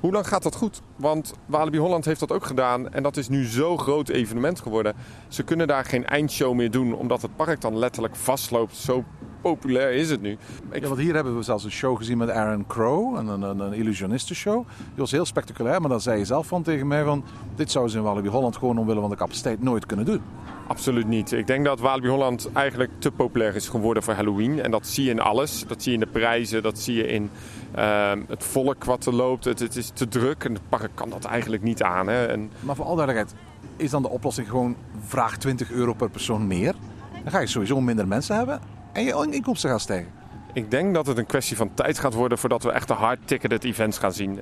Hoe 0.00 0.12
lang 0.12 0.28
gaat 0.28 0.42
dat 0.42 0.54
goed? 0.54 0.82
Want 0.96 1.34
Walibi 1.46 1.78
Holland 1.78 2.04
heeft 2.04 2.20
dat 2.20 2.32
ook 2.32 2.44
gedaan 2.44 2.92
en 2.92 3.02
dat 3.02 3.16
is 3.16 3.28
nu 3.28 3.44
zo'n 3.44 3.78
groot 3.78 4.08
evenement 4.08 4.60
geworden. 4.60 4.94
Ze 5.28 5.42
kunnen 5.42 5.66
daar 5.66 5.84
geen 5.84 6.06
eindshow 6.06 6.54
meer 6.54 6.70
doen 6.70 6.94
omdat 6.94 7.22
het 7.22 7.36
park 7.36 7.60
dan 7.60 7.78
letterlijk 7.78 8.16
vastloopt. 8.16 8.76
Zo 8.76 9.04
populair 9.40 9.92
is 9.92 10.10
het 10.10 10.20
nu. 10.20 10.30
Ik... 10.70 10.82
Ja, 10.82 10.88
want 10.88 11.00
hier 11.00 11.14
hebben 11.14 11.36
we 11.36 11.42
zelfs 11.42 11.64
een 11.64 11.70
show 11.70 11.96
gezien 11.96 12.18
met 12.18 12.30
Aaron 12.30 12.66
Crow, 12.66 13.16
een, 13.16 13.26
een, 13.26 13.60
een 13.60 13.72
illusionistenshow. 13.72 14.66
Die 14.76 14.96
was 14.96 15.10
heel 15.10 15.24
spectaculair, 15.24 15.80
maar 15.80 15.90
dan 15.90 16.00
zei 16.00 16.18
je 16.18 16.24
zelf 16.24 16.46
van 16.46 16.62
tegen 16.62 16.86
mij 16.86 17.04
van... 17.04 17.24
dit 17.56 17.70
zouden 17.70 17.92
ze 17.92 17.98
in 17.98 18.04
Walibi 18.04 18.28
Holland 18.28 18.56
gewoon 18.56 18.78
omwille 18.78 19.00
van 19.00 19.10
de 19.10 19.16
capaciteit 19.16 19.62
nooit 19.62 19.86
kunnen 19.86 20.04
doen. 20.04 20.20
Absoluut 20.66 21.08
niet. 21.08 21.32
Ik 21.32 21.46
denk 21.46 21.64
dat 21.64 21.80
Walibi 21.80 22.08
Holland 22.08 22.48
eigenlijk 22.52 22.90
te 22.98 23.10
populair 23.10 23.54
is 23.54 23.68
geworden 23.68 24.02
voor 24.02 24.14
Halloween. 24.14 24.62
En 24.62 24.70
dat 24.70 24.86
zie 24.86 25.04
je 25.04 25.10
in 25.10 25.20
alles. 25.20 25.64
Dat 25.66 25.82
zie 25.82 25.92
je 25.92 25.98
in 25.98 26.04
de 26.04 26.10
prijzen, 26.12 26.62
dat 26.62 26.78
zie 26.78 26.94
je 26.94 27.06
in 27.06 27.30
uh, 27.76 28.12
het 28.26 28.44
volk 28.44 28.84
wat 28.84 29.06
er 29.06 29.14
loopt. 29.14 29.44
Het, 29.44 29.58
het, 29.58 29.76
is 29.76 29.90
te 29.94 30.08
druk 30.08 30.44
en 30.44 30.52
het 30.52 30.68
park 30.68 30.90
kan 30.94 31.10
dat 31.10 31.24
eigenlijk 31.24 31.62
niet 31.62 31.82
aan. 31.82 32.08
Hè. 32.08 32.26
En... 32.26 32.50
Maar 32.60 32.76
voor 32.76 32.84
al 32.84 32.96
duidelijkheid, 32.96 33.40
is 33.76 33.90
dan 33.90 34.02
de 34.02 34.08
oplossing 34.08 34.48
gewoon 34.48 34.76
vraag 35.00 35.36
20 35.36 35.70
euro 35.70 35.92
per 35.92 36.10
persoon 36.10 36.46
meer? 36.46 36.74
Dan 37.22 37.32
ga 37.32 37.40
je 37.40 37.46
sowieso 37.46 37.80
minder 37.80 38.08
mensen 38.08 38.36
hebben 38.36 38.60
en 38.98 39.04
je 39.04 39.36
inkomsten 39.36 39.70
gaan 39.70 39.80
stijgen. 39.80 40.18
Ik 40.52 40.70
denk 40.70 40.94
dat 40.94 41.06
het 41.06 41.18
een 41.18 41.26
kwestie 41.26 41.56
van 41.56 41.74
tijd 41.74 41.98
gaat 41.98 42.14
worden 42.14 42.38
voordat 42.38 42.62
we 42.62 42.72
echt 42.72 42.88
de 42.88 42.94
hard-ticketed 42.94 43.64
events 43.64 43.98
gaan 43.98 44.12
zien. 44.12 44.40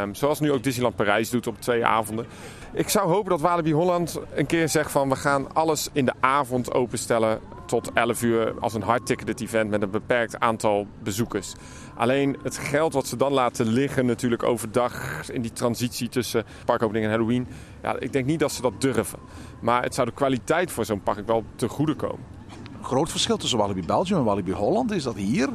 Um, 0.00 0.14
zoals 0.14 0.40
nu 0.40 0.52
ook 0.52 0.62
Disneyland 0.62 0.96
Parijs 0.96 1.30
doet 1.30 1.46
op 1.46 1.60
twee 1.60 1.84
avonden. 1.84 2.26
Ik 2.72 2.88
zou 2.88 3.08
hopen 3.08 3.30
dat 3.30 3.40
Walibi 3.40 3.72
Holland 3.72 4.20
een 4.34 4.46
keer 4.46 4.68
zegt 4.68 4.90
van 4.90 5.08
we 5.08 5.16
gaan 5.16 5.54
alles 5.54 5.88
in 5.92 6.04
de 6.04 6.12
avond 6.20 6.72
openstellen 6.72 7.40
tot 7.66 7.92
11 7.92 8.22
uur 8.22 8.54
als 8.60 8.74
een 8.74 8.82
hard-ticketed 8.82 9.40
event 9.40 9.70
met 9.70 9.82
een 9.82 9.90
beperkt 9.90 10.40
aantal 10.40 10.86
bezoekers. 11.02 11.54
Alleen 11.96 12.36
het 12.42 12.58
geld 12.58 12.92
wat 12.92 13.06
ze 13.06 13.16
dan 13.16 13.32
laten 13.32 13.66
liggen 13.66 14.06
natuurlijk 14.06 14.42
overdag 14.42 15.30
in 15.30 15.42
die 15.42 15.52
transitie 15.52 16.08
tussen 16.08 16.44
parkopening 16.64 17.04
en 17.04 17.10
Halloween. 17.10 17.46
Ja, 17.82 17.98
ik 17.98 18.12
denk 18.12 18.26
niet 18.26 18.40
dat 18.40 18.52
ze 18.52 18.62
dat 18.62 18.80
durven. 18.80 19.18
Maar 19.60 19.82
het 19.82 19.94
zou 19.94 20.06
de 20.06 20.14
kwaliteit 20.14 20.70
voor 20.70 20.84
zo'n 20.84 21.02
park 21.02 21.26
wel 21.26 21.44
te 21.56 21.68
goede 21.68 21.94
komen 21.94 22.37
groot 22.82 23.10
verschil 23.10 23.36
tussen 23.36 23.58
Walibi 23.58 23.82
Belgium 23.86 24.18
en 24.18 24.24
Walibi 24.24 24.52
Holland 24.52 24.90
is 24.90 25.02
dat 25.02 25.16
hier 25.16 25.48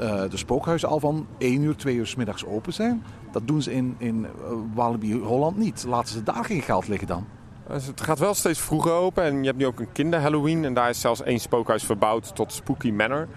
uh, 0.00 0.22
de 0.30 0.36
spookhuizen 0.36 0.88
al 0.88 1.00
van 1.00 1.26
1 1.38 1.62
uur, 1.62 1.76
2 1.76 1.94
uur 1.94 2.06
s 2.06 2.14
middags 2.14 2.46
open 2.46 2.72
zijn. 2.72 3.04
Dat 3.32 3.46
doen 3.46 3.62
ze 3.62 3.72
in, 3.72 3.94
in 3.98 4.20
uh, 4.20 4.28
Walibi 4.74 5.20
Holland 5.20 5.56
niet. 5.56 5.84
Laten 5.88 6.14
ze 6.14 6.22
daar 6.22 6.44
geen 6.44 6.62
geld 6.62 6.88
liggen 6.88 7.08
dan? 7.08 7.26
Dus 7.68 7.86
het 7.86 8.00
gaat 8.00 8.18
wel 8.18 8.34
steeds 8.34 8.60
vroeger 8.60 8.92
open. 8.92 9.24
En 9.24 9.38
je 9.38 9.46
hebt 9.46 9.58
nu 9.58 9.66
ook 9.66 9.80
een 9.80 9.92
kinder 9.92 10.20
Halloween. 10.20 10.64
En 10.64 10.74
daar 10.74 10.88
is 10.88 11.00
zelfs 11.00 11.22
één 11.22 11.40
spookhuis 11.40 11.84
verbouwd 11.84 12.34
tot 12.34 12.52
Spooky 12.52 12.90
Manor. 12.90 13.28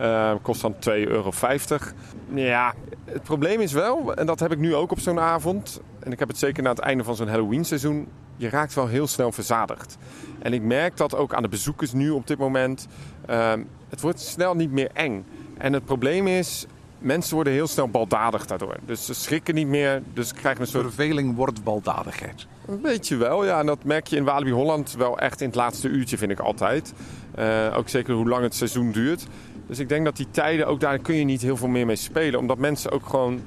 Uh, 0.00 0.32
kost 0.42 0.60
dan 0.60 0.74
2,50 0.74 0.80
euro. 0.90 1.32
Ja, 2.34 2.74
het 3.04 3.22
probleem 3.22 3.60
is 3.60 3.72
wel, 3.72 4.14
en 4.14 4.26
dat 4.26 4.40
heb 4.40 4.52
ik 4.52 4.58
nu 4.58 4.74
ook 4.74 4.90
op 4.90 5.00
zo'n 5.00 5.20
avond. 5.20 5.80
En 6.00 6.12
ik 6.12 6.18
heb 6.18 6.28
het 6.28 6.38
zeker 6.38 6.62
na 6.62 6.70
het 6.70 6.78
einde 6.78 7.04
van 7.04 7.16
zo'n 7.16 7.28
Halloween 7.28 7.64
seizoen. 7.64 8.08
Je 8.40 8.48
raakt 8.48 8.74
wel 8.74 8.86
heel 8.86 9.06
snel 9.06 9.32
verzadigd. 9.32 9.96
En 10.38 10.52
ik 10.52 10.62
merk 10.62 10.96
dat 10.96 11.16
ook 11.16 11.34
aan 11.34 11.42
de 11.42 11.48
bezoekers 11.48 11.92
nu 11.92 12.10
op 12.10 12.26
dit 12.26 12.38
moment. 12.38 12.86
Uh, 13.30 13.52
het 13.88 14.00
wordt 14.00 14.20
snel 14.20 14.54
niet 14.54 14.70
meer 14.70 14.90
eng. 14.92 15.24
En 15.58 15.72
het 15.72 15.84
probleem 15.84 16.26
is, 16.26 16.66
mensen 16.98 17.34
worden 17.34 17.52
heel 17.52 17.66
snel 17.66 17.88
baldadig 17.88 18.46
daardoor. 18.46 18.76
Dus 18.86 19.04
ze 19.04 19.14
schrikken 19.14 19.54
niet 19.54 19.66
meer, 19.66 20.02
dus 20.14 20.32
krijgen 20.32 20.60
een 20.60 20.66
soort... 20.66 20.84
Verveling 20.84 21.36
wordt 21.36 21.64
baldadigheid. 21.64 22.46
Een 22.66 22.80
beetje 22.80 23.16
wel, 23.16 23.44
ja. 23.44 23.60
En 23.60 23.66
dat 23.66 23.84
merk 23.84 24.06
je 24.06 24.16
in 24.16 24.24
Walibi 24.24 24.52
Holland 24.52 24.94
wel 24.98 25.18
echt 25.18 25.40
in 25.40 25.46
het 25.46 25.56
laatste 25.56 25.88
uurtje, 25.88 26.18
vind 26.18 26.30
ik 26.30 26.40
altijd. 26.40 26.92
Uh, 27.38 27.74
ook 27.76 27.88
zeker 27.88 28.14
hoe 28.14 28.28
lang 28.28 28.42
het 28.42 28.54
seizoen 28.54 28.92
duurt. 28.92 29.26
Dus 29.66 29.78
ik 29.78 29.88
denk 29.88 30.04
dat 30.04 30.16
die 30.16 30.30
tijden, 30.30 30.66
ook 30.66 30.80
daar 30.80 30.98
kun 30.98 31.14
je 31.14 31.24
niet 31.24 31.42
heel 31.42 31.56
veel 31.56 31.68
meer 31.68 31.86
mee 31.86 31.96
spelen. 31.96 32.38
Omdat 32.38 32.58
mensen 32.58 32.90
ook 32.90 33.06
gewoon 33.06 33.40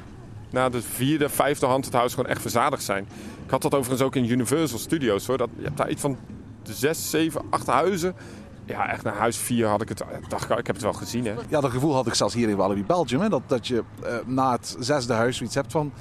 na 0.50 0.70
de 0.70 0.82
vierde, 0.82 1.30
vijfde 1.30 1.66
hand 1.66 1.86
het 1.86 1.94
huis 1.94 2.14
gewoon 2.14 2.30
echt 2.30 2.42
verzadigd 2.42 2.84
zijn. 2.84 3.08
Had 3.54 3.62
dat 3.62 3.74
overigens 3.74 4.02
ook 4.02 4.16
in 4.16 4.30
Universal 4.30 4.80
Studios 4.80 5.26
hoor. 5.26 5.38
Dat, 5.38 5.50
je 5.58 5.64
hebt 5.64 5.78
daar 5.78 5.90
iets 5.90 6.02
van 6.02 6.18
zes, 6.64 7.10
zeven, 7.10 7.42
acht 7.50 7.68
huizen. 7.68 8.16
Ja, 8.66 8.90
echt 8.90 9.04
naar 9.04 9.16
huis 9.16 9.38
4 9.38 9.68
had 9.68 9.82
ik 9.82 9.90
het. 9.90 10.04
Dacht 10.28 10.50
ik, 10.50 10.58
ik 10.58 10.68
heb 10.68 10.76
het 10.76 10.84
wel 10.84 10.94
gezien. 10.94 11.26
Hè? 11.26 11.34
Ja, 11.50 11.62
dat 11.62 11.72
gevoel 11.72 11.94
had 11.94 12.08
ik 12.08 12.14
zelfs 12.14 12.34
hier 12.34 12.50
in 12.50 12.56
Walibi 12.56 12.84
Belgium. 12.84 13.22
Hè, 13.22 13.30
dat, 13.30 13.42
dat 13.48 13.68
je 13.68 13.84
uh, 14.04 14.16
na 14.26 14.52
het 14.52 14.76
zesde 14.80 15.14
huis 15.14 15.38
zoiets 15.38 15.56
hebt 15.56 15.72
van. 15.72 15.94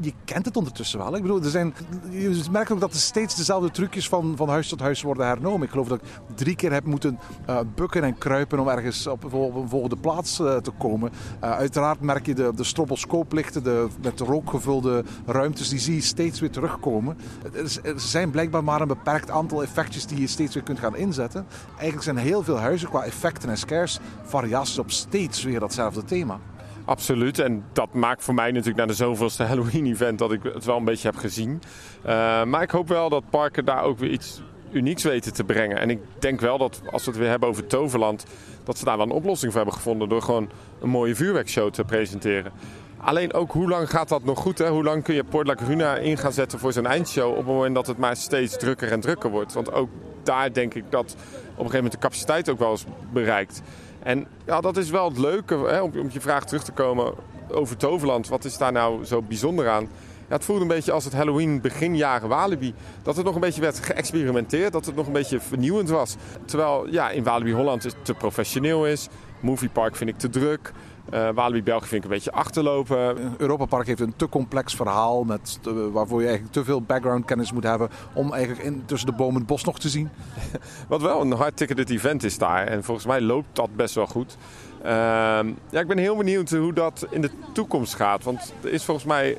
Je, 0.00 0.12
kent 0.24 0.44
het 0.44 0.56
ondertussen 0.56 0.98
wel. 0.98 1.16
Ik 1.16 1.22
bedoel, 1.22 1.42
er 1.42 1.50
zijn, 1.50 1.74
je 2.10 2.42
merkt 2.50 2.72
ook 2.72 2.80
dat 2.80 2.92
er 2.92 2.98
steeds 2.98 3.36
dezelfde 3.36 3.70
trucjes 3.70 4.08
van, 4.08 4.36
van 4.36 4.48
huis 4.48 4.68
tot 4.68 4.80
huis 4.80 5.02
worden 5.02 5.26
hernomen. 5.26 5.62
Ik 5.62 5.70
geloof 5.70 5.88
dat 5.88 6.00
ik 6.02 6.08
drie 6.34 6.56
keer 6.56 6.72
heb 6.72 6.84
moeten 6.84 7.18
eh, 7.46 7.58
bukken 7.74 8.04
en 8.04 8.18
kruipen 8.18 8.58
om 8.58 8.68
ergens 8.68 9.06
op, 9.06 9.34
op 9.34 9.54
een 9.54 9.68
volgende 9.68 9.96
plaats 9.96 10.40
eh, 10.40 10.56
te 10.56 10.70
komen. 10.70 11.10
Eh, 11.40 11.50
uiteraard 11.50 12.00
merk 12.00 12.26
je 12.26 12.34
de, 12.34 12.52
de 12.54 12.64
stroboscooplichten, 12.64 13.62
de 13.62 13.86
met 14.02 14.20
rook 14.20 14.50
gevulde 14.50 15.04
ruimtes, 15.26 15.68
die 15.68 15.78
zie 15.78 15.94
je 15.94 16.00
steeds 16.00 16.40
weer 16.40 16.50
terugkomen. 16.50 17.16
Er, 17.52 17.80
er 17.82 18.00
zijn 18.00 18.30
blijkbaar 18.30 18.64
maar 18.64 18.80
een 18.80 18.88
beperkt 18.88 19.30
aantal 19.30 19.62
effectjes 19.62 20.06
die 20.06 20.20
je 20.20 20.26
steeds 20.26 20.54
weer 20.54 20.62
kunt 20.64 20.78
gaan 20.78 20.96
inzetten. 20.96 21.46
Eigenlijk 21.70 22.02
zijn 22.02 22.16
heel 22.16 22.42
veel 22.42 22.58
huizen 22.58 22.88
qua 22.88 23.04
effecten 23.04 23.48
en 23.48 23.58
scares 23.58 24.00
variaties 24.22 24.78
op 24.78 24.90
steeds 24.90 25.42
weer 25.42 25.60
datzelfde 25.60 26.04
thema. 26.04 26.40
Absoluut. 26.88 27.38
En 27.38 27.64
dat 27.72 27.92
maakt 27.92 28.22
voor 28.22 28.34
mij 28.34 28.50
natuurlijk 28.50 28.76
na 28.76 28.86
de 28.86 28.92
zoveelste 28.92 29.42
Halloween-event 29.42 30.18
dat 30.18 30.32
ik 30.32 30.42
het 30.42 30.64
wel 30.64 30.76
een 30.76 30.84
beetje 30.84 31.08
heb 31.08 31.16
gezien. 31.16 31.62
Eh, 32.02 32.44
maar 32.44 32.62
ik 32.62 32.70
hoop 32.70 32.88
wel 32.88 33.08
dat 33.08 33.30
parken 33.30 33.64
daar 33.64 33.82
ook 33.82 33.98
weer 33.98 34.10
iets 34.10 34.42
unieks 34.70 35.02
weten 35.02 35.32
te 35.32 35.44
brengen. 35.44 35.78
En 35.78 35.90
ik 35.90 35.98
denk 36.18 36.40
wel 36.40 36.58
dat 36.58 36.82
als 36.90 37.04
we 37.04 37.10
het 37.10 37.20
weer 37.20 37.28
hebben 37.28 37.48
over 37.48 37.66
Toverland, 37.66 38.24
dat 38.64 38.78
ze 38.78 38.84
daar 38.84 38.96
wel 38.96 39.06
een 39.06 39.12
oplossing 39.12 39.52
voor 39.52 39.60
hebben 39.60 39.78
gevonden 39.78 40.08
door 40.08 40.22
gewoon 40.22 40.50
een 40.80 40.88
mooie 40.88 41.14
vuurwerkshow 41.14 41.70
te 41.70 41.84
presenteren. 41.84 42.52
Alleen 42.96 43.32
ook 43.32 43.52
hoe 43.52 43.68
lang 43.68 43.90
gaat 43.90 44.08
dat 44.08 44.24
nog 44.24 44.38
goed? 44.38 44.58
Hè? 44.58 44.68
Hoe 44.68 44.84
lang 44.84 45.02
kun 45.02 45.14
je 45.14 45.24
Port 45.24 45.46
Laguna 45.46 45.96
in 45.96 46.16
gaan 46.16 46.32
zetten 46.32 46.58
voor 46.58 46.72
zo'n 46.72 46.86
eindshow 46.86 47.30
op 47.30 47.36
het 47.36 47.46
moment 47.46 47.74
dat 47.74 47.86
het 47.86 47.98
maar 47.98 48.16
steeds 48.16 48.56
drukker 48.56 48.92
en 48.92 49.00
drukker 49.00 49.30
wordt? 49.30 49.52
Want 49.52 49.72
ook 49.72 49.88
daar 50.22 50.52
denk 50.52 50.74
ik 50.74 50.84
dat 50.90 51.12
op 51.12 51.18
een 51.18 51.54
gegeven 51.56 51.74
moment 51.74 51.92
de 51.92 51.98
capaciteit 51.98 52.48
ook 52.48 52.58
wel 52.58 52.72
is 52.72 52.84
bereikt. 53.12 53.62
En 54.02 54.26
ja, 54.46 54.60
dat 54.60 54.76
is 54.76 54.90
wel 54.90 55.08
het 55.08 55.18
leuke, 55.18 55.54
hè, 55.54 55.80
om, 55.80 55.92
om 55.98 56.08
je 56.12 56.20
vraag 56.20 56.44
terug 56.44 56.64
te 56.64 56.72
komen 56.72 57.12
over 57.50 57.76
Toverland. 57.76 58.28
Wat 58.28 58.44
is 58.44 58.58
daar 58.58 58.72
nou 58.72 59.04
zo 59.04 59.22
bijzonder 59.22 59.68
aan? 59.68 59.88
Ja, 60.28 60.34
het 60.34 60.44
voelde 60.44 60.62
een 60.62 60.68
beetje 60.68 60.92
als 60.92 61.04
het 61.04 61.12
Halloween 61.12 61.60
beginjaren 61.60 62.28
Walibi. 62.28 62.74
Dat 63.02 63.16
het 63.16 63.24
nog 63.24 63.34
een 63.34 63.40
beetje 63.40 63.60
werd 63.60 63.78
geëxperimenteerd, 63.78 64.72
dat 64.72 64.86
het 64.86 64.94
nog 64.94 65.06
een 65.06 65.12
beetje 65.12 65.40
vernieuwend 65.40 65.88
was. 65.88 66.16
Terwijl 66.44 66.86
ja, 66.88 67.10
in 67.10 67.24
Walibi 67.24 67.52
Holland 67.52 67.82
het 67.82 67.96
te 68.02 68.14
professioneel 68.14 68.86
is. 68.86 69.08
Movie 69.40 69.68
Park 69.68 69.96
vind 69.96 70.10
ik 70.10 70.18
te 70.18 70.28
druk. 70.28 70.72
Eh, 71.10 71.28
Walibi 71.34 71.62
België 71.62 71.86
vind 71.86 72.04
ik 72.04 72.10
een 72.10 72.16
beetje 72.16 72.32
achterlopen. 72.32 73.34
Europa 73.38 73.64
Park 73.64 73.86
heeft 73.86 74.00
een 74.00 74.16
te 74.16 74.28
complex 74.28 74.74
verhaal 74.74 75.24
met, 75.24 75.58
eh, 75.66 75.72
waarvoor 75.92 76.20
je 76.20 76.26
eigenlijk 76.26 76.54
te 76.54 76.64
veel 76.64 76.82
background 76.82 77.24
kennis 77.24 77.52
moet 77.52 77.64
hebben 77.64 77.88
om 78.12 78.32
eigenlijk 78.32 78.64
in, 78.64 78.82
tussen 78.86 79.08
de 79.08 79.16
bomen 79.16 79.34
het 79.34 79.46
bos 79.46 79.64
nog 79.64 79.78
te 79.78 79.88
zien. 79.88 80.08
Wat 80.88 81.02
wel 81.02 81.20
een 81.20 81.32
hard-ticketed 81.32 81.90
event 81.90 82.24
is 82.24 82.38
daar. 82.38 82.66
En 82.66 82.84
volgens 82.84 83.06
mij 83.06 83.20
loopt 83.20 83.48
dat 83.52 83.76
best 83.76 83.94
wel 83.94 84.06
goed. 84.06 84.36
Ehm, 84.82 85.52
ja, 85.70 85.80
ik 85.80 85.86
ben 85.86 85.98
heel 85.98 86.16
benieuwd 86.16 86.50
hoe 86.50 86.72
dat 86.72 87.06
in 87.10 87.20
de 87.20 87.30
toekomst 87.52 87.94
gaat. 87.94 88.24
Want 88.24 88.52
er 88.62 88.72
is 88.72 88.84
volgens 88.84 89.06
mij 89.06 89.38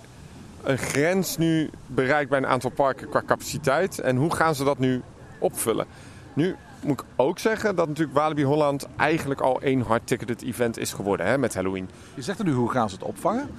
een 0.63 0.77
grens 0.77 1.37
nu 1.37 1.69
bereikt 1.85 2.29
bij 2.29 2.39
een 2.39 2.47
aantal 2.47 2.69
parken 2.69 3.09
qua 3.09 3.23
capaciteit. 3.25 3.99
En 3.99 4.15
hoe 4.15 4.35
gaan 4.35 4.55
ze 4.55 4.63
dat 4.63 4.79
nu 4.79 5.01
opvullen? 5.39 5.85
Nu 6.33 6.55
moet 6.83 6.99
ik 6.99 7.05
ook 7.15 7.39
zeggen 7.39 7.75
dat 7.75 7.87
natuurlijk 7.87 8.17
Walibi 8.17 8.43
Holland 8.43 8.87
eigenlijk 8.95 9.41
al 9.41 9.61
één 9.61 9.81
hard-ticketed 9.81 10.41
event 10.41 10.77
is 10.77 10.93
geworden 10.93 11.25
hè, 11.25 11.37
met 11.37 11.53
Halloween. 11.53 11.89
Je 12.13 12.21
zegt 12.21 12.43
nu, 12.43 12.51
hoe 12.51 12.71
gaan 12.71 12.89
ze 12.89 12.95
het 12.95 13.03
opvangen? 13.03 13.49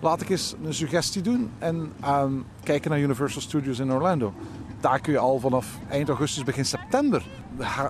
Laat 0.00 0.20
ik 0.20 0.28
eens 0.28 0.54
een 0.64 0.74
suggestie 0.74 1.22
doen 1.22 1.50
en 1.58 1.92
ehm, 2.00 2.32
kijken 2.62 2.90
naar 2.90 3.00
Universal 3.00 3.40
Studios 3.40 3.78
in 3.78 3.92
Orlando. 3.92 4.32
Daar 4.80 5.00
kun 5.00 5.12
je 5.12 5.18
al 5.18 5.38
vanaf 5.38 5.78
eind 5.88 6.08
augustus, 6.08 6.44
begin 6.44 6.64
september 6.64 7.26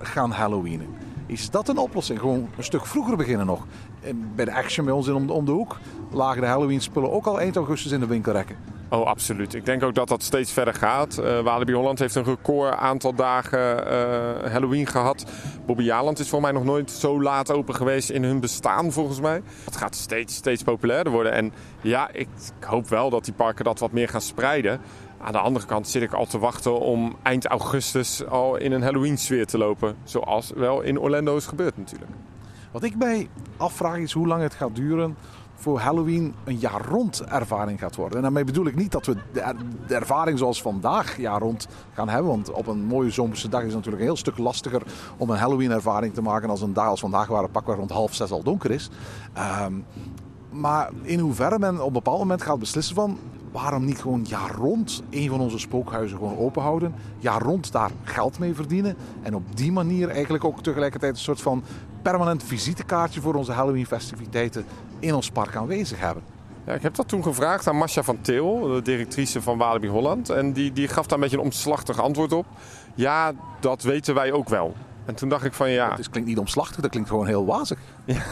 gaan 0.03 0.31
Halloweenen. 0.31 0.89
Is 1.27 1.51
dat 1.51 1.69
een 1.69 1.79
oplossing? 1.79 2.19
Gewoon 2.19 2.49
een 2.57 2.65
stuk 2.65 2.87
vroeger 2.87 3.17
beginnen 3.17 3.47
nog. 3.47 3.67
En 4.01 4.33
Bij 4.35 4.45
de 4.45 4.55
Action 4.55 4.85
bij 4.85 4.95
ons 4.95 5.07
in 5.07 5.15
om 5.15 5.27
de, 5.27 5.33
om 5.33 5.45
de 5.45 5.51
hoek 5.51 5.79
lagen 6.11 6.41
de 6.41 6.47
Halloween 6.47 6.81
spullen 6.81 7.13
ook 7.13 7.27
al 7.27 7.41
eind 7.41 7.57
augustus 7.57 7.93
in 7.93 8.01
de 8.01 8.07
winkelrekken. 8.07 8.57
Oh, 8.91 9.07
absoluut. 9.07 9.55
Ik 9.55 9.65
denk 9.65 9.83
ook 9.83 9.95
dat 9.95 10.09
dat 10.09 10.23
steeds 10.23 10.53
verder 10.53 10.75
gaat. 10.75 11.19
Eh 11.19 11.41
Walibi 11.41 11.73
Holland 11.73 11.99
heeft 11.99 12.15
een 12.15 12.25
record 12.25 12.75
aantal 12.75 13.15
dagen 13.15 13.87
eh, 13.87 14.53
Halloween 14.53 14.87
gehad. 14.87 15.25
Bobby 15.67 15.83
Jaland 15.83 16.19
is 16.19 16.29
voor 16.29 16.41
mij 16.41 16.53
nog 16.53 16.65
nooit 16.65 16.91
zo 16.91 17.23
laat 17.23 17.53
open 17.53 17.75
geweest 17.75 18.11
in 18.11 18.25
hun 18.25 18.41
bestaan, 18.41 18.93
volgens 18.93 19.21
mij. 19.21 19.43
Het 19.65 19.77
gaat 19.77 19.95
steeds, 19.95 20.35
steeds 20.35 20.63
populairder 20.63 21.13
worden. 21.13 21.33
En 21.33 21.53
ja, 21.81 22.09
ik, 22.13 22.29
ik 22.59 22.65
hoop 22.65 22.89
wel 22.89 23.11
dat 23.11 23.25
die 23.25 23.35
parken 23.35 23.65
dat 23.65 23.79
wat 23.79 23.93
meer 23.93 24.09
gaan 24.09 24.21
spreiden. 24.21 24.81
Aan 25.21 25.33
de 25.33 25.39
andere 25.39 25.67
kant 25.67 25.89
zit 25.89 26.03
ik 26.03 26.13
al 26.13 26.27
te 26.27 26.39
wachten 26.39 26.81
om 26.81 27.17
eind 27.23 27.47
augustus 27.47 28.27
al 28.27 28.57
in 28.57 28.73
een 28.73 28.83
Halloween-sfeer 28.83 29.47
te 29.47 29.59
lopen. 29.59 29.97
Zoals 30.05 30.53
wel 30.55 30.81
in 30.81 30.99
Orlando 30.99 31.37
is 31.37 31.47
gebeurd 31.47 31.77
natuurlijk. 31.77 32.11
Wat 32.73 32.83
ik 32.83 32.97
mij 32.97 33.29
afvraag 33.57 33.97
is 33.97 34.13
hoe 34.13 34.27
lang 34.27 34.43
het 34.43 34.55
gaat 34.55 34.75
duren 34.75 35.17
voor 35.61 35.79
Halloween 35.79 36.35
een 36.45 36.59
jaar 36.59 36.85
rond 36.89 37.25
ervaring 37.25 37.79
gaat 37.79 37.97
worden. 37.97 38.17
En 38.17 38.23
daarmee 38.23 38.45
bedoel 38.45 38.67
ik 38.67 38.77
niet 38.77 38.93
dat 38.93 39.07
we 39.07 39.17
de, 39.33 39.41
er- 39.41 39.57
ervaring 39.89 40.39
zoals 40.39 40.63
vandaag 40.63 41.17
jaar 41.17 41.41
rond 41.41 41.69
gaan 41.93 42.09
hebben. 42.09 42.31
Want 42.31 42.53
op 42.53 42.67
een 42.67 42.85
mooie 42.85 43.11
zomerse 43.11 43.49
dag 43.49 43.61
is 43.61 43.67
het 43.67 43.75
natuurlijk 43.77 44.03
een 44.03 44.09
heel 44.09 44.17
stuk 44.17 44.39
lastiger 44.39 44.83
om 45.17 45.31
een 45.31 45.39
Halloween 45.39 45.71
ervaring 45.71 46.15
te 46.15 46.23
maken 46.23 46.51
als 46.51 46.61
een 46.63 46.73
dag 46.73 46.87
als 46.87 47.01
vandaag 47.01 47.27
waar 47.29 47.43
het 47.43 47.53
pakweg 47.53 47.77
rond 47.77 47.91
half 47.91 48.15
zes 48.15 48.31
al 48.31 48.43
donker 48.43 48.71
is. 48.71 48.91
Ehm, 49.33 49.73
maar 50.51 50.91
in 51.03 51.19
hoeverre 51.19 51.59
men 51.59 51.81
op 51.81 51.87
een 51.87 51.93
bepaald 51.93 52.19
moment 52.19 52.43
gaat 52.43 52.59
beslissen 52.59 52.95
van 52.95 53.19
waarom 53.53 53.85
niet 53.85 54.01
gewoon 54.01 54.25
jaar 54.29 54.55
rond 54.55 55.03
een 55.11 55.29
van 55.29 55.41
onze 55.41 55.59
spookhuizen 55.59 56.19
gewoon 56.19 56.39
open 56.39 56.63
houden. 56.63 56.95
Jaar 57.19 57.43
rond 57.43 57.73
daar 57.73 57.91
geld 58.03 58.39
mee 58.39 58.55
verdienen. 58.55 58.97
En 59.23 59.35
op 59.35 59.57
die 59.57 59.73
manier 59.73 60.09
eigenlijk 60.09 60.45
ook 60.45 60.63
tegelijkertijd 60.63 61.13
een 61.13 61.19
soort 61.19 61.41
van 61.41 61.63
permanent 62.03 62.43
visitekaartje 62.43 63.21
voor 63.21 63.35
onze 63.35 63.53
Halloween 63.53 63.87
festiviteiten 63.87 64.65
in 65.01 65.15
ons 65.15 65.31
park 65.31 65.57
aanwezig 65.57 66.01
hebben. 66.01 66.23
Ja, 66.67 66.73
ik 66.73 66.83
heb 66.83 66.95
dat 66.95 67.09
toen 67.09 67.23
gevraagd 67.23 67.67
aan 67.67 67.77
Masha 67.77 68.03
van 68.03 68.21
Til, 68.21 68.61
de 68.61 68.83
directrice 68.83 69.43
van 69.43 69.59
Walibi 69.59 69.89
Holland. 69.89 70.31
En 70.31 70.53
die, 70.53 70.73
die 70.73 70.89
gaf 70.89 71.07
daar 71.07 71.15
een 71.15 71.21
beetje 71.21 71.37
een 71.37 71.43
omslachtig 71.43 72.01
antwoord 72.01 72.33
op. 72.33 72.47
Ja, 72.95 73.33
dat 73.61 73.83
weten 73.83 74.15
wij 74.15 74.33
ook 74.33 74.49
wel. 74.49 74.75
En 75.05 75.15
toen 75.15 75.29
dacht 75.29 75.45
ik 75.45 75.53
van 75.53 75.71
ja, 75.71 75.97
Het 75.97 76.11
klinkt 76.11 76.29
niet 76.29 76.39
omslachtig, 76.39 76.81
dat 76.81 76.91
klinkt 76.91 77.09
gewoon 77.09 77.27
heel 77.27 77.47
wazig. 77.47 77.79
Ja, 78.05 78.23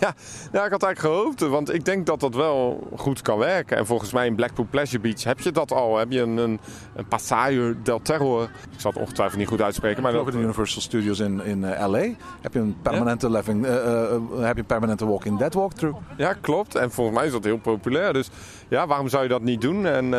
ja, 0.52 0.64
ik 0.64 0.70
had 0.70 0.82
eigenlijk 0.82 0.98
gehoopt. 0.98 1.40
Want 1.40 1.74
ik 1.74 1.84
denk 1.84 2.06
dat 2.06 2.20
dat 2.20 2.34
wel 2.34 2.88
goed 2.96 3.22
kan 3.22 3.38
werken. 3.38 3.76
En 3.76 3.86
volgens 3.86 4.12
mij 4.12 4.26
in 4.26 4.34
Blackpool 4.34 4.66
Pleasure 4.70 5.00
Beach 5.00 5.24
heb 5.24 5.40
je 5.40 5.52
dat 5.52 5.72
al. 5.72 5.98
Heb 5.98 6.10
je 6.10 6.20
een, 6.20 6.36
een, 6.36 6.60
een 6.94 7.76
del 7.82 8.02
Terror. 8.02 8.42
Ik 8.42 8.80
zal 8.80 8.90
het 8.90 9.00
ongetwijfeld 9.00 9.38
niet 9.38 9.48
goed 9.48 9.62
uitspreken. 9.62 10.02
Maar 10.02 10.14
ook 10.14 10.26
in 10.26 10.36
de 10.36 10.42
Universal 10.42 10.82
Studios 10.82 11.18
in, 11.18 11.44
in 11.44 11.64
eh, 11.64 11.88
LA 11.88 12.08
heb 12.40 12.52
je 12.52 12.58
een 12.58 12.76
permanente, 12.82 13.30
living, 13.30 13.66
eh, 13.66 13.74
eh, 13.74 14.20
heb 14.38 14.54
je 14.54 14.60
een 14.60 14.66
permanente 14.66 15.06
Walking 15.06 15.38
Dead 15.38 15.54
walkthrough. 15.54 15.98
Ja, 16.16 16.32
klopt. 16.32 16.74
En 16.74 16.90
volgens 16.90 17.16
mij 17.16 17.26
is 17.26 17.32
dat 17.32 17.44
heel 17.44 17.58
populair. 17.58 18.12
Dus 18.12 18.30
ja, 18.68 18.86
waarom 18.86 19.08
zou 19.08 19.22
je 19.22 19.28
dat 19.28 19.42
niet 19.42 19.60
doen? 19.60 19.86
En 19.86 20.14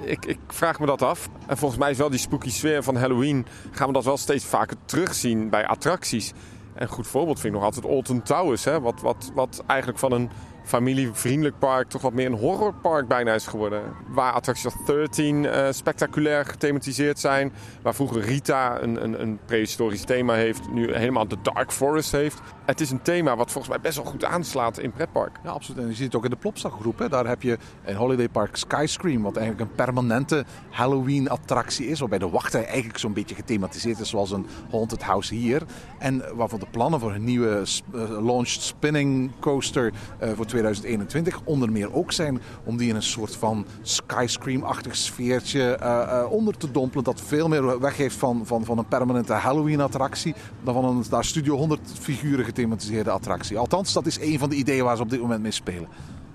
ik, 0.00 0.24
ik 0.24 0.38
vraag 0.48 0.80
me 0.80 0.86
dat 0.86 1.02
af. 1.02 1.28
En 1.46 1.56
volgens 1.56 1.80
mij 1.80 1.90
is 1.90 1.98
wel 1.98 2.10
die 2.10 2.18
spooky 2.18 2.50
sfeer 2.50 2.82
van 2.82 2.96
Halloween... 2.96 3.46
gaan 3.70 3.86
we 3.86 3.92
dat 3.92 4.04
wel 4.04 4.16
steeds 4.16 4.44
vaker 4.44 4.76
terugzien 4.84 5.48
bij 5.48 5.66
attracties. 5.66 6.32
En 6.74 6.82
een 6.82 6.88
goed 6.88 7.06
voorbeeld 7.06 7.40
vind 7.40 7.54
ik 7.54 7.60
nog 7.60 7.68
altijd 7.68 7.94
Alton 7.94 8.22
Towers. 8.22 8.64
Hè? 8.64 8.80
Wat, 8.80 9.00
wat, 9.00 9.30
wat 9.34 9.62
eigenlijk 9.66 9.98
van 9.98 10.12
een 10.12 10.30
familievriendelijk 10.64 11.58
park... 11.58 11.88
toch 11.88 12.02
wat 12.02 12.12
meer 12.12 12.26
een 12.26 12.38
horrorpark 12.38 13.08
bijna 13.08 13.34
is 13.34 13.46
geworden. 13.46 13.82
Waar 14.08 14.32
attracties 14.32 14.64
als 14.64 14.86
13 14.86 15.46
eh, 15.46 15.66
spectaculair 15.70 16.44
gethematiseerd 16.44 17.18
zijn. 17.18 17.52
Waar 17.82 17.94
vroeger 17.94 18.20
Rita 18.20 18.80
een, 18.80 19.04
een, 19.04 19.20
een 19.20 19.38
prehistorisch 19.46 20.04
thema 20.04 20.34
heeft. 20.34 20.70
Nu 20.70 20.94
helemaal 20.94 21.28
de 21.28 21.36
Dark 21.42 21.72
Forest 21.72 22.12
heeft. 22.12 22.40
Het 22.64 22.80
is 22.80 22.90
een 22.90 23.02
thema 23.02 23.36
wat 23.36 23.50
volgens 23.50 23.72
mij 23.74 23.82
best 23.82 23.96
wel 23.96 24.04
goed 24.04 24.24
aanslaat 24.24 24.78
in 24.78 24.92
pretpark. 24.92 25.38
Ja, 25.42 25.50
absoluut. 25.50 25.82
En 25.82 25.88
je 25.88 25.94
ziet 25.94 26.04
het 26.04 26.16
ook 26.16 26.24
in 26.24 26.30
de 26.30 26.36
Plopsa-groep. 26.36 26.98
hè. 26.98 27.08
Daar 27.08 27.26
heb 27.26 27.42
je 27.42 27.58
in 27.84 27.94
Holiday 27.94 28.28
Park 28.28 28.56
Skyscream, 28.56 29.22
wat 29.22 29.36
eigenlijk 29.36 29.70
een 29.70 29.76
permanente 29.76 30.44
Halloween-attractie 30.70 31.86
is. 31.86 31.98
Waarbij 31.98 32.18
de 32.18 32.28
wachtrij 32.28 32.66
eigenlijk 32.66 32.98
zo'n 32.98 33.12
beetje 33.12 33.34
gethematiseerd 33.34 33.98
is, 33.98 34.08
zoals 34.08 34.30
een 34.30 34.46
Haunted 34.70 35.02
House 35.02 35.34
hier. 35.34 35.62
En 35.98 36.22
waarvan 36.34 36.58
de 36.58 36.66
plannen 36.70 37.00
voor 37.00 37.14
een 37.14 37.24
nieuwe 37.24 37.62
eh, 37.94 38.00
launched 38.24 38.62
spinning 38.62 39.30
coaster 39.40 39.92
eh, 40.18 40.30
voor 40.34 40.46
2021 40.46 41.40
onder 41.44 41.72
meer 41.72 41.94
ook 41.94 42.12
zijn 42.12 42.40
om 42.64 42.76
die 42.76 42.88
in 42.88 42.94
een 42.94 43.02
soort 43.02 43.36
van 43.36 43.66
Skyscream-achtig 43.82 44.96
sfeertje 44.96 45.76
eh, 45.76 46.26
onder 46.30 46.56
te 46.56 46.70
dompelen. 46.70 47.04
Dat 47.04 47.20
veel 47.20 47.48
meer 47.48 47.80
weggeeft 47.80 48.16
van, 48.16 48.46
van, 48.46 48.64
van 48.64 48.78
een 48.78 48.88
permanente 48.88 49.32
Halloween-attractie 49.32 50.34
dan 50.62 50.74
van 50.74 50.84
een 50.84 51.04
daar 51.10 51.24
Studio 51.24 51.56
100 51.56 51.80
figuren 52.00 52.44
gethematiseerde 52.54 53.10
attractie. 53.10 53.58
Althans, 53.58 53.92
dat 53.92 54.06
is 54.06 54.20
een 54.20 54.38
van 54.38 54.48
de 54.48 54.56
ideeën 54.56 54.84
waar 54.84 54.96
ze 54.96 55.02
op 55.02 55.10
dit 55.10 55.20
moment 55.20 55.42
mee 55.42 55.50
spelen. 55.50 55.88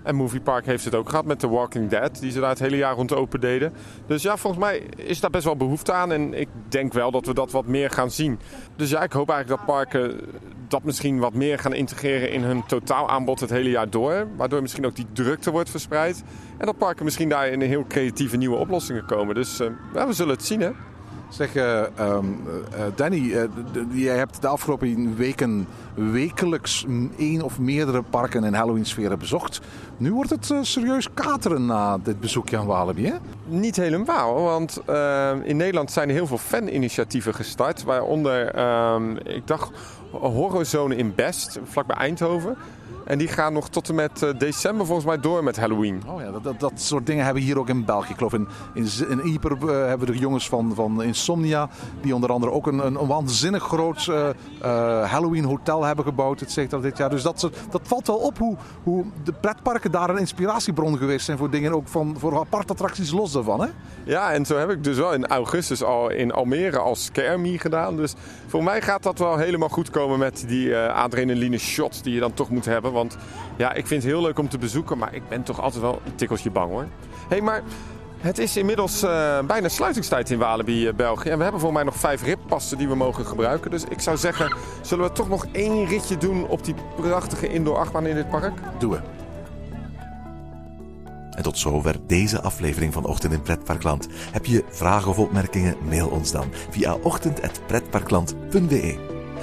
En 0.04 0.16
Movie 0.16 0.42
Park 0.42 0.66
heeft 0.66 0.86
het 0.86 0.96
ook 0.96 1.10
gehad 1.10 1.26
met 1.26 1.40
The 1.40 1.50
Walking 1.50 1.90
Dead, 1.90 2.20
die 2.20 2.32
ze 2.32 2.40
daar 2.40 2.50
het 2.50 2.60
hele 2.60 2.78
jaar 2.78 2.96
rond 2.96 3.14
open 3.14 3.40
deden. 3.40 3.74
Dus 4.08 4.22
ja, 4.22 4.38
volgens 4.38 4.64
mij 4.64 4.84
is 4.96 5.20
daar 5.20 5.30
best 5.30 5.44
wel 5.44 5.56
behoefte 5.56 5.94
aan. 5.94 6.12
En 6.12 6.34
ik 6.34 6.48
denk 6.68 6.94
wel 6.94 7.12
dat 7.12 7.26
we 7.26 7.34
dat 7.34 7.52
wat 7.52 7.66
meer 7.66 7.90
gaan 7.90 8.12
zien. 8.12 8.40
Dus 8.76 8.90
ja, 8.90 9.04
ik 9.04 9.12
hoop 9.12 9.30
eigenlijk 9.30 9.60
dat 9.60 9.76
parken 9.76 10.20
dat 10.68 10.84
misschien 10.84 11.20
wat 11.20 11.34
meer 11.34 11.60
gaan 11.60 11.74
integreren 11.74 12.32
in 12.32 12.44
hun 12.44 12.66
totaalaanbod 12.66 13.40
het 13.40 13.50
hele 13.50 13.70
jaar 13.70 13.90
door. 13.90 14.28
Waardoor 14.38 14.62
misschien 14.62 14.86
ook 14.86 14.96
die 14.96 15.08
drukte 15.14 15.52
wordt 15.52 15.70
verspreid. 15.70 16.24
En 16.58 16.66
dat 16.66 16.78
parken 16.78 17.06
misschien 17.06 17.30
daar 17.30 17.48
in 17.48 17.62
heel 17.62 17.86
creatieve 17.88 18.38
nieuwe 18.38 18.58
oplossingen 18.58 19.06
komen. 19.06 19.36
Dus 19.36 19.60
eh, 19.60 19.68
we 19.94 20.14
zullen 20.14 20.34
het 20.34 20.46
zien 20.46 20.62
hè. 20.62 20.72
Zeg, 21.30 21.56
eh, 21.56 21.80
ehm, 21.98 22.26
eh, 22.74 22.82
Danny, 22.96 23.34
eh, 23.34 23.44
d- 23.44 23.74
d- 23.74 23.78
jij 23.92 24.18
hebt 24.18 24.42
de 24.42 24.48
afgelopen 24.48 25.16
weken 25.16 25.68
wekelijks 25.94 26.86
één 27.18 27.42
of 27.42 27.60
meerdere 27.60 28.02
parken 28.02 28.44
in 28.44 28.54
Halloween-sferen 28.54 29.20
bezocht. 29.20 29.62
Nu 29.98 30.14
wordt 30.14 30.30
het 30.30 30.54
serieus 30.62 31.08
kateren 31.14 31.66
na 31.66 31.98
dit 31.98 32.20
bezoekje 32.20 32.58
aan 32.58 32.66
Walibi, 32.66 33.06
hè? 33.06 33.14
Niet 33.46 33.76
helemaal, 33.76 34.42
want 34.42 34.82
eh, 34.86 35.32
in 35.44 35.58
Nederland 35.58 35.92
zijn 35.92 36.10
heel 36.10 36.28
veel 36.28 36.38
faninitiatieven 36.38 37.34
gestart. 37.34 37.84
Waaronder, 37.84 38.48
ehm, 38.48 39.16
ik 39.16 39.48
dacht, 39.48 39.70
Horrorzone 40.12 40.96
in 40.96 41.16
Best, 41.16 41.60
vlakbij 41.64 41.96
Eindhoven. 41.96 42.56
En 43.10 43.18
die 43.18 43.28
gaan 43.28 43.54
nog 43.54 43.70
tot 43.70 43.90
en 43.90 43.96
met 43.96 44.24
eh, 44.24 44.30
december 44.38 44.86
volgens 44.86 45.08
mij 45.08 45.20
door 45.20 45.44
met 45.44 45.58
Halloween. 45.60 46.02
Oh 46.08 46.22
ja, 46.22 46.32
dat, 46.32 46.44
dat, 46.44 46.60
dat 46.60 46.72
soort 46.76 47.06
dingen 47.06 47.24
hebben 47.26 47.42
we 47.44 47.48
hier 47.50 47.60
ook 47.60 47.70
in 47.70 47.86
België. 47.86 48.10
Ik 48.12 48.18
geloof 48.18 48.34
in, 48.34 48.48
in, 48.74 48.88
in 49.10 49.20
Ieper 49.28 49.52
eh, 49.52 49.88
hebben 49.88 50.08
we 50.08 50.14
de 50.14 50.20
jongens 50.20 50.50
van, 50.50 50.72
van 50.76 51.04
Insomnia. 51.04 51.70
Die 52.02 52.16
onder 52.16 52.32
andere 52.32 52.52
ook 52.52 52.68
een, 52.68 52.86
een, 52.86 52.96
een 53.00 53.08
waanzinnig 53.08 53.64
groot 53.64 54.08
eh, 54.08 55.10
Halloween 55.12 55.44
hotel 55.44 55.84
hebben 55.84 56.06
gebouwd. 56.06 56.42
Et 56.42 56.52
cetera, 56.52 56.82
dit 56.82 56.98
jaar. 56.98 57.10
Dus 57.10 57.22
dat, 57.24 57.40
soort- 57.40 57.58
dat 57.72 57.82
valt 57.84 58.08
wel 58.08 58.16
op 58.18 58.38
hoe, 58.38 58.56
hoe 58.84 59.06
de 59.24 59.34
pretparken 59.34 59.92
daar 59.92 60.10
een 60.10 60.18
inspiratiebron 60.18 60.98
geweest 60.98 61.26
zijn 61.26 61.38
voor 61.38 61.50
dingen. 61.50 61.74
Ook 61.74 61.88
van, 61.88 62.16
voor 62.18 62.40
aparte 62.40 62.72
attracties 62.74 63.12
los 63.12 63.32
daarvan. 63.32 63.62
Hè? 63.62 63.68
Ja, 64.04 64.32
en 64.32 64.46
zo 64.46 64.58
heb 64.58 64.70
ik 64.70 64.84
dus 64.84 64.98
wel 64.98 65.14
in 65.14 65.28
augustus 65.28 65.84
al 65.84 66.10
in 66.10 66.32
Almere 66.32 66.80
als 66.80 67.10
kermie 67.12 67.60
gedaan. 67.60 67.96
Dus 67.96 68.14
voor 68.48 68.64
mij 68.64 68.82
gaat 68.82 69.04
dat 69.04 69.20
wel 69.20 69.38
helemaal 69.38 69.70
goed 69.70 69.90
komen 69.90 70.20
met 70.20 70.44
die 70.48 70.78
adrenaline 70.78 71.58
shots 71.58 72.02
die 72.02 72.14
je 72.14 72.20
dan 72.20 72.34
toch 72.34 72.50
moet 72.50 72.66
hebben. 72.66 72.92
Want 73.00 73.18
ja, 73.58 73.74
ik 73.74 73.88
vind 73.88 74.04
het 74.04 74.12
heel 74.12 74.22
leuk 74.22 74.40
om 74.40 74.50
te 74.50 74.58
bezoeken, 74.58 74.98
maar 74.98 75.14
ik 75.14 75.30
ben 75.30 75.44
toch 75.44 75.62
altijd 75.62 75.82
wel 75.82 76.02
een 76.06 76.16
tikkeltje 76.16 76.52
bang 76.52 76.72
hoor. 76.72 76.88
hey, 77.30 77.42
maar 77.42 77.64
het 78.20 78.38
is 78.38 78.58
inmiddels 78.58 79.04
eh, 79.04 79.40
bijna 79.40 79.70
sluitingstijd 79.70 80.30
in 80.30 80.38
Walibi, 80.38 80.88
eh, 80.88 80.94
België. 80.94 81.30
En 81.30 81.38
we 81.38 81.44
hebben 81.44 81.62
voor 81.62 81.74
mij 81.74 81.84
nog 81.84 81.96
vijf 81.96 82.24
rippassen 82.24 82.78
die 82.78 82.88
we 82.88 82.96
mogen 82.96 83.26
gebruiken. 83.26 83.72
Dus 83.72 83.84
ik 83.84 84.00
zou 84.00 84.18
zeggen, 84.18 84.56
zullen 84.82 85.06
we 85.06 85.12
toch 85.12 85.30
nog 85.30 85.46
één 85.52 85.86
ritje 85.86 86.18
doen 86.18 86.48
op 86.48 86.66
die 86.66 86.76
prachtige 86.96 87.48
indoor 87.48 87.78
achtbaan 87.78 88.06
in 88.06 88.16
dit 88.16 88.30
park? 88.30 88.54
Doen 88.80 88.92
we. 88.92 89.00
En 91.32 91.44
tot 91.44 91.58
zover 91.58 91.96
deze 92.08 92.42
aflevering 92.42 92.94
van 92.94 93.06
Ochtend 93.06 93.34
in 93.34 93.42
Pretparkland. 93.42 94.08
Heb 94.32 94.46
je 94.46 94.64
vragen 94.70 95.12
of 95.12 95.20
opmerkingen? 95.20 95.76
Mail 95.88 96.08
ons 96.08 96.32
dan 96.32 96.48
via 96.70 96.94
ochtend.pretparkland.be. 96.94 99.19